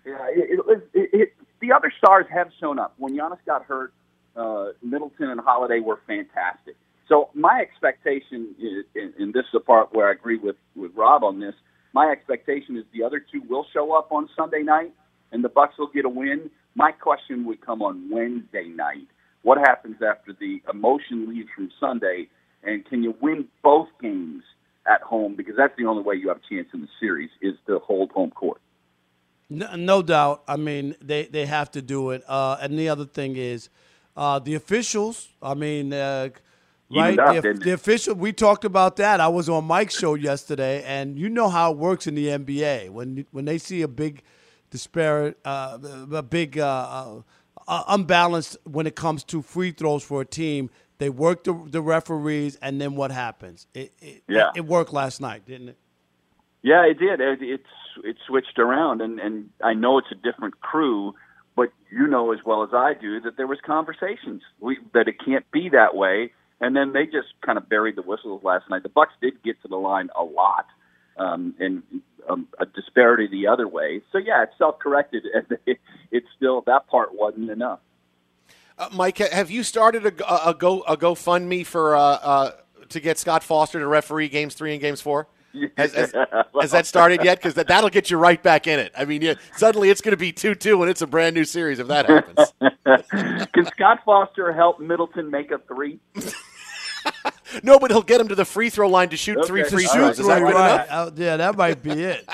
yeah, 0.06 0.26
it, 0.30 0.60
it, 0.68 0.88
it, 0.94 1.10
it 1.12 1.32
the 1.60 1.72
other 1.72 1.92
stars 1.96 2.26
have 2.32 2.48
shown 2.60 2.78
up. 2.78 2.94
When 2.98 3.16
Giannis 3.16 3.38
got 3.46 3.64
hurt, 3.64 3.92
uh, 4.36 4.68
Middleton 4.82 5.30
and 5.30 5.40
Holiday 5.40 5.80
were 5.80 6.00
fantastic. 6.06 6.76
So 7.08 7.30
my 7.34 7.60
expectation, 7.60 8.54
is, 8.58 8.84
and, 8.94 9.12
and 9.18 9.34
this 9.34 9.42
is 9.42 9.52
the 9.52 9.60
part 9.60 9.92
where 9.92 10.08
I 10.08 10.12
agree 10.12 10.38
with 10.38 10.56
with 10.76 10.92
Rob 10.94 11.24
on 11.24 11.40
this. 11.40 11.54
My 11.92 12.10
expectation 12.10 12.76
is 12.76 12.84
the 12.92 13.02
other 13.02 13.18
two 13.20 13.42
will 13.48 13.66
show 13.72 13.92
up 13.92 14.12
on 14.12 14.28
Sunday 14.36 14.62
night, 14.62 14.92
and 15.32 15.42
the 15.42 15.48
Bucks 15.48 15.74
will 15.78 15.90
get 15.92 16.04
a 16.04 16.08
win. 16.08 16.50
My 16.76 16.92
question 16.92 17.44
would 17.46 17.60
come 17.60 17.82
on 17.82 18.08
Wednesday 18.10 18.68
night. 18.68 19.08
What 19.42 19.58
happens 19.58 19.96
after 19.96 20.32
the 20.32 20.62
emotion 20.72 21.28
leaves 21.28 21.48
from 21.54 21.70
Sunday, 21.80 22.28
and 22.62 22.86
can 22.86 23.02
you 23.02 23.14
win 23.20 23.48
both 23.62 23.88
games 24.00 24.44
at 24.86 25.02
home? 25.02 25.34
Because 25.34 25.54
that's 25.56 25.76
the 25.76 25.86
only 25.86 26.02
way 26.04 26.14
you 26.14 26.28
have 26.28 26.38
a 26.38 26.54
chance 26.54 26.68
in 26.72 26.82
the 26.82 26.88
series 27.00 27.30
is 27.42 27.54
to 27.66 27.80
hold 27.80 28.12
home 28.12 28.30
court. 28.30 28.60
No, 29.50 29.74
no, 29.74 30.02
doubt. 30.02 30.42
I 30.46 30.56
mean, 30.56 30.94
they, 31.02 31.24
they 31.26 31.44
have 31.46 31.70
to 31.72 31.82
do 31.82 32.10
it. 32.10 32.22
Uh, 32.28 32.56
and 32.60 32.78
the 32.78 32.88
other 32.88 33.04
thing 33.04 33.36
is, 33.36 33.68
uh, 34.16 34.38
the 34.38 34.54
officials. 34.54 35.28
I 35.42 35.54
mean, 35.54 35.92
uh, 35.92 36.28
right? 36.90 37.18
Up, 37.18 37.42
the, 37.42 37.52
the 37.54 37.72
official. 37.72 38.14
We 38.14 38.32
talked 38.32 38.64
about 38.64 38.96
that. 38.96 39.20
I 39.20 39.28
was 39.28 39.48
on 39.48 39.64
Mike's 39.64 39.98
show 39.98 40.14
yesterday, 40.14 40.82
and 40.84 41.18
you 41.18 41.28
know 41.28 41.48
how 41.48 41.72
it 41.72 41.78
works 41.78 42.06
in 42.06 42.14
the 42.14 42.28
NBA 42.28 42.90
when 42.90 43.26
when 43.32 43.44
they 43.44 43.58
see 43.58 43.82
a 43.82 43.88
big 43.88 44.22
disparate, 44.70 45.38
uh, 45.44 45.78
a 46.12 46.22
big 46.22 46.58
uh, 46.58 47.20
uh, 47.68 47.84
unbalanced 47.88 48.56
when 48.64 48.86
it 48.86 48.94
comes 48.94 49.24
to 49.24 49.42
free 49.42 49.72
throws 49.72 50.02
for 50.02 50.20
a 50.20 50.24
team. 50.26 50.70
They 50.98 51.08
work 51.08 51.44
the, 51.44 51.54
the 51.66 51.80
referees, 51.80 52.56
and 52.60 52.80
then 52.80 52.94
what 52.94 53.10
happens? 53.10 53.66
It, 53.74 53.92
it, 54.00 54.22
Yeah. 54.28 54.50
it, 54.54 54.58
it 54.58 54.66
worked 54.66 54.92
last 54.92 55.20
night, 55.20 55.46
didn't 55.46 55.70
it? 55.70 55.78
Yeah, 56.62 56.84
it 56.84 56.98
did. 56.98 57.20
It, 57.20 57.38
it's 57.40 57.64
it 58.04 58.16
switched 58.26 58.58
around, 58.58 59.00
and 59.00 59.18
and 59.18 59.50
I 59.62 59.74
know 59.74 59.98
it's 59.98 60.10
a 60.10 60.14
different 60.14 60.60
crew, 60.60 61.14
but 61.56 61.72
you 61.90 62.06
know 62.06 62.32
as 62.32 62.40
well 62.44 62.62
as 62.62 62.70
I 62.72 62.94
do 62.94 63.20
that 63.20 63.36
there 63.36 63.46
was 63.46 63.58
conversations 63.64 64.42
we, 64.60 64.78
that 64.94 65.08
it 65.08 65.16
can't 65.24 65.48
be 65.50 65.68
that 65.70 65.94
way, 65.94 66.32
and 66.60 66.76
then 66.76 66.92
they 66.92 67.04
just 67.04 67.28
kind 67.44 67.58
of 67.58 67.68
buried 67.68 67.96
the 67.96 68.02
whistles 68.02 68.42
last 68.44 68.68
night. 68.70 68.82
The 68.82 68.88
Bucks 68.88 69.12
did 69.20 69.42
get 69.42 69.60
to 69.62 69.68
the 69.68 69.76
line 69.76 70.08
a 70.18 70.22
lot, 70.22 70.66
um, 71.16 71.54
and 71.58 71.82
um, 72.28 72.48
a 72.58 72.66
disparity 72.66 73.28
the 73.30 73.48
other 73.48 73.66
way. 73.68 74.02
So 74.12 74.18
yeah, 74.18 74.42
it's 74.44 74.56
self-corrected, 74.58 75.24
and 75.34 75.58
it, 75.66 75.78
it's 76.10 76.26
still 76.36 76.62
that 76.62 76.86
part 76.88 77.14
wasn't 77.14 77.50
enough. 77.50 77.80
Uh, 78.78 78.88
Mike, 78.92 79.18
have 79.18 79.50
you 79.50 79.62
started 79.62 80.06
a, 80.06 80.48
a 80.48 80.54
go 80.54 80.80
a 80.82 80.96
GoFundMe 80.96 81.66
for 81.66 81.94
uh, 81.94 82.00
uh, 82.00 82.50
to 82.88 83.00
get 83.00 83.18
Scott 83.18 83.42
Foster 83.42 83.78
to 83.78 83.86
referee 83.86 84.28
games 84.28 84.54
three 84.54 84.72
and 84.72 84.80
games 84.80 85.00
four? 85.00 85.26
Has, 85.76 85.94
has, 85.94 86.14
has 86.60 86.70
that 86.70 86.86
started 86.86 87.24
yet? 87.24 87.38
Because 87.38 87.54
that, 87.54 87.68
that'll 87.68 87.90
get 87.90 88.10
you 88.10 88.16
right 88.18 88.42
back 88.42 88.66
in 88.66 88.78
it. 88.78 88.92
I 88.96 89.04
mean, 89.04 89.22
you, 89.22 89.34
suddenly 89.56 89.90
it's 89.90 90.00
going 90.00 90.12
to 90.12 90.16
be 90.16 90.32
two 90.32 90.54
two, 90.54 90.80
and 90.82 90.90
it's 90.90 91.02
a 91.02 91.06
brand 91.06 91.34
new 91.34 91.44
series 91.44 91.78
if 91.78 91.88
that 91.88 92.06
happens. 92.06 92.52
Can 93.52 93.66
Scott 93.66 94.00
Foster 94.04 94.52
help 94.52 94.80
Middleton 94.80 95.30
make 95.30 95.50
a 95.50 95.58
three? 95.58 95.98
no, 97.62 97.78
but 97.78 97.90
he'll 97.90 98.02
get 98.02 98.20
him 98.20 98.28
to 98.28 98.34
the 98.34 98.44
free 98.44 98.70
throw 98.70 98.88
line 98.88 99.08
to 99.10 99.16
shoot 99.16 99.44
three 99.46 99.64
free 99.64 99.86
All 99.86 99.92
throws. 99.94 100.02
right. 100.02 100.18
Is 100.20 100.26
that 100.26 100.38
good 100.40 100.54
Right. 100.54 100.86
enough? 100.86 101.12
Yeah, 101.16 101.36
that 101.38 101.56
might 101.56 101.82
be 101.82 101.90
it. 101.92 102.28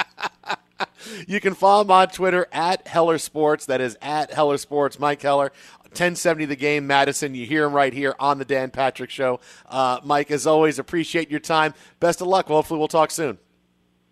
You 1.26 1.40
can 1.40 1.54
follow 1.54 1.82
him 1.82 1.90
on 1.90 2.08
Twitter 2.08 2.46
at 2.52 2.86
Heller 2.86 3.16
Sports. 3.18 3.66
That 3.66 3.80
is 3.80 3.96
at 4.02 4.32
Heller 4.32 4.58
Sports. 4.58 4.98
Mike 4.98 5.22
Heller, 5.22 5.52
1070 5.96 6.44
the 6.44 6.56
game, 6.56 6.86
Madison. 6.86 7.34
You 7.34 7.46
hear 7.46 7.64
him 7.64 7.72
right 7.72 7.92
here 7.92 8.14
on 8.20 8.38
the 8.38 8.44
Dan 8.44 8.70
Patrick 8.70 9.10
Show. 9.10 9.40
Uh, 9.68 9.98
Mike, 10.04 10.30
as 10.30 10.46
always, 10.46 10.78
appreciate 10.78 11.30
your 11.30 11.40
time. 11.40 11.74
Best 12.00 12.20
of 12.20 12.26
luck. 12.28 12.48
Well, 12.48 12.58
hopefully, 12.58 12.78
we'll 12.78 12.88
talk 12.88 13.10
soon. 13.10 13.38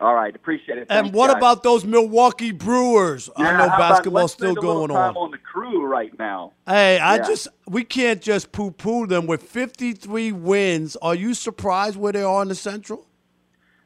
All 0.00 0.14
right, 0.14 0.34
appreciate 0.34 0.76
it. 0.78 0.88
And 0.90 1.12
what 1.14 1.28
guys. 1.28 1.36
about 1.36 1.62
those 1.62 1.84
Milwaukee 1.84 2.50
Brewers? 2.50 3.30
I 3.36 3.56
know 3.56 3.68
basketball's 3.68 4.32
still 4.32 4.52
spend 4.54 4.58
a 4.58 4.60
going 4.60 4.88
time 4.88 5.16
on. 5.16 5.24
on 5.24 5.30
the 5.30 5.38
crew 5.38 5.86
right 5.86 6.12
now. 6.18 6.52
Hey, 6.66 6.98
I 6.98 7.16
Yeah. 7.16 7.22
just 7.22 7.48
we 7.68 7.84
can't 7.84 8.20
just 8.20 8.50
poo 8.50 8.72
poo 8.72 9.06
them 9.06 9.26
with 9.26 9.42
53 9.44 10.32
wins. 10.32 10.96
Are 11.00 11.14
you 11.14 11.32
surprised 11.32 11.96
where 11.96 12.12
they 12.12 12.22
are 12.22 12.42
in 12.42 12.48
the 12.48 12.54
Central? 12.56 13.06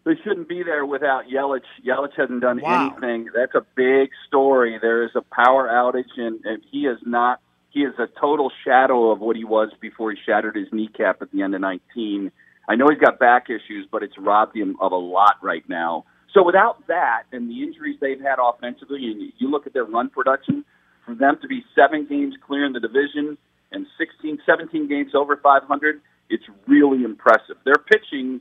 They 0.04 0.16
shouldn't 0.24 0.48
be 0.48 0.62
there 0.62 0.86
without 0.86 1.24
Yelich. 1.28 1.60
Yelich 1.86 2.14
hasn't 2.16 2.40
done 2.40 2.60
Wow. 2.62 2.88
anything. 2.90 3.28
That's 3.34 3.54
a 3.54 3.64
big 3.76 4.08
story. 4.26 4.78
There 4.80 5.02
is 5.04 5.10
a 5.14 5.20
power 5.20 5.68
outage, 5.68 6.16
and, 6.16 6.40
and 6.46 6.62
he 6.70 6.86
is 6.86 6.98
not. 7.04 7.40
He 7.70 7.80
is 7.80 7.94
a 7.98 8.06
total 8.20 8.50
shadow 8.64 9.10
of 9.10 9.20
what 9.20 9.36
he 9.36 9.44
was 9.44 9.70
before 9.80 10.10
he 10.10 10.16
shattered 10.24 10.56
his 10.56 10.68
kneecap 10.72 11.20
at 11.22 11.30
the 11.32 11.42
end 11.42 11.54
of 11.54 11.60
19. 11.60 12.32
I 12.68 12.74
know 12.76 12.86
he's 12.90 12.98
got 12.98 13.18
back 13.18 13.46
issues, 13.48 13.86
but 13.90 14.02
it's 14.02 14.18
robbed 14.18 14.56
him 14.56 14.76
of 14.80 14.92
a 14.92 14.96
lot 14.96 15.36
right 15.42 15.66
now. 15.68 16.04
So 16.34 16.44
without 16.44 16.86
that 16.88 17.24
and 17.32 17.50
the 17.50 17.62
injuries 17.62 17.96
they've 18.00 18.20
had 18.20 18.36
offensively, 18.42 19.06
and 19.06 19.32
you 19.38 19.50
look 19.50 19.66
at 19.66 19.72
their 19.72 19.84
run 19.84 20.10
production, 20.10 20.64
for 21.04 21.14
them 21.14 21.38
to 21.40 21.48
be 21.48 21.64
seven 21.74 22.06
games 22.06 22.34
clear 22.46 22.66
in 22.66 22.72
the 22.72 22.80
division 22.80 23.38
and 23.72 23.86
16, 23.98 24.38
17 24.44 24.88
games 24.88 25.12
over 25.14 25.36
500, 25.36 26.00
it's 26.28 26.44
really 26.66 27.04
impressive. 27.04 27.56
Their 27.64 27.76
pitching 27.76 28.40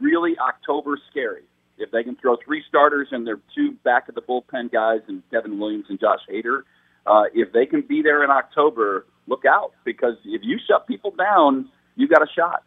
Really 0.00 0.36
October 0.38 0.98
scary. 1.10 1.42
if 1.76 1.90
they 1.90 2.04
can 2.04 2.14
throw 2.16 2.36
three 2.44 2.62
starters 2.68 3.08
and 3.10 3.26
their 3.26 3.40
two 3.54 3.72
back 3.82 4.08
of 4.08 4.14
the 4.14 4.22
bullpen 4.22 4.70
guys 4.70 5.00
and 5.08 5.28
Devin 5.30 5.58
Williams 5.58 5.86
and 5.88 5.98
Josh 5.98 6.20
Hader, 6.30 6.62
uh, 7.06 7.24
if 7.34 7.52
they 7.52 7.66
can 7.66 7.82
be 7.82 8.00
there 8.00 8.22
in 8.22 8.30
October, 8.30 9.06
look 9.26 9.44
out 9.44 9.72
because 9.84 10.14
if 10.24 10.42
you 10.44 10.58
shut 10.68 10.86
people 10.86 11.10
down, 11.10 11.68
you 11.96 12.06
got 12.08 12.22
a 12.22 12.30
shot. 12.32 12.62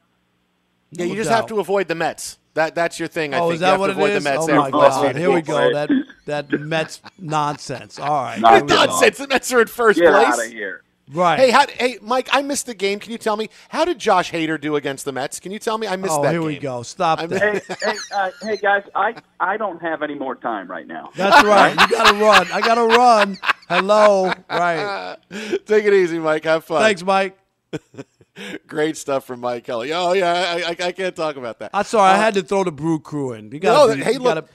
Yeah, 0.92 1.06
you 1.06 1.16
just 1.16 1.30
have 1.30 1.48
to 1.48 1.60
avoid 1.60 1.88
the 1.88 1.96
Mets. 1.96 2.38
That 2.54 2.74
that's 2.76 2.98
your 2.98 3.08
thing. 3.08 3.34
I 3.34 3.40
oh, 3.40 3.50
think 3.50 3.56
is 3.56 3.60
that 3.60 3.68
you 3.68 3.72
have 3.72 3.80
what 3.80 3.88
to 3.88 3.92
it 3.92 3.96
avoid 3.98 4.12
is? 4.12 4.24
the 4.24 4.30
Mets. 4.30 4.50
Oh 4.50 4.56
my. 4.56 4.72
God! 4.72 5.16
Here 5.16 5.32
we 5.32 5.42
go. 5.42 5.74
That 5.74 5.90
that 6.26 6.52
Mets 6.60 7.02
nonsense. 7.20 8.00
All 8.00 8.24
right. 8.24 8.40
Nonsense. 8.40 9.18
The 9.18 9.28
Mets 9.28 9.52
are 9.52 9.62
in 9.62 9.68
first 9.68 10.00
Get 10.00 10.12
place. 10.12 10.26
out 10.26 10.46
of 10.46 10.52
here. 10.52 10.82
Right. 11.12 11.40
Hey, 11.40 11.52
how, 11.52 11.66
hey, 11.68 12.00
Mike. 12.02 12.28
I 12.34 12.42
missed 12.42 12.66
the 12.66 12.74
game. 12.74 13.00
Can 13.00 13.12
you 13.14 13.18
tell 13.18 13.38
me 13.38 13.50
how 13.70 13.86
did 13.86 13.98
Josh 13.98 14.32
Hader 14.32 14.60
do 14.60 14.76
against 14.76 15.06
the 15.06 15.12
Mets? 15.14 15.40
Can 15.40 15.54
you 15.54 15.60
tell 15.60 15.78
me? 15.78 15.88
I 15.88 15.96
missed 15.96 16.14
Oh, 16.14 16.24
that. 16.24 16.32
here 16.34 16.42
we 16.42 16.58
go. 16.60 16.84
Stop 16.84 17.20
I 17.20 17.26
that. 17.28 17.42
hey, 17.42 17.76
hey, 17.92 17.98
uh, 18.14 18.32
hey, 18.42 18.58
guys! 18.58 18.84
I 18.94 19.16
I 19.40 19.56
don't 19.56 19.82
have 19.82 20.02
any 20.04 20.16
more 20.16 20.36
time 20.36 20.70
right 20.70 20.86
now. 20.86 21.12
That's 21.16 21.44
right. 21.46 21.72
You 21.80 21.88
got 21.88 22.12
to 22.12 22.20
run. 22.22 22.48
I 22.52 22.60
got 22.62 22.76
to 22.76 22.86
run. 22.86 23.38
Hello. 23.70 24.34
Right. 24.50 25.16
Take 25.66 25.86
it 25.86 25.94
easy, 25.94 26.20
Mike. 26.20 26.44
Have 26.44 26.66
fun. 26.66 26.82
Thanks, 26.82 27.04
Mike. 27.04 27.38
Great 28.68 28.98
stuff 28.98 29.26
from 29.26 29.40
Mike 29.40 29.64
Kelly. 29.64 29.92
Oh 29.94 30.14
yeah, 30.14 30.32
I, 30.34 30.70
I, 30.70 30.88
I 30.88 30.92
can't 30.92 31.16
talk 31.16 31.38
about 31.38 31.60
that. 31.60 31.72
I'm 31.74 31.86
sorry. 31.86 32.12
I 32.12 32.16
Uh, 32.16 32.18
had 32.20 32.34
to 32.36 32.44
throw 32.44 32.64
the 32.64 32.72
brew 32.72 33.00
crew 33.00 33.34
in. 33.34 33.52
You 33.52 33.60
No, 33.60 33.88
got 33.88 33.96
to. 33.96 34.04
hey, 34.04 34.18
look, 34.18 34.48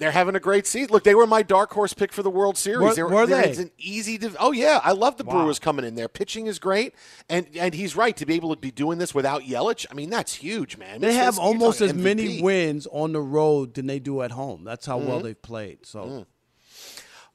they're 0.00 0.10
having 0.10 0.34
a 0.34 0.40
great 0.40 0.66
season. 0.66 0.90
Look, 0.90 1.04
they 1.04 1.14
were 1.14 1.26
my 1.26 1.42
dark 1.44 1.72
horse 1.72 1.94
pick 1.94 2.12
for 2.12 2.24
the 2.24 2.30
World 2.30 2.58
Series. 2.58 2.98
Were- 2.98 3.06
were 3.08 3.26
they're- 3.26 3.42
they? 3.42 3.50
It's 3.50 3.58
an 3.60 3.70
easy. 3.78 4.18
Div- 4.18 4.36
oh 4.40 4.50
yeah, 4.50 4.80
I 4.82 4.90
love 4.90 5.16
the 5.16 5.22
Wow. 5.24 5.34
Brewers 5.34 5.58
coming 5.60 5.84
in 5.84 5.94
there. 5.94 6.08
Pitching 6.08 6.46
is 6.46 6.58
great, 6.58 6.94
and 7.28 7.46
and 7.54 7.72
he's 7.74 7.94
right 7.94 8.16
to 8.16 8.26
be 8.26 8.34
able 8.34 8.52
to 8.54 8.60
be 8.60 8.72
doing 8.72 8.98
this 8.98 9.14
without 9.14 9.42
Yelich. 9.42 9.86
I 9.88 9.94
mean, 9.94 10.10
that's 10.10 10.34
huge, 10.34 10.76
man. 10.76 11.00
They 11.00 11.10
It's- 11.10 11.24
have 11.24 11.38
almost 11.38 11.80
as 11.80 11.90
talking 11.90 12.02
many 12.02 12.42
wins 12.42 12.88
on 12.90 13.12
the 13.12 13.20
road 13.20 13.74
than 13.74 13.86
they 13.86 14.00
do 14.00 14.22
at 14.22 14.32
home. 14.32 14.64
That's 14.64 14.86
how 14.86 14.98
well 14.98 15.20
Mhm. 15.20 15.22
they've 15.22 15.42
played. 15.42 15.86
So 15.86 16.26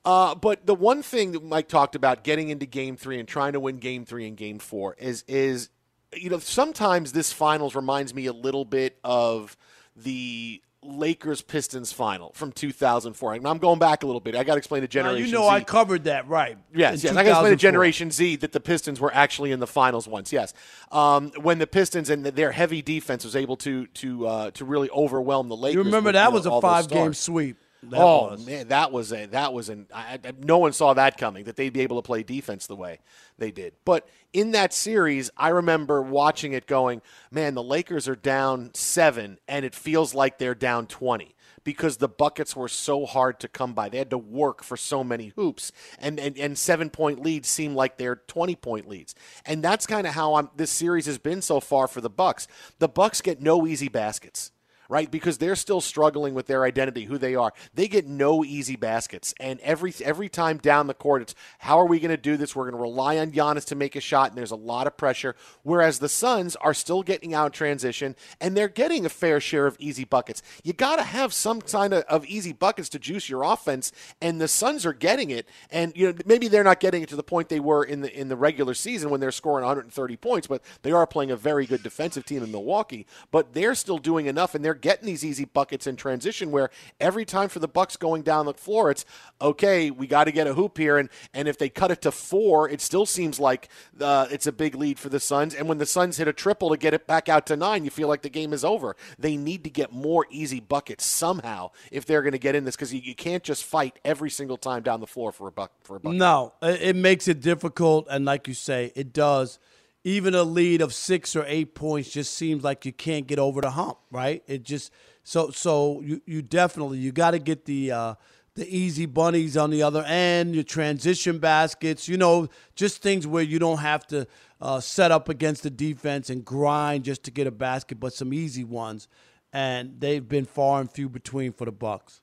Uh, 0.03 0.36
but 0.36 0.68
the 0.68 0.76
one 0.76 1.01
thing 1.01 1.32
that 1.32 1.43
Mike 1.43 1.68
talked 1.68 1.95
about 1.95 2.24
getting 2.24 2.49
into 2.49 2.66
Game 2.68 2.95
Three 2.95 3.18
and 3.20 3.28
trying 3.28 3.53
to 3.53 3.59
win 3.59 3.78
Game 3.78 4.05
Three 4.05 4.28
and 4.28 4.38
Game 4.38 4.59
Four 4.59 4.95
is 4.99 5.24
is 5.28 5.70
you 6.16 6.30
know 6.30 6.39
sometimes 6.39 7.11
this 7.11 7.34
finals 7.34 7.76
reminds 7.76 8.13
me 8.13 8.28
a 8.28 8.34
little 8.34 8.66
bit 8.66 8.97
of 9.03 9.57
the 9.95 10.61
Lakers 10.86 11.41
Pistons 11.41 11.91
final 11.91 12.31
from 12.33 12.51
2004. 12.51 13.33
I'm 13.33 13.57
going 13.57 13.79
back 13.79 14.03
a 14.03 14.05
little 14.05 14.19
bit. 14.19 14.36
I 14.36 14.43
got 14.43 14.53
to 14.53 14.57
explain 14.57 14.81
to 14.81 14.88
Now, 14.88 15.03
Generation 15.03 15.27
you 15.27 15.33
know 15.33 15.43
Z. 15.43 15.49
I 15.49 15.63
covered 15.63 16.05
that 16.05 16.27
right. 16.27 16.57
Yes, 16.73 17.03
yes. 17.03 17.15
I 17.15 17.23
got 17.23 17.23
to 17.23 17.29
explain 17.31 17.51
to 17.51 17.57
Generation 17.57 18.11
Z 18.11 18.38
that 18.38 18.51
the 18.51 18.59
Pistons 18.59 18.99
were 18.99 19.13
actually 19.13 19.51
in 19.51 19.59
the 19.59 19.67
finals 19.67 20.07
once. 20.07 20.31
Yes, 20.31 20.53
um, 20.91 21.31
when 21.41 21.59
the 21.59 21.67
Pistons 21.67 22.09
and 22.09 22.25
their 22.25 22.51
heavy 22.51 22.81
defense 22.81 23.23
was 23.23 23.36
able 23.36 23.57
to 23.57 23.88
to 23.88 24.27
uh, 24.27 24.51
to 24.51 24.65
really 24.65 24.89
overwhelm 24.89 25.49
the 25.49 25.57
Lakers. 25.57 25.75
You 25.75 25.83
remember 25.83 26.09
with, 26.09 26.15
that 26.15 26.29
know, 26.29 26.36
was 26.36 26.45
a 26.45 26.61
five 26.61 26.88
game 26.88 27.13
sweep. 27.13 27.57
That 27.89 28.01
oh 28.01 28.31
was. 28.31 28.45
man, 28.45 28.67
that 28.69 28.91
was 28.91 29.11
a 29.11 29.25
that 29.27 29.53
was 29.53 29.69
an 29.69 29.88
I, 29.93 30.19
I, 30.23 30.33
no 30.39 30.57
one 30.57 30.73
saw 30.73 30.93
that 30.93 31.17
coming 31.17 31.45
that 31.45 31.55
they'd 31.55 31.73
be 31.73 31.81
able 31.81 32.01
to 32.01 32.05
play 32.05 32.23
defense 32.23 32.67
the 32.67 32.75
way 32.75 32.99
they 33.38 33.51
did. 33.51 33.73
But 33.86 34.07
in 34.33 34.51
that 34.51 34.73
series, 34.73 35.29
I 35.38 35.49
remember 35.49 36.01
watching 36.01 36.53
it 36.53 36.67
going, 36.67 37.01
man, 37.31 37.53
the 37.53 37.63
Lakers 37.63 38.07
are 38.07 38.15
down 38.15 38.71
seven, 38.73 39.39
and 39.47 39.65
it 39.65 39.75
feels 39.75 40.13
like 40.13 40.38
they're 40.38 40.55
down 40.55 40.88
twenty 40.88 41.36
because 41.63 41.97
the 41.97 42.07
buckets 42.07 42.55
were 42.55 42.67
so 42.67 43.05
hard 43.05 43.39
to 43.39 43.47
come 43.47 43.73
by. 43.73 43.89
They 43.89 43.97
had 43.97 44.11
to 44.11 44.17
work 44.17 44.63
for 44.63 44.77
so 44.77 45.03
many 45.03 45.29
hoops, 45.36 45.71
and 45.99 46.19
and, 46.19 46.38
and 46.38 46.57
seven 46.57 46.89
point 46.89 47.21
leads 47.21 47.47
seem 47.47 47.75
like 47.75 47.97
they're 47.97 48.15
twenty 48.15 48.55
point 48.55 48.88
leads, 48.88 49.15
and 49.45 49.63
that's 49.63 49.86
kind 49.86 50.07
of 50.07 50.13
how 50.13 50.36
I'm, 50.36 50.49
this 50.55 50.71
series 50.71 51.05
has 51.07 51.17
been 51.17 51.41
so 51.41 51.59
far 51.59 51.88
for 51.88 52.01
the 52.01 52.09
Bucks. 52.09 52.47
The 52.79 52.88
Bucks 52.88 53.21
get 53.21 53.41
no 53.41 53.67
easy 53.67 53.89
baskets 53.89 54.51
right? 54.89 55.09
Because 55.09 55.38
they're 55.38 55.55
still 55.55 55.81
struggling 55.81 56.33
with 56.33 56.47
their 56.47 56.63
identity, 56.63 57.05
who 57.05 57.17
they 57.17 57.36
are. 57.36 57.53
They 57.73 57.88
get 57.88 58.05
no 58.07 58.43
easy 58.43 58.75
baskets, 58.75 59.33
and 59.39 59.59
every 59.61 59.93
every 60.03 60.29
time 60.29 60.57
down 60.57 60.88
the 60.88 60.93
court, 60.93 61.21
it's 61.21 61.36
how 61.59 61.79
are 61.79 61.86
we 61.86 61.99
going 61.99 62.11
to 62.11 62.17
do 62.17 62.38
this? 62.38 62.55
We're 62.55 62.69
going 62.69 62.75
to 62.75 62.81
rely 62.81 63.17
on 63.17 63.31
Giannis 63.31 63.65
to 63.65 63.75
make 63.75 63.95
a 63.95 64.01
shot, 64.01 64.29
and 64.29 64.38
there's 64.38 64.51
a 64.51 64.55
lot 64.55 64.88
of 64.88 64.97
pressure. 64.97 65.36
Whereas 65.63 65.99
the 65.99 66.09
Suns 66.09 66.55
are 66.57 66.73
still 66.73 67.03
getting 67.03 67.33
out 67.33 67.53
transition, 67.53 68.15
and 68.39 68.55
they're 68.55 68.67
getting 68.67 69.05
a 69.05 69.09
fair 69.09 69.39
share 69.39 69.67
of 69.67 69.75
easy 69.79 70.03
buckets. 70.03 70.41
You 70.63 70.73
got 70.73 70.97
to 70.97 71.03
have 71.03 71.33
some 71.33 71.61
kind 71.61 71.93
of, 71.93 72.03
of 72.03 72.25
easy 72.25 72.53
buckets 72.53 72.89
to 72.89 72.99
juice 72.99 73.29
your 73.29 73.43
offense, 73.43 73.91
and 74.21 74.39
the 74.39 74.47
Suns 74.47 74.86
are 74.86 74.93
getting 74.93 75.31
it. 75.31 75.47
And 75.69 75.93
you 75.95 76.07
know 76.07 76.17
maybe 76.25 76.47
they're 76.47 76.63
not 76.63 76.79
getting 76.79 77.01
it 77.01 77.09
to 77.09 77.15
the 77.15 77.23
point 77.23 77.49
they 77.49 77.59
were 77.59 77.83
in 77.83 78.01
the 78.01 78.19
in 78.19 78.27
the 78.27 78.36
regular 78.36 78.73
season 78.73 79.09
when 79.09 79.19
they're 79.19 79.31
scoring 79.31 79.65
130 79.65 80.17
points, 80.17 80.47
but 80.47 80.61
they 80.83 80.91
are 80.91 81.07
playing 81.07 81.31
a 81.31 81.36
very 81.36 81.65
good 81.65 81.83
defensive 81.83 82.25
team 82.25 82.43
in 82.43 82.51
Milwaukee. 82.51 83.05
But 83.31 83.53
they're 83.53 83.75
still 83.75 83.97
doing 83.97 84.27
enough, 84.27 84.55
and 84.55 84.63
they're 84.63 84.74
getting 84.76 85.05
these 85.05 85.26
easy 85.26 85.45
buckets 85.45 85.88
in 85.88 85.95
transition 85.95 86.51
where 86.51 86.69
every 86.99 87.26
time 87.26 87.49
for 87.49 87.59
the 87.59 87.67
Bucks 87.67 87.97
going 87.97 88.21
down 88.21 88.45
the 88.45 88.53
floor, 88.53 88.91
it's 88.91 89.05
okay, 89.41 89.91
we 89.91 90.07
got 90.07 90.26
to 90.26 90.32
get 90.32 90.47
a 90.47 90.53
hoop 90.53 90.78
here, 90.78 90.97
and 90.97 91.09
and 91.34 91.47
if 91.47 91.57
they 91.57 91.69
cut 91.69 91.91
it 91.91 92.01
to 92.03 92.11
four, 92.11 92.69
it 92.69 92.82
still 92.82 93.05
seems 93.05 93.39
like 93.39 93.69
uh, 93.99 94.28
it's 94.32 94.47
a 94.47 94.51
big 94.51 94.76
lead 94.76 94.99
for 94.99 95.09
the 95.09 95.19
Suns. 95.19 95.53
And 95.53 95.67
when 95.67 95.78
the 95.78 95.86
Suns 95.86 96.17
hit 96.17 96.28
a 96.28 96.34
triple 96.34 96.69
to 96.69 96.78
get 96.78 96.93
it 96.93 97.07
back 97.07 97.30
out 97.30 97.45
to 97.47 97.55
nine, 97.55 97.84
you 97.84 97.91
feel 97.91 98.07
like 98.07 98.21
the 98.21 98.30
game 98.30 98.53
is 98.53 98.63
over. 98.63 98.95
They 99.17 99.38
need 99.38 99.63
to 99.63 99.69
get 99.69 99.91
more 99.91 100.26
easy 100.30 100.59
buckets 100.59 101.05
somehow 101.05 101.71
if 101.91 102.05
they're 102.05 102.21
going 102.21 102.34
to 102.34 102.38
get 102.38 102.55
in 102.55 102.65
this 102.65 102.76
because 102.76 102.93
you, 102.93 103.01
you 103.01 103.15
can't 103.15 103.43
just 103.43 103.63
fight 103.63 103.99
every 104.03 104.30
single 104.30 104.57
time 104.57 104.84
down 104.84 104.99
the 104.99 105.07
floor 105.07 105.32
for 105.32 105.47
a 105.47 105.51
buck 105.51 105.71
for 105.84 105.97
a 105.97 105.99
bucket. 105.99 106.17
No, 106.17 106.53
it 106.61 106.95
makes 106.95 107.28
it 107.28 107.41
difficult, 107.41 108.07
and 108.09 108.26
like 108.26 108.47
you 108.47 108.53
say, 108.53 108.91
it 108.95 109.13
does. 109.13 109.59
Even 110.05 110.35
a 110.35 110.43
lead 110.43 110.81
of 110.81 110.93
six 110.93 111.35
or 111.35 111.43
eight 111.47 111.73
points 111.73 112.11
just 112.11 112.35
seems 112.35 112.63
like 112.63 112.85
you 112.85 112.93
can't 112.93 113.25
get 113.25 113.39
over 113.39 113.59
the 113.59 113.71
hump, 113.71 113.97
right? 114.11 114.43
It 114.45 114.61
just 114.61 114.91
so 115.23 115.49
so 115.49 115.99
you 116.01 116.21
you 116.27 116.43
definitely 116.43 116.99
you 116.99 117.11
got 117.11 117.31
to 117.31 117.39
get 117.39 117.65
the 117.65 117.91
uh, 117.91 118.15
the 118.53 118.67
easy 118.69 119.07
bunnies 119.07 119.57
on 119.57 119.71
the 119.71 119.81
other 119.81 120.03
end, 120.03 120.53
your 120.53 120.63
transition 120.63 121.39
baskets, 121.39 122.07
you 122.07 122.17
know, 122.17 122.47
just 122.75 123.01
things 123.01 123.25
where 123.25 123.41
you 123.41 123.57
don't 123.57 123.79
have 123.79 124.05
to 124.07 124.27
uh, 124.61 124.79
set 124.79 125.11
up 125.11 125.27
against 125.27 125.63
the 125.63 125.71
defense 125.71 126.29
and 126.29 126.45
grind 126.45 127.03
just 127.03 127.23
to 127.23 127.31
get 127.31 127.47
a 127.47 127.51
basket, 127.51 127.99
but 127.99 128.13
some 128.13 128.31
easy 128.31 128.63
ones, 128.63 129.07
and 129.51 129.99
they've 129.99 130.29
been 130.29 130.45
far 130.45 130.81
and 130.81 130.91
few 130.91 131.09
between 131.09 131.51
for 131.51 131.65
the 131.65 131.71
Bucks. 131.71 132.21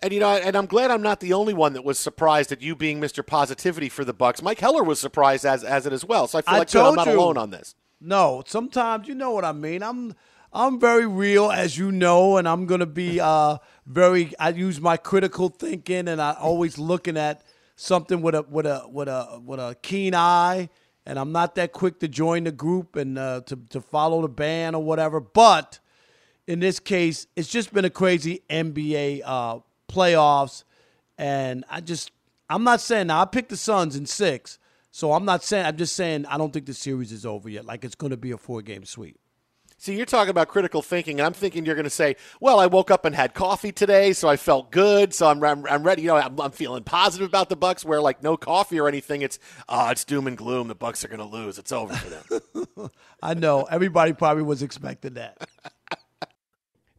And 0.00 0.12
you 0.12 0.20
know, 0.20 0.28
and 0.28 0.56
I'm 0.56 0.66
glad 0.66 0.90
I'm 0.90 1.02
not 1.02 1.20
the 1.20 1.32
only 1.32 1.54
one 1.54 1.72
that 1.72 1.84
was 1.84 1.98
surprised 1.98 2.52
at 2.52 2.60
you 2.60 2.76
being 2.76 3.00
Mr. 3.00 3.26
Positivity 3.26 3.88
for 3.88 4.04
the 4.04 4.12
Bucks. 4.12 4.42
Mike 4.42 4.60
Heller 4.60 4.82
was 4.82 5.00
surprised 5.00 5.46
as 5.46 5.64
as 5.64 5.86
it 5.86 5.92
as 5.92 6.04
well. 6.04 6.26
So 6.28 6.38
I 6.38 6.42
feel 6.42 6.54
I 6.54 6.58
like 6.58 6.74
I'm 6.74 6.94
not 6.94 7.06
you. 7.06 7.14
alone 7.14 7.38
on 7.38 7.50
this. 7.50 7.74
No, 8.00 8.42
sometimes 8.46 9.08
you 9.08 9.14
know 9.14 9.30
what 9.30 9.44
I 9.44 9.52
mean. 9.52 9.82
I'm 9.82 10.14
I'm 10.52 10.78
very 10.78 11.06
real, 11.06 11.50
as 11.50 11.76
you 11.78 11.90
know, 11.90 12.36
and 12.36 12.48
I'm 12.48 12.66
gonna 12.66 12.86
be 12.86 13.20
uh, 13.20 13.58
very. 13.86 14.32
I 14.38 14.50
use 14.50 14.80
my 14.80 14.96
critical 14.96 15.48
thinking, 15.48 16.08
and 16.08 16.20
I 16.20 16.32
always 16.32 16.78
looking 16.78 17.16
at 17.16 17.42
something 17.76 18.20
with 18.20 18.34
a 18.34 18.42
with 18.42 18.66
a 18.66 18.86
with 18.90 19.08
a 19.08 19.40
with 19.44 19.60
a 19.60 19.76
keen 19.82 20.14
eye. 20.14 20.68
And 21.08 21.18
I'm 21.20 21.30
not 21.30 21.54
that 21.54 21.72
quick 21.72 22.00
to 22.00 22.08
join 22.08 22.44
the 22.44 22.52
group 22.52 22.96
and 22.96 23.18
uh, 23.18 23.42
to 23.46 23.56
to 23.70 23.80
follow 23.80 24.22
the 24.22 24.28
band 24.28 24.76
or 24.76 24.82
whatever. 24.82 25.20
But 25.20 25.78
in 26.46 26.60
this 26.60 26.80
case, 26.80 27.26
it's 27.36 27.48
just 27.48 27.72
been 27.72 27.84
a 27.84 27.90
crazy 27.90 28.42
NBA 28.50 29.22
uh, 29.24 29.60
playoffs, 29.88 30.64
and 31.18 31.64
I 31.70 31.80
just 31.80 32.10
I'm 32.48 32.64
not 32.64 32.80
saying 32.80 33.08
now 33.08 33.22
I 33.22 33.24
picked 33.24 33.48
the 33.48 33.56
Suns 33.56 33.96
in 33.96 34.06
six, 34.06 34.58
so 34.90 35.12
I'm 35.12 35.24
not 35.24 35.42
saying 35.42 35.66
I'm 35.66 35.76
just 35.76 35.96
saying 35.96 36.26
I 36.26 36.38
don't 36.38 36.52
think 36.52 36.66
the 36.66 36.74
series 36.74 37.12
is 37.12 37.26
over 37.26 37.48
yet. 37.48 37.64
Like 37.64 37.84
it's 37.84 37.94
going 37.94 38.10
to 38.10 38.16
be 38.16 38.30
a 38.30 38.38
four 38.38 38.62
game 38.62 38.84
sweep. 38.84 39.18
See, 39.78 39.94
you're 39.94 40.06
talking 40.06 40.30
about 40.30 40.48
critical 40.48 40.80
thinking, 40.80 41.20
and 41.20 41.26
I'm 41.26 41.34
thinking 41.34 41.66
you're 41.66 41.74
going 41.74 41.84
to 41.84 41.90
say, 41.90 42.16
"Well, 42.40 42.58
I 42.58 42.66
woke 42.66 42.90
up 42.90 43.04
and 43.04 43.14
had 43.14 43.34
coffee 43.34 43.72
today, 43.72 44.14
so 44.14 44.26
I 44.26 44.36
felt 44.36 44.70
good, 44.70 45.12
so 45.12 45.28
I'm, 45.28 45.42
I'm, 45.44 45.66
I'm 45.66 45.82
ready. 45.82 46.02
You 46.02 46.08
know, 46.08 46.16
I'm, 46.16 46.40
I'm 46.40 46.50
feeling 46.50 46.82
positive 46.82 47.28
about 47.28 47.50
the 47.50 47.56
Bucks. 47.56 47.84
Where 47.84 48.00
like 48.00 48.22
no 48.22 48.38
coffee 48.38 48.80
or 48.80 48.88
anything, 48.88 49.20
it's 49.20 49.38
oh, 49.68 49.90
it's 49.90 50.04
doom 50.04 50.26
and 50.26 50.36
gloom. 50.36 50.68
The 50.68 50.74
Bucks 50.74 51.04
are 51.04 51.08
going 51.08 51.18
to 51.18 51.26
lose. 51.26 51.58
It's 51.58 51.72
over 51.72 51.94
for 51.94 52.08
them." 52.08 52.90
I 53.22 53.34
know 53.34 53.64
everybody 53.64 54.14
probably 54.14 54.44
was 54.44 54.62
expecting 54.62 55.14
that. 55.14 55.46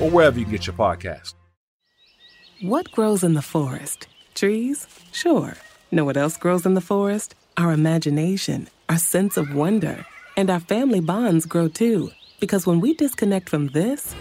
or 0.00 0.10
wherever 0.10 0.38
you 0.38 0.46
get 0.46 0.66
your 0.66 0.76
podcast. 0.76 1.34
What 2.62 2.90
grows 2.92 3.22
in 3.22 3.34
the 3.34 3.42
forest? 3.42 4.06
Trees? 4.34 4.86
Sure. 5.12 5.54
Know 5.90 6.04
what 6.04 6.16
else 6.16 6.36
grows 6.36 6.64
in 6.66 6.74
the 6.74 6.80
forest? 6.80 7.34
Our 7.56 7.72
imagination, 7.72 8.68
our 8.88 8.98
sense 8.98 9.36
of 9.36 9.54
wonder, 9.54 10.06
and 10.36 10.50
our 10.50 10.60
family 10.60 11.00
bonds 11.00 11.46
grow 11.46 11.68
too. 11.68 12.10
Because 12.40 12.66
when 12.66 12.80
we 12.80 12.94
disconnect 12.94 13.48
from 13.48 13.68
this 13.68 14.14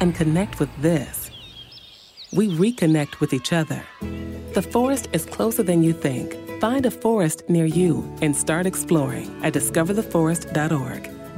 and 0.00 0.14
connect 0.14 0.58
with 0.58 0.70
this, 0.80 1.30
we 2.32 2.48
reconnect 2.48 3.20
with 3.20 3.32
each 3.32 3.52
other. 3.52 3.82
The 4.54 4.62
forest 4.62 5.08
is 5.12 5.24
closer 5.24 5.62
than 5.62 5.82
you 5.82 5.92
think. 5.92 6.36
Find 6.60 6.86
a 6.86 6.90
forest 6.90 7.42
near 7.48 7.66
you 7.66 8.10
and 8.22 8.36
start 8.36 8.66
exploring 8.66 9.34
at 9.42 9.52
discovertheforest.org. 9.52 11.21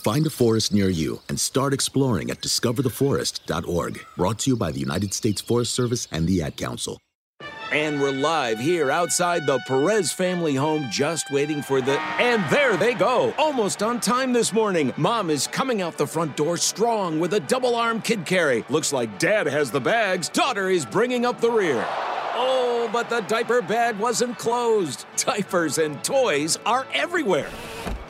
Find 0.00 0.26
a 0.26 0.30
forest 0.30 0.72
near 0.72 0.88
you 0.88 1.20
and 1.28 1.38
start 1.38 1.74
exploring 1.74 2.30
at 2.30 2.40
discovertheforest.org. 2.40 4.00
Brought 4.16 4.38
to 4.38 4.50
you 4.50 4.56
by 4.56 4.72
the 4.72 4.80
United 4.80 5.12
States 5.12 5.42
Forest 5.42 5.74
Service 5.74 6.08
and 6.10 6.26
the 6.26 6.40
Ad 6.40 6.56
Council. 6.56 6.98
And 7.70 8.00
we're 8.00 8.10
live 8.10 8.58
here 8.58 8.90
outside 8.90 9.46
the 9.46 9.60
Perez 9.66 10.10
family 10.10 10.54
home, 10.54 10.86
just 10.90 11.30
waiting 11.30 11.60
for 11.60 11.82
the. 11.82 12.00
And 12.18 12.42
there 12.50 12.78
they 12.78 12.94
go! 12.94 13.34
Almost 13.36 13.82
on 13.82 14.00
time 14.00 14.32
this 14.32 14.54
morning. 14.54 14.94
Mom 14.96 15.28
is 15.28 15.46
coming 15.46 15.82
out 15.82 15.98
the 15.98 16.06
front 16.06 16.34
door 16.34 16.56
strong 16.56 17.20
with 17.20 17.34
a 17.34 17.40
double 17.40 17.76
arm 17.76 18.00
kid 18.00 18.24
carry. 18.24 18.64
Looks 18.70 18.94
like 18.94 19.18
dad 19.18 19.46
has 19.48 19.70
the 19.70 19.80
bags. 19.80 20.30
Daughter 20.30 20.70
is 20.70 20.86
bringing 20.86 21.26
up 21.26 21.42
the 21.42 21.50
rear. 21.50 21.86
Oh, 22.34 22.88
but 22.90 23.10
the 23.10 23.20
diaper 23.20 23.60
bag 23.60 23.98
wasn't 23.98 24.38
closed. 24.38 25.04
Diapers 25.16 25.76
and 25.76 26.02
toys 26.02 26.58
are 26.64 26.86
everywhere. 26.94 27.50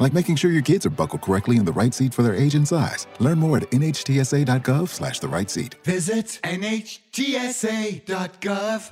like 0.00 0.12
making 0.12 0.36
sure 0.36 0.50
your 0.50 0.62
kids 0.62 0.84
are 0.86 0.90
buckled 0.90 1.22
correctly 1.22 1.56
in 1.56 1.64
the 1.64 1.72
right 1.72 1.94
seat 1.94 2.12
for 2.12 2.22
their 2.22 2.34
age 2.34 2.54
and 2.54 2.66
size. 2.66 3.06
Learn 3.18 3.38
more 3.38 3.58
at 3.58 3.70
nhtsa.gov 3.70 4.88
slash 4.88 5.20
the 5.20 5.28
right 5.28 5.48
seat. 5.50 5.76
Visit 5.84 6.40
nhtsa.gov 6.42 6.90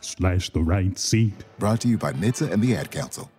Slash 0.04 0.50
the 0.50 0.62
right 0.62 0.98
seat. 0.98 1.44
Brought 1.59 1.80
to 1.80 1.88
you 1.88 1.98
by 1.98 2.12
NHTSA 2.12 2.52
and 2.52 2.62
the 2.62 2.76
Ad 2.76 2.90
Council. 2.90 3.30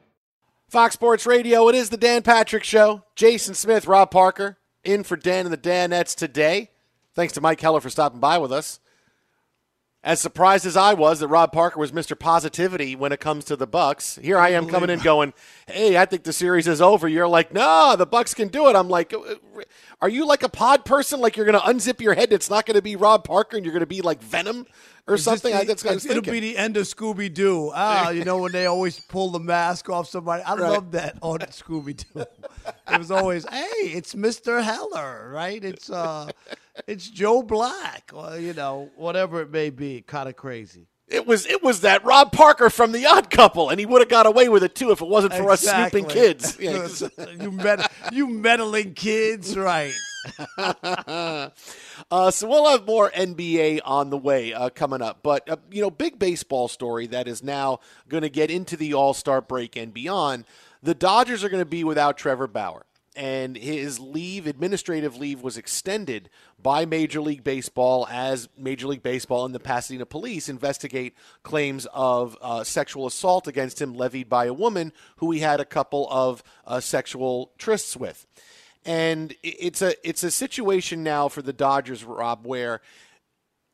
Fox 0.69 0.93
Sports 0.93 1.25
Radio, 1.25 1.67
it 1.67 1.75
is 1.75 1.89
the 1.89 1.97
Dan 1.97 2.21
Patrick 2.21 2.63
Show. 2.63 3.03
Jason 3.15 3.55
Smith, 3.55 3.87
Rob 3.87 4.11
Parker, 4.11 4.57
in 4.83 5.03
for 5.03 5.15
Dan 5.15 5.45
and 5.45 5.53
the 5.53 5.57
Danettes 5.57 6.15
today. 6.15 6.69
Thanks 7.15 7.33
to 7.33 7.41
Mike 7.41 7.59
Heller 7.59 7.81
for 7.81 7.89
stopping 7.89 8.19
by 8.19 8.37
with 8.37 8.51
us. 8.51 8.79
As 10.01 10.21
surprised 10.21 10.65
as 10.65 10.77
I 10.77 10.93
was 10.93 11.19
that 11.19 11.27
Rob 11.27 11.51
Parker 11.51 11.77
was 11.77 11.91
Mr. 11.91 12.17
Positivity 12.17 12.95
when 12.95 13.11
it 13.11 13.19
comes 13.19 13.43
to 13.45 13.57
the 13.57 13.67
Bucks, 13.67 14.17
here 14.21 14.37
I 14.37 14.49
am 14.51 14.69
coming 14.69 14.89
in 14.89 14.99
going, 14.99 15.33
"Hey, 15.67 15.97
I 15.97 16.05
think 16.05 16.23
the 16.23 16.31
series 16.31 16.69
is 16.69 16.79
over." 16.81 17.05
You're 17.09 17.27
like, 17.27 17.53
"No, 17.53 17.97
the 17.97 18.05
Bucks 18.05 18.33
can 18.33 18.47
do 18.47 18.69
it." 18.69 18.77
I'm 18.77 18.87
like, 18.87 19.13
"Uh, 19.13 19.35
"Are 20.01 20.07
you 20.07 20.25
like 20.25 20.41
a 20.41 20.47
pod 20.47 20.85
person? 20.85 21.19
Like 21.19 21.35
you're 21.35 21.45
going 21.45 21.59
to 21.59 21.65
unzip 21.67 21.99
your 21.99 22.13
head? 22.13 22.31
It's 22.31 22.49
not 22.49 22.65
going 22.65 22.75
to 22.75 22.81
be 22.81 22.95
Rob 22.95 23.25
Parker, 23.25 23.57
and 23.57 23.65
you're 23.65 23.73
going 23.73 23.81
to 23.81 23.85
be 23.87 23.99
like 24.01 24.21
Venom 24.21 24.65
or 25.05 25.17
something." 25.17 25.53
I, 25.53 25.65
that's 25.65 25.83
what 25.83 25.91
I 25.91 25.93
was 25.95 26.05
It'll 26.05 26.15
thinking. 26.23 26.31
be 26.31 26.39
the 26.39 26.57
end 26.57 26.77
of 26.77 26.85
Scooby 26.87 27.31
Doo. 27.33 27.69
Ah, 27.75 28.09
you 28.11 28.23
know 28.23 28.37
when 28.37 28.53
they 28.53 28.67
always 28.67 29.01
pull 29.01 29.31
the 29.31 29.39
mask 29.41 29.89
off 29.89 30.07
somebody. 30.07 30.43
I 30.43 30.55
Right. 30.55 30.69
love 30.71 30.91
that 30.93 31.17
on 31.21 31.39
Scooby 31.39 31.97
Doo. 31.97 32.23
It 32.89 32.97
was 32.97 33.11
always, 33.11 33.45
hey, 33.49 33.65
it's 33.91 34.15
Mister 34.15 34.61
Heller, 34.61 35.29
right? 35.33 35.61
It's 35.61 35.89
uh, 35.89 36.31
it's 36.87 37.09
Joe 37.09 37.43
Black, 37.43 38.11
or 38.13 38.37
you 38.37 38.53
know, 38.53 38.89
whatever 38.95 39.41
it 39.41 39.51
may 39.51 39.69
be. 39.69 40.01
Kind 40.01 40.29
of 40.29 40.35
crazy. 40.35 40.87
It 41.07 41.25
was 41.25 41.45
it 41.47 41.63
was 41.63 41.81
that 41.81 42.03
Rob 42.05 42.31
Parker 42.31 42.69
from 42.69 42.91
The 42.91 43.05
Odd 43.07 43.29
Couple, 43.31 43.69
and 43.69 43.79
he 43.79 43.85
would 43.87 44.01
have 44.01 44.09
got 44.09 44.25
away 44.27 44.47
with 44.47 44.63
it 44.63 44.75
too 44.75 44.91
if 44.91 45.01
it 45.01 45.07
wasn't 45.07 45.33
for 45.33 45.49
us 45.49 45.63
Exactly. 45.63 46.01
snooping 46.01 46.15
kids. 46.15 46.57
Yeah, 46.59 46.87
you 47.41 47.51
med- 47.51 47.87
you 48.11 48.27
meddling 48.27 48.93
kids, 48.93 49.57
right? 49.57 49.93
uh, 50.57 51.49
so 52.31 52.47
we'll 52.47 52.69
have 52.69 52.85
more 52.85 53.09
NBA 53.11 53.81
on 53.85 54.09
the 54.09 54.17
way 54.17 54.53
uh, 54.53 54.69
coming 54.69 55.01
up. 55.01 55.19
But, 55.23 55.49
uh, 55.49 55.57
you 55.71 55.81
know, 55.81 55.89
big 55.89 56.19
baseball 56.19 56.67
story 56.67 57.07
that 57.07 57.27
is 57.27 57.41
now 57.43 57.79
going 58.07 58.23
to 58.23 58.29
get 58.29 58.51
into 58.51 58.75
the 58.77 58.93
All 58.93 59.13
Star 59.13 59.41
break 59.41 59.75
and 59.75 59.93
beyond. 59.93 60.45
The 60.83 60.93
Dodgers 60.93 61.43
are 61.43 61.49
going 61.49 61.61
to 61.63 61.69
be 61.69 61.83
without 61.83 62.17
Trevor 62.17 62.47
Bauer. 62.47 62.85
And 63.19 63.57
his 63.57 63.99
leave, 63.99 64.47
administrative 64.47 65.17
leave, 65.17 65.41
was 65.41 65.57
extended 65.57 66.29
by 66.57 66.85
Major 66.85 67.19
League 67.19 67.43
Baseball 67.43 68.07
as 68.09 68.47
Major 68.57 68.87
League 68.87 69.03
Baseball 69.03 69.43
and 69.43 69.53
the 69.53 69.59
Pasadena 69.59 70.05
Police 70.05 70.47
investigate 70.47 71.15
claims 71.43 71.85
of 71.93 72.37
uh, 72.41 72.63
sexual 72.63 73.05
assault 73.05 73.45
against 73.45 73.81
him 73.81 73.93
levied 73.93 74.29
by 74.29 74.45
a 74.45 74.53
woman 74.53 74.93
who 75.17 75.31
he 75.31 75.41
had 75.41 75.59
a 75.59 75.65
couple 75.65 76.07
of 76.09 76.41
uh, 76.65 76.79
sexual 76.79 77.51
trysts 77.59 77.97
with. 77.97 78.25
And 78.85 79.35
it's 79.43 79.81
a 79.81 79.95
it's 80.07 80.23
a 80.23 80.31
situation 80.31 81.03
now 81.03 81.27
for 81.27 81.41
the 81.41 81.51
Dodgers, 81.51 82.05
Rob, 82.05 82.47
where 82.47 82.79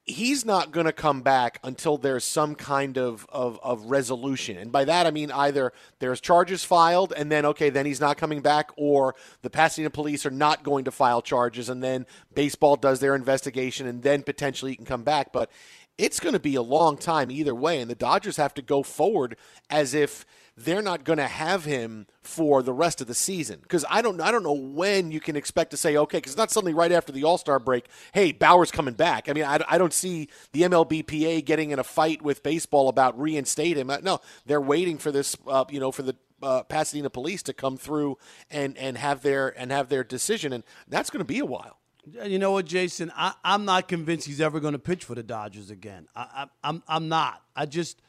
he's 0.05 0.45
not 0.45 0.71
going 0.71 0.85
to 0.85 0.93
come 0.93 1.21
back 1.21 1.59
until 1.63 1.97
there's 1.97 2.23
some 2.23 2.53
kind 2.55 2.97
of, 2.97 3.25
of 3.29 3.59
of 3.63 3.85
resolution, 3.85 4.57
and 4.57 4.71
by 4.71 4.85
that 4.85 5.07
I 5.07 5.11
mean 5.11 5.31
either 5.31 5.73
there's 5.99 6.21
charges 6.21 6.63
filed, 6.63 7.13
and 7.15 7.31
then 7.31 7.45
okay, 7.45 7.69
then 7.69 7.85
he's 7.85 7.99
not 7.99 8.17
coming 8.17 8.41
back, 8.41 8.69
or 8.77 9.15
the 9.41 9.49
Pasadena 9.49 9.89
police 9.89 10.25
are 10.25 10.31
not 10.31 10.63
going 10.63 10.85
to 10.85 10.91
file 10.91 11.21
charges, 11.21 11.69
and 11.69 11.83
then 11.83 12.05
baseball 12.33 12.75
does 12.75 12.99
their 12.99 13.15
investigation, 13.15 13.87
and 13.87 14.03
then 14.03 14.21
potentially 14.23 14.71
he 14.71 14.77
can 14.77 14.85
come 14.85 15.03
back, 15.03 15.33
but. 15.33 15.49
It's 15.97 16.19
going 16.19 16.33
to 16.33 16.41
be 16.41 16.55
a 16.55 16.61
long 16.61 16.97
time 16.97 17.31
either 17.31 17.55
way, 17.55 17.79
and 17.79 17.89
the 17.89 17.95
Dodgers 17.95 18.35
have 18.35 18.53
to 18.55 18.61
go 18.61 18.83
forward 18.83 19.37
as 19.69 19.93
if 19.93 20.25
they're 20.57 20.81
not 20.81 21.03
going 21.03 21.17
to 21.17 21.27
have 21.27 21.65
him 21.65 22.07
for 22.21 22.63
the 22.63 22.73
rest 22.73 23.01
of 23.01 23.07
the 23.07 23.13
season 23.13 23.59
because 23.61 23.83
I 23.89 24.01
don't 24.01 24.21
I 24.21 24.31
don't 24.31 24.43
know 24.43 24.53
when 24.53 25.11
you 25.11 25.19
can 25.19 25.35
expect 25.35 25.71
to 25.71 25.77
say 25.77 25.97
okay 25.97 26.17
because 26.17 26.33
it's 26.33 26.37
not 26.37 26.51
suddenly 26.51 26.73
right 26.73 26.91
after 26.91 27.11
the 27.11 27.23
All 27.23 27.37
Star 27.37 27.59
break. 27.59 27.87
Hey, 28.13 28.31
Bauer's 28.31 28.71
coming 28.71 28.93
back. 28.93 29.27
I 29.27 29.33
mean 29.33 29.43
I, 29.43 29.59
I 29.67 29.77
don't 29.77 29.93
see 29.93 30.29
the 30.53 30.61
MLBPA 30.61 31.43
getting 31.45 31.71
in 31.71 31.79
a 31.79 31.83
fight 31.83 32.21
with 32.21 32.41
baseball 32.41 32.87
about 32.87 33.19
reinstate 33.19 33.77
him. 33.77 33.91
No, 34.01 34.19
they're 34.45 34.61
waiting 34.61 34.97
for 34.97 35.11
this 35.11 35.35
uh, 35.47 35.65
you 35.69 35.79
know 35.79 35.91
for 35.91 36.03
the 36.03 36.15
uh, 36.41 36.63
Pasadena 36.63 37.09
police 37.09 37.43
to 37.43 37.53
come 37.53 37.75
through 37.75 38.17
and 38.49 38.77
and 38.77 38.97
have 38.97 39.21
their 39.21 39.49
and 39.59 39.71
have 39.71 39.89
their 39.89 40.03
decision 40.03 40.53
and 40.53 40.63
that's 40.87 41.09
going 41.09 41.19
to 41.19 41.25
be 41.25 41.39
a 41.39 41.45
while. 41.45 41.79
You 42.23 42.37
know 42.37 42.51
what, 42.51 42.67
Jason? 42.67 43.11
I, 43.15 43.33
I'm 43.43 43.65
not 43.65 43.87
convinced 43.87 44.27
he's 44.27 44.39
ever 44.39 44.59
going 44.59 44.73
to 44.73 44.79
pitch 44.79 45.03
for 45.03 45.15
the 45.15 45.23
Dodgers 45.23 45.71
again. 45.71 46.07
I, 46.15 46.21
I, 46.21 46.69
I'm 46.69 46.83
I'm 46.87 47.09
not. 47.09 47.41
I 47.55 47.65
just 47.65 47.99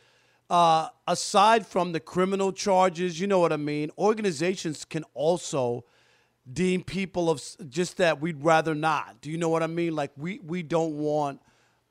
uh, 0.48 0.88
aside 1.06 1.66
from 1.66 1.92
the 1.92 2.00
criminal 2.00 2.52
charges, 2.52 3.20
you 3.20 3.26
know 3.26 3.38
what 3.38 3.52
I 3.52 3.56
mean. 3.56 3.90
Organizations 3.98 4.84
can 4.84 5.04
also 5.14 5.84
deem 6.50 6.82
people 6.84 7.28
of 7.28 7.42
just 7.68 7.96
that 7.96 8.20
we'd 8.20 8.42
rather 8.42 8.74
not. 8.74 9.20
Do 9.20 9.30
you 9.30 9.38
know 9.38 9.48
what 9.48 9.62
I 9.62 9.66
mean? 9.66 9.94
Like 9.96 10.12
we 10.16 10.38
we 10.38 10.62
don't 10.62 10.96
want 10.96 11.40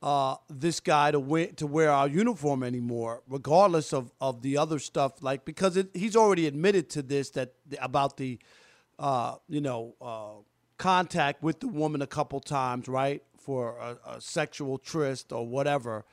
uh, 0.02 0.36
this 0.50 0.80
guy 0.80 1.12
to 1.12 1.20
win, 1.20 1.56
to 1.56 1.68
wear 1.68 1.92
our 1.92 2.08
uniform 2.08 2.64
anymore, 2.64 3.24
regardless 3.28 3.92
of, 3.92 4.12
of 4.22 4.42
the 4.42 4.58
other 4.58 4.80
stuff. 4.80 5.22
Like 5.22 5.46
because 5.46 5.76
it, 5.78 5.90
he's 5.94 6.16
already 6.16 6.48
admitted 6.48 6.90
to 6.92 7.02
this 7.02 7.32
that 7.32 7.54
about 7.82 8.18
the 8.18 8.40
uh, 9.00 9.36
you 9.50 9.62
know 9.62 9.96
uh, 10.02 10.42
contact 10.78 11.44
with 11.44 11.60
the 11.60 11.68
woman 11.68 12.02
a 12.02 12.08
couple 12.08 12.40
times, 12.40 12.88
right, 12.88 13.22
for 13.38 13.78
a, 13.78 14.16
a 14.16 14.22
sexual 14.22 14.78
tryst 14.78 15.34
or 15.34 15.46
whatever. 15.46 16.06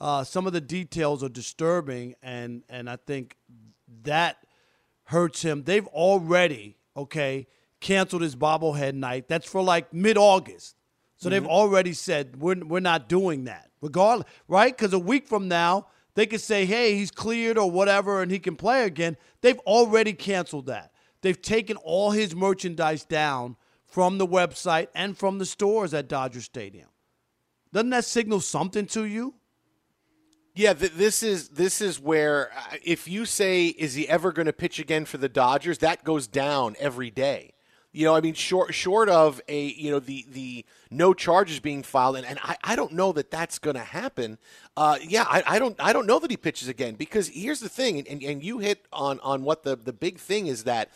Uh, 0.00 0.24
some 0.24 0.46
of 0.46 0.52
the 0.52 0.60
details 0.60 1.22
are 1.22 1.28
disturbing, 1.28 2.14
and 2.22 2.62
and 2.68 2.88
I 2.88 2.96
think 2.96 3.36
that 4.02 4.38
hurts 5.04 5.42
him. 5.42 5.62
They've 5.64 5.86
already 5.88 6.76
okay 6.96 7.46
canceled 7.80 8.22
his 8.22 8.36
bobblehead 8.36 8.94
night. 8.94 9.28
That's 9.28 9.46
for 9.48 9.62
like 9.62 9.92
mid 9.92 10.18
August. 10.18 10.76
So 11.16 11.30
they've 11.30 11.46
already 11.46 11.94
said 11.94 12.36
we're 12.40 12.62
we're 12.64 12.80
not 12.80 13.08
doing 13.08 13.44
that. 13.44 13.70
Regardless, 13.80 14.28
right? 14.48 14.76
Because 14.76 14.92
a 14.92 14.98
week 14.98 15.28
from 15.28 15.48
now, 15.48 15.86
they 16.14 16.26
could 16.26 16.40
say, 16.40 16.64
hey, 16.64 16.96
he's 16.96 17.10
cleared 17.10 17.58
or 17.58 17.70
whatever 17.70 18.22
and 18.22 18.30
he 18.30 18.38
can 18.38 18.56
play 18.56 18.84
again. 18.84 19.16
They've 19.42 19.58
already 19.60 20.14
canceled 20.14 20.66
that. 20.66 20.92
They've 21.20 21.40
taken 21.40 21.76
all 21.76 22.10
his 22.10 22.34
merchandise 22.34 23.04
down 23.04 23.56
from 23.86 24.18
the 24.18 24.26
website 24.26 24.88
and 24.94 25.16
from 25.16 25.38
the 25.38 25.46
stores 25.46 25.94
at 25.94 26.08
Dodger 26.08 26.40
Stadium. 26.40 26.88
Doesn't 27.72 27.90
that 27.90 28.04
signal 28.04 28.40
something 28.40 28.86
to 28.86 29.04
you? 29.04 29.34
Yeah, 30.56 30.72
th- 30.72 30.92
this 30.92 31.22
is 31.22 31.50
this 31.50 31.82
is 31.82 32.00
where 32.00 32.50
uh, 32.56 32.76
if 32.82 33.06
you 33.06 33.26
say 33.26 33.66
is 33.66 33.92
he 33.92 34.08
ever 34.08 34.32
going 34.32 34.46
to 34.46 34.54
pitch 34.54 34.78
again 34.78 35.04
for 35.04 35.18
the 35.18 35.28
Dodgers, 35.28 35.78
that 35.78 36.02
goes 36.02 36.26
down 36.26 36.76
every 36.80 37.10
day. 37.10 37.52
You 37.92 38.06
know, 38.06 38.16
I 38.16 38.22
mean, 38.22 38.32
short 38.32 38.72
short 38.72 39.10
of 39.10 39.38
a 39.48 39.66
you 39.66 39.90
know 39.90 39.98
the 39.98 40.24
the 40.30 40.64
no 40.90 41.12
charges 41.12 41.60
being 41.60 41.82
filed, 41.82 42.16
and, 42.16 42.24
and 42.24 42.38
I, 42.42 42.56
I 42.64 42.74
don't 42.74 42.92
know 42.92 43.12
that 43.12 43.30
that's 43.30 43.58
going 43.58 43.76
to 43.76 43.82
happen. 43.82 44.38
Uh, 44.78 44.96
yeah, 45.06 45.26
I, 45.28 45.42
I 45.46 45.58
don't 45.58 45.76
I 45.78 45.92
don't 45.92 46.06
know 46.06 46.18
that 46.18 46.30
he 46.30 46.38
pitches 46.38 46.68
again 46.68 46.94
because 46.94 47.28
here's 47.28 47.60
the 47.60 47.68
thing, 47.68 47.98
and, 48.08 48.22
and 48.22 48.42
you 48.42 48.58
hit 48.58 48.86
on 48.94 49.20
on 49.20 49.42
what 49.42 49.62
the 49.62 49.76
the 49.76 49.92
big 49.92 50.18
thing 50.18 50.46
is 50.46 50.64
that 50.64 50.90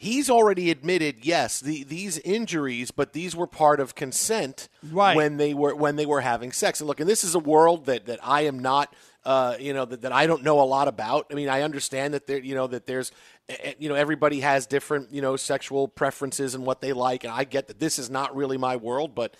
he's 0.00 0.30
already 0.30 0.70
admitted 0.70 1.26
yes 1.26 1.58
the, 1.58 1.82
these 1.82 2.18
injuries 2.18 2.92
but 2.92 3.12
these 3.12 3.34
were 3.34 3.48
part 3.48 3.80
of 3.80 3.96
consent 3.96 4.68
right. 4.92 5.16
when 5.16 5.36
they 5.36 5.52
were 5.52 5.74
when 5.74 5.96
they 5.96 6.06
were 6.06 6.20
having 6.20 6.52
sex. 6.52 6.80
And 6.80 6.86
look 6.86 7.00
and 7.00 7.08
this 7.08 7.24
is 7.24 7.34
a 7.34 7.40
world 7.40 7.86
that 7.86 8.06
that 8.06 8.20
I 8.22 8.42
am 8.42 8.60
not 8.60 8.94
uh, 9.24 9.56
you 9.58 9.74
know 9.74 9.84
that, 9.84 10.02
that 10.02 10.12
I 10.12 10.26
don't 10.26 10.42
know 10.42 10.60
a 10.60 10.62
lot 10.62 10.88
about. 10.88 11.26
I 11.30 11.34
mean 11.34 11.48
I 11.48 11.62
understand 11.62 12.14
that 12.14 12.26
there 12.26 12.38
you 12.38 12.54
know 12.54 12.68
that 12.68 12.86
there's 12.86 13.10
eh, 13.48 13.56
eh, 13.60 13.74
you 13.78 13.88
know 13.88 13.96
everybody 13.96 14.40
has 14.40 14.66
different 14.66 15.12
you 15.12 15.20
know 15.20 15.36
sexual 15.36 15.88
preferences 15.88 16.54
and 16.54 16.64
what 16.64 16.80
they 16.80 16.92
like. 16.92 17.24
And 17.24 17.32
I 17.32 17.42
get 17.42 17.66
that 17.66 17.80
this 17.80 17.98
is 17.98 18.08
not 18.08 18.34
really 18.34 18.56
my 18.56 18.76
world 18.76 19.14
but 19.14 19.34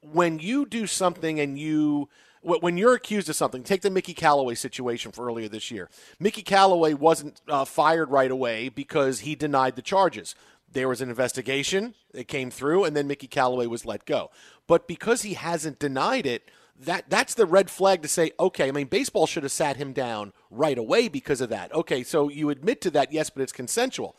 when 0.00 0.38
you 0.38 0.66
do 0.66 0.86
something 0.86 1.40
and 1.40 1.58
you 1.58 2.08
when 2.46 2.76
you're 2.76 2.94
accused 2.94 3.28
of 3.28 3.34
something, 3.36 3.64
take 3.64 3.82
the 3.82 3.90
Mickey 3.90 4.14
Callaway 4.14 4.54
situation 4.54 5.10
for 5.10 5.26
earlier 5.26 5.48
this 5.48 5.70
year. 5.70 5.90
Mickey 6.20 6.42
Callaway 6.42 6.94
wasn't 6.94 7.40
uh, 7.48 7.64
fired 7.64 8.10
right 8.10 8.30
away 8.30 8.68
because 8.68 9.20
he 9.20 9.34
denied 9.34 9.74
the 9.74 9.82
charges. 9.82 10.36
There 10.70 10.88
was 10.88 11.00
an 11.00 11.08
investigation, 11.08 11.94
it 12.14 12.28
came 12.28 12.50
through, 12.50 12.84
and 12.84 12.96
then 12.96 13.06
Mickey 13.06 13.26
Callaway 13.26 13.66
was 13.66 13.84
let 13.84 14.04
go. 14.04 14.30
But 14.66 14.86
because 14.86 15.22
he 15.22 15.34
hasn't 15.34 15.78
denied 15.78 16.26
it, 16.26 16.50
that 16.78 17.08
that's 17.08 17.34
the 17.34 17.46
red 17.46 17.70
flag 17.70 18.02
to 18.02 18.08
say, 18.08 18.32
okay, 18.38 18.68
I 18.68 18.70
mean, 18.70 18.86
baseball 18.86 19.26
should 19.26 19.42
have 19.42 19.52
sat 19.52 19.76
him 19.76 19.92
down 19.92 20.32
right 20.50 20.76
away 20.76 21.08
because 21.08 21.40
of 21.40 21.48
that. 21.48 21.72
Okay, 21.74 22.02
so 22.02 22.28
you 22.28 22.50
admit 22.50 22.80
to 22.82 22.90
that, 22.90 23.12
yes, 23.12 23.30
but 23.30 23.42
it's 23.42 23.52
consensual. 23.52 24.16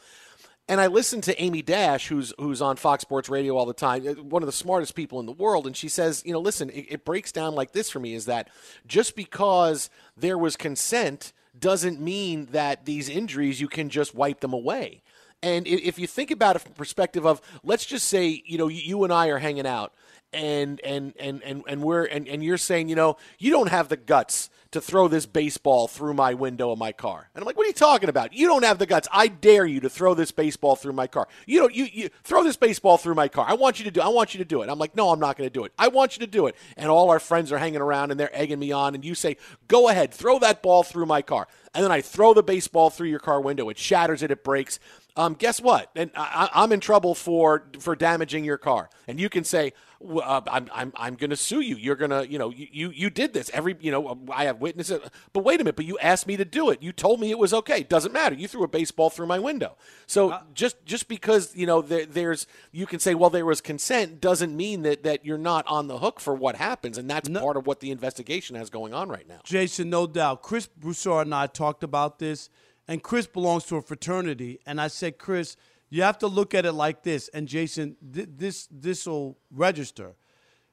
And 0.69 0.81
I 0.81 0.87
listened 0.87 1.23
to 1.23 1.41
Amy 1.41 1.61
Dash, 1.61 2.07
who's 2.07 2.33
who's 2.37 2.61
on 2.61 2.75
Fox 2.75 3.01
Sports 3.01 3.29
Radio 3.29 3.55
all 3.55 3.65
the 3.65 3.73
time, 3.73 4.05
uh, 4.05 4.21
one 4.21 4.43
of 4.43 4.47
the 4.47 4.53
smartest 4.53 4.95
people 4.95 5.19
in 5.19 5.25
the 5.25 5.31
world, 5.31 5.65
and 5.65 5.77
she 5.77 5.87
says, 5.87 6.23
you 6.25 6.33
know, 6.33 6.41
listen, 6.41 6.69
it, 6.71 6.87
it 6.89 7.05
breaks 7.05 7.31
down 7.31 7.55
like 7.55 7.71
this 7.71 7.89
for 7.89 7.99
me: 7.99 8.13
is 8.13 8.25
that 8.25 8.49
just 8.85 9.15
because 9.15 9.89
there 10.17 10.37
was 10.37 10.57
consent 10.57 11.31
doesn't 11.57 12.01
mean 12.01 12.47
that 12.51 12.85
these 12.85 13.07
injuries 13.07 13.61
you 13.61 13.67
can 13.67 13.89
just 13.89 14.13
wipe 14.13 14.41
them 14.41 14.53
away. 14.53 15.01
And 15.41 15.67
if 15.67 15.99
you 15.99 16.07
think 16.07 16.31
about 16.31 16.55
it 16.55 16.59
from 16.59 16.73
perspective 16.73 17.25
of, 17.25 17.41
let's 17.63 17.85
just 17.85 18.07
say, 18.07 18.41
you 18.45 18.57
know, 18.57 18.67
you 18.67 19.03
and 19.03 19.13
I 19.13 19.27
are 19.27 19.37
hanging 19.37 19.67
out, 19.67 19.93
and 20.33 20.81
and 20.81 21.13
and 21.19 21.41
and 21.43 21.63
and 21.67 21.81
we're 21.81 22.05
and, 22.05 22.27
and 22.27 22.43
you're 22.43 22.57
saying, 22.57 22.89
you 22.89 22.95
know, 22.95 23.17
you 23.39 23.51
don't 23.51 23.69
have 23.69 23.87
the 23.87 23.97
guts 23.97 24.49
to 24.71 24.81
throw 24.81 25.07
this 25.07 25.25
baseball 25.25 25.87
through 25.87 26.13
my 26.13 26.33
window 26.33 26.71
of 26.71 26.79
my 26.79 26.91
car. 26.91 27.29
And 27.33 27.41
I'm 27.41 27.45
like, 27.45 27.57
what 27.57 27.65
are 27.65 27.67
you 27.67 27.73
talking 27.73 28.09
about? 28.09 28.33
You 28.33 28.47
don't 28.47 28.63
have 28.63 28.79
the 28.79 28.85
guts. 28.85 29.07
I 29.11 29.27
dare 29.27 29.65
you 29.65 29.79
to 29.81 29.89
throw 29.89 30.13
this 30.13 30.31
baseball 30.31 30.75
through 30.75 30.93
my 30.93 31.07
car. 31.07 31.27
You 31.45 31.61
know, 31.61 31.69
you, 31.69 31.85
you 31.91 32.09
throw 32.23 32.43
this 32.43 32.57
baseball 32.57 32.97
through 32.97 33.15
my 33.15 33.27
car. 33.27 33.45
I 33.47 33.53
want 33.53 33.79
you 33.79 33.85
to 33.85 33.91
do 33.91 34.01
I 34.01 34.09
want 34.09 34.33
you 34.33 34.39
to 34.39 34.45
do 34.45 34.61
it. 34.61 34.69
I'm 34.69 34.79
like, 34.79 34.95
no, 34.95 35.09
I'm 35.09 35.19
not 35.19 35.37
going 35.37 35.49
to 35.49 35.53
do 35.53 35.63
it. 35.63 35.73
I 35.77 35.87
want 35.87 36.17
you 36.17 36.25
to 36.25 36.31
do 36.31 36.47
it. 36.47 36.55
And 36.75 36.89
all 36.89 37.09
our 37.09 37.19
friends 37.19 37.51
are 37.51 37.57
hanging 37.57 37.81
around 37.81 38.11
and 38.11 38.19
they're 38.19 38.35
egging 38.35 38.59
me 38.59 38.71
on 38.71 38.95
and 38.95 39.03
you 39.05 39.15
say, 39.15 39.37
"Go 39.67 39.89
ahead, 39.89 40.13
throw 40.13 40.39
that 40.39 40.61
ball 40.61 40.83
through 40.83 41.05
my 41.05 41.21
car." 41.21 41.47
And 41.73 41.83
then 41.83 41.91
I 41.91 42.01
throw 42.01 42.33
the 42.33 42.43
baseball 42.43 42.89
through 42.89 43.09
your 43.09 43.19
car 43.19 43.39
window. 43.39 43.69
It 43.69 43.77
shatters 43.77 44.23
it, 44.23 44.31
it 44.31 44.43
breaks. 44.43 44.79
Um, 45.17 45.33
guess 45.33 45.59
what? 45.59 45.89
And 45.95 46.11
I, 46.15 46.49
I'm 46.53 46.71
in 46.71 46.79
trouble 46.79 47.15
for 47.15 47.67
for 47.79 47.95
damaging 47.95 48.45
your 48.45 48.57
car. 48.57 48.89
And 49.07 49.19
you 49.19 49.29
can 49.29 49.43
say, 49.43 49.73
uh, 49.99 50.41
I'm, 50.47 50.69
I'm, 50.71 50.93
I'm 50.95 51.15
going 51.15 51.31
to 51.31 51.35
sue 51.35 51.61
you. 51.61 51.75
You're 51.75 51.95
going 51.95 52.11
to, 52.11 52.29
you 52.29 52.37
know, 52.37 52.51
you, 52.51 52.67
you, 52.71 52.89
you 52.91 53.09
did 53.09 53.33
this. 53.33 53.49
Every, 53.51 53.75
you 53.79 53.89
know, 53.89 54.19
I 54.31 54.45
have 54.45 54.59
witnesses. 54.59 55.01
But 55.33 55.43
wait 55.43 55.55
a 55.55 55.63
minute, 55.63 55.75
but 55.75 55.85
you 55.85 55.97
asked 55.97 56.27
me 56.27 56.37
to 56.37 56.45
do 56.45 56.69
it. 56.69 56.83
You 56.83 56.91
told 56.91 57.19
me 57.19 57.31
it 57.31 57.39
was 57.39 57.53
okay. 57.53 57.81
Doesn't 57.81 58.11
matter. 58.11 58.35
You 58.35 58.47
threw 58.47 58.63
a 58.63 58.67
baseball 58.67 59.09
through 59.09 59.25
my 59.25 59.39
window. 59.39 59.75
So 60.05 60.31
uh, 60.31 60.41
just, 60.53 60.85
just 60.85 61.07
because, 61.07 61.55
you 61.55 61.65
know, 61.65 61.81
there, 61.81 62.05
there's, 62.05 62.45
you 62.71 62.85
can 62.85 62.99
say, 62.99 63.15
well, 63.15 63.31
there 63.31 63.45
was 63.45 63.59
consent 63.59 64.21
doesn't 64.21 64.55
mean 64.55 64.83
that, 64.83 65.03
that 65.03 65.25
you're 65.25 65.39
not 65.39 65.65
on 65.67 65.87
the 65.87 65.97
hook 65.97 66.19
for 66.19 66.35
what 66.35 66.57
happens. 66.57 66.97
And 66.99 67.09
that's 67.09 67.27
no, 67.27 67.41
part 67.41 67.57
of 67.57 67.65
what 67.65 67.79
the 67.79 67.89
investigation 67.89 68.55
has 68.55 68.69
going 68.69 68.93
on 68.93 69.09
right 69.09 69.27
now. 69.27 69.39
Jason, 69.45 69.89
no 69.89 70.05
doubt. 70.05 70.43
Chris 70.43 70.67
Broussard 70.67 71.25
and 71.25 71.33
I 71.33 71.47
talked 71.47 71.83
about 71.83 72.19
this, 72.19 72.49
and 72.87 73.03
Chris 73.03 73.27
belongs 73.27 73.65
to 73.65 73.75
a 73.75 73.81
fraternity. 73.81 74.59
And 74.65 74.79
I 74.79 74.87
said, 74.87 75.17
Chris, 75.17 75.57
you 75.89 76.03
have 76.03 76.17
to 76.19 76.27
look 76.27 76.53
at 76.53 76.65
it 76.65 76.73
like 76.73 77.03
this. 77.03 77.27
And 77.29 77.47
Jason, 77.47 77.95
th- 78.13 78.29
this 78.37 78.67
this 78.71 79.05
will 79.05 79.37
register 79.51 80.15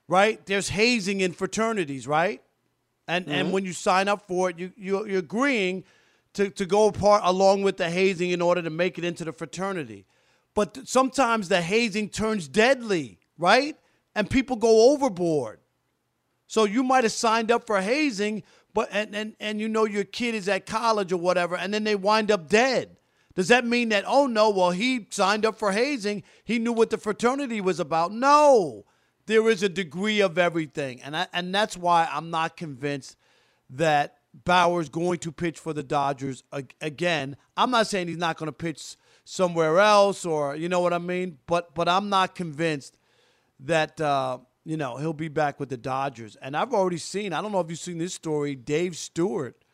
right? 0.09 0.45
There's 0.47 0.69
hazing 0.69 1.21
in 1.21 1.33
fraternities, 1.33 2.07
right? 2.07 2.43
And 3.07 3.27
mm-hmm. 3.27 3.35
and 3.35 3.53
when 3.53 3.65
you 3.65 3.73
sign 3.73 4.09
up 4.09 4.27
for 4.27 4.51
it, 4.51 4.59
you, 4.59 4.73
you 4.77 5.07
you're 5.07 5.19
agreeing 5.19 5.85
to, 6.35 6.51
to 6.51 6.67
go 6.67 6.89
apart 6.89 7.23
along 7.25 7.63
with 7.63 7.77
the 7.77 7.91
hazing 7.91 8.31
in 8.31 8.43
order 8.43 8.63
to 8.63 8.71
make 8.71 8.99
it 8.99 9.05
into 9.05 9.25
the 9.25 9.33
fraternity. 9.33 10.05
But 10.55 10.75
th- 10.75 10.89
sometimes 10.89 11.49
the 11.49 11.61
hazing 11.61 12.09
turns 12.09 12.49
deadly, 12.49 13.19
right? 13.39 13.77
And 14.15 14.29
people 14.29 14.57
go 14.57 14.93
overboard. 14.93 15.61
So 16.47 16.65
you 16.65 16.83
might 16.83 17.05
have 17.05 17.13
signed 17.13 17.51
up 17.51 17.67
for 17.67 17.81
hazing, 17.81 18.43
but 18.75 18.89
and, 18.93 19.15
and, 19.15 19.37
and 19.41 19.61
you 19.61 19.69
know 19.69 19.87
your 19.87 20.05
kid 20.05 20.35
is 20.35 20.49
at 20.49 20.67
college 20.67 21.13
or 21.13 21.17
whatever, 21.17 21.57
and 21.57 21.73
then 21.73 21.85
they 21.85 21.97
wind 21.97 22.31
up 22.31 22.49
dead. 22.49 22.97
Does 23.35 23.49
that 23.49 23.65
mean 23.65 23.89
that, 23.89 24.05
oh 24.07 24.27
no, 24.27 24.51
well, 24.51 24.71
he 24.71 25.07
signed 25.11 25.47
up 25.47 25.59
for 25.59 25.73
hazing. 25.73 26.23
He 26.45 26.59
knew 26.59 26.73
what 26.73 26.91
the 26.91 26.99
fraternity 26.99 27.61
was 27.61 27.81
about? 27.81 28.13
No 28.13 28.85
there 29.27 29.49
is 29.49 29.63
a 29.63 29.69
degree 29.69 30.21
of 30.21 30.39
everything, 30.39 31.01
and 31.03 31.17
I, 31.17 31.27
and 31.33 31.55
that's 31.55 31.77
why 31.77 32.09
I'm 32.11 32.31
not 32.31 32.57
convinced 32.57 33.17
that 33.71 34.19
Bauer's 34.45 34.89
going 34.89 35.19
to 35.21 35.33
pitch 35.33 35.59
for 35.59 35.73
the 35.73 35.83
Dodgers 35.83 36.43
again. 36.81 37.37
I'm 37.57 37.71
not 37.71 37.87
saying 37.87 38.09
he's 38.09 38.17
not 38.17 38.37
going 38.37 38.49
to 38.49 38.53
pitch 38.53 38.97
somewhere 39.25 39.79
else, 39.79 40.27
or 40.27 40.57
you 40.57 40.69
know 40.69 40.81
what 40.81 40.93
I 40.93 40.99
mean, 40.99 41.39
but 41.47 41.75
but 41.75 41.89
I'm 41.89 42.09
not 42.09 42.35
convinced 42.35 42.99
that 43.61 44.01
uh, 44.01 44.39
you 44.65 44.77
know 44.77 44.97
he'll 44.97 45.13
be 45.13 45.29
back 45.29 45.61
with 45.61 45.69
the 45.69 45.77
Dodgers. 45.77 46.37
And 46.37 46.57
I've 46.57 46.73
already 46.73 46.99
seen. 46.99 47.33
I 47.33 47.43
don't 47.43 47.53
know 47.53 47.61
if 47.61 47.71
you've 47.71 47.79
seen 47.79 47.99
this 47.99 48.15
story. 48.15 48.55
Dave 48.55 48.97
Stewart, 48.97 49.65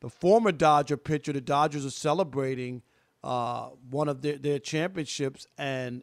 the 0.00 0.10
former 0.10 0.52
Dodger 0.52 0.96
pitcher, 0.96 1.32
the 1.32 1.40
Dodgers 1.40 1.86
are 1.86 1.90
celebrating 1.90 2.82
uh, 3.22 3.70
one 3.90 4.08
of 4.08 4.22
their, 4.22 4.36
their 4.36 4.58
championships, 4.58 5.46
and 5.56 6.02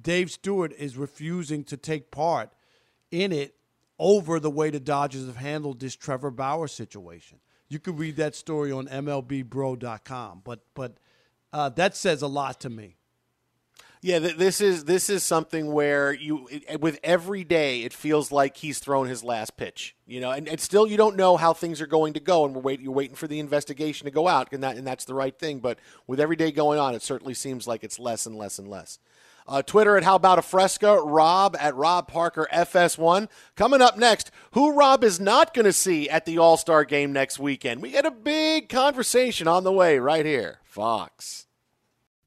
Dave 0.00 0.30
Stewart 0.30 0.72
is 0.78 0.96
refusing 0.96 1.64
to 1.64 1.76
take 1.76 2.10
part 2.10 2.50
in 3.10 3.32
it 3.32 3.56
over 3.98 4.40
the 4.40 4.50
way 4.50 4.70
the 4.70 4.80
Dodgers 4.80 5.26
have 5.26 5.36
handled 5.36 5.80
this 5.80 5.96
Trevor 5.96 6.30
Bauer 6.30 6.68
situation. 6.68 7.40
You 7.68 7.78
can 7.78 7.96
read 7.96 8.16
that 8.16 8.36
story 8.36 8.70
on 8.70 8.86
MLBBro.com, 8.86 10.42
but 10.44 10.60
but 10.74 10.98
uh, 11.52 11.70
that 11.70 11.96
says 11.96 12.22
a 12.22 12.26
lot 12.26 12.60
to 12.60 12.70
me. 12.70 12.98
Yeah, 14.04 14.18
this 14.18 14.60
is 14.60 14.84
this 14.84 15.08
is 15.08 15.22
something 15.22 15.72
where 15.72 16.12
you 16.12 16.46
with 16.78 17.00
every 17.02 17.42
day 17.42 17.84
it 17.84 17.94
feels 17.94 18.30
like 18.30 18.58
he's 18.58 18.78
thrown 18.78 19.08
his 19.08 19.24
last 19.24 19.56
pitch. 19.56 19.96
You 20.06 20.20
know, 20.20 20.30
and, 20.30 20.46
and 20.46 20.60
still 20.60 20.86
you 20.86 20.98
don't 20.98 21.16
know 21.16 21.38
how 21.38 21.54
things 21.54 21.80
are 21.80 21.86
going 21.86 22.12
to 22.12 22.20
go, 22.20 22.44
and 22.44 22.54
we're 22.54 22.60
waiting. 22.60 22.84
You're 22.84 22.92
waiting 22.92 23.16
for 23.16 23.26
the 23.26 23.38
investigation 23.38 24.04
to 24.04 24.10
go 24.10 24.28
out, 24.28 24.52
and 24.52 24.62
that 24.62 24.76
and 24.76 24.86
that's 24.86 25.06
the 25.06 25.14
right 25.14 25.34
thing. 25.34 25.60
But 25.60 25.78
with 26.06 26.20
every 26.20 26.36
day 26.36 26.52
going 26.52 26.78
on, 26.78 26.94
it 26.94 27.00
certainly 27.00 27.32
seems 27.32 27.66
like 27.66 27.82
it's 27.82 27.98
less 27.98 28.26
and 28.26 28.36
less 28.36 28.58
and 28.58 28.68
less. 28.68 28.98
Uh, 29.48 29.62
Twitter 29.62 29.96
at 29.96 30.04
How 30.04 30.16
About 30.16 30.38
a 30.38 30.42
Fresca, 30.42 31.00
Rob 31.00 31.56
at 31.58 31.74
Rob 31.74 32.06
Parker 32.06 32.46
FS1. 32.52 33.30
Coming 33.56 33.80
up 33.80 33.96
next, 33.96 34.30
who 34.50 34.74
Rob 34.74 35.02
is 35.02 35.18
not 35.18 35.54
going 35.54 35.64
to 35.64 35.72
see 35.72 36.10
at 36.10 36.26
the 36.26 36.36
All 36.36 36.58
Star 36.58 36.84
game 36.84 37.14
next 37.14 37.38
weekend. 37.38 37.80
We 37.80 37.92
get 37.92 38.04
a 38.04 38.10
big 38.10 38.68
conversation 38.68 39.48
on 39.48 39.64
the 39.64 39.72
way 39.72 39.98
right 39.98 40.26
here. 40.26 40.58
Fox. 40.62 41.46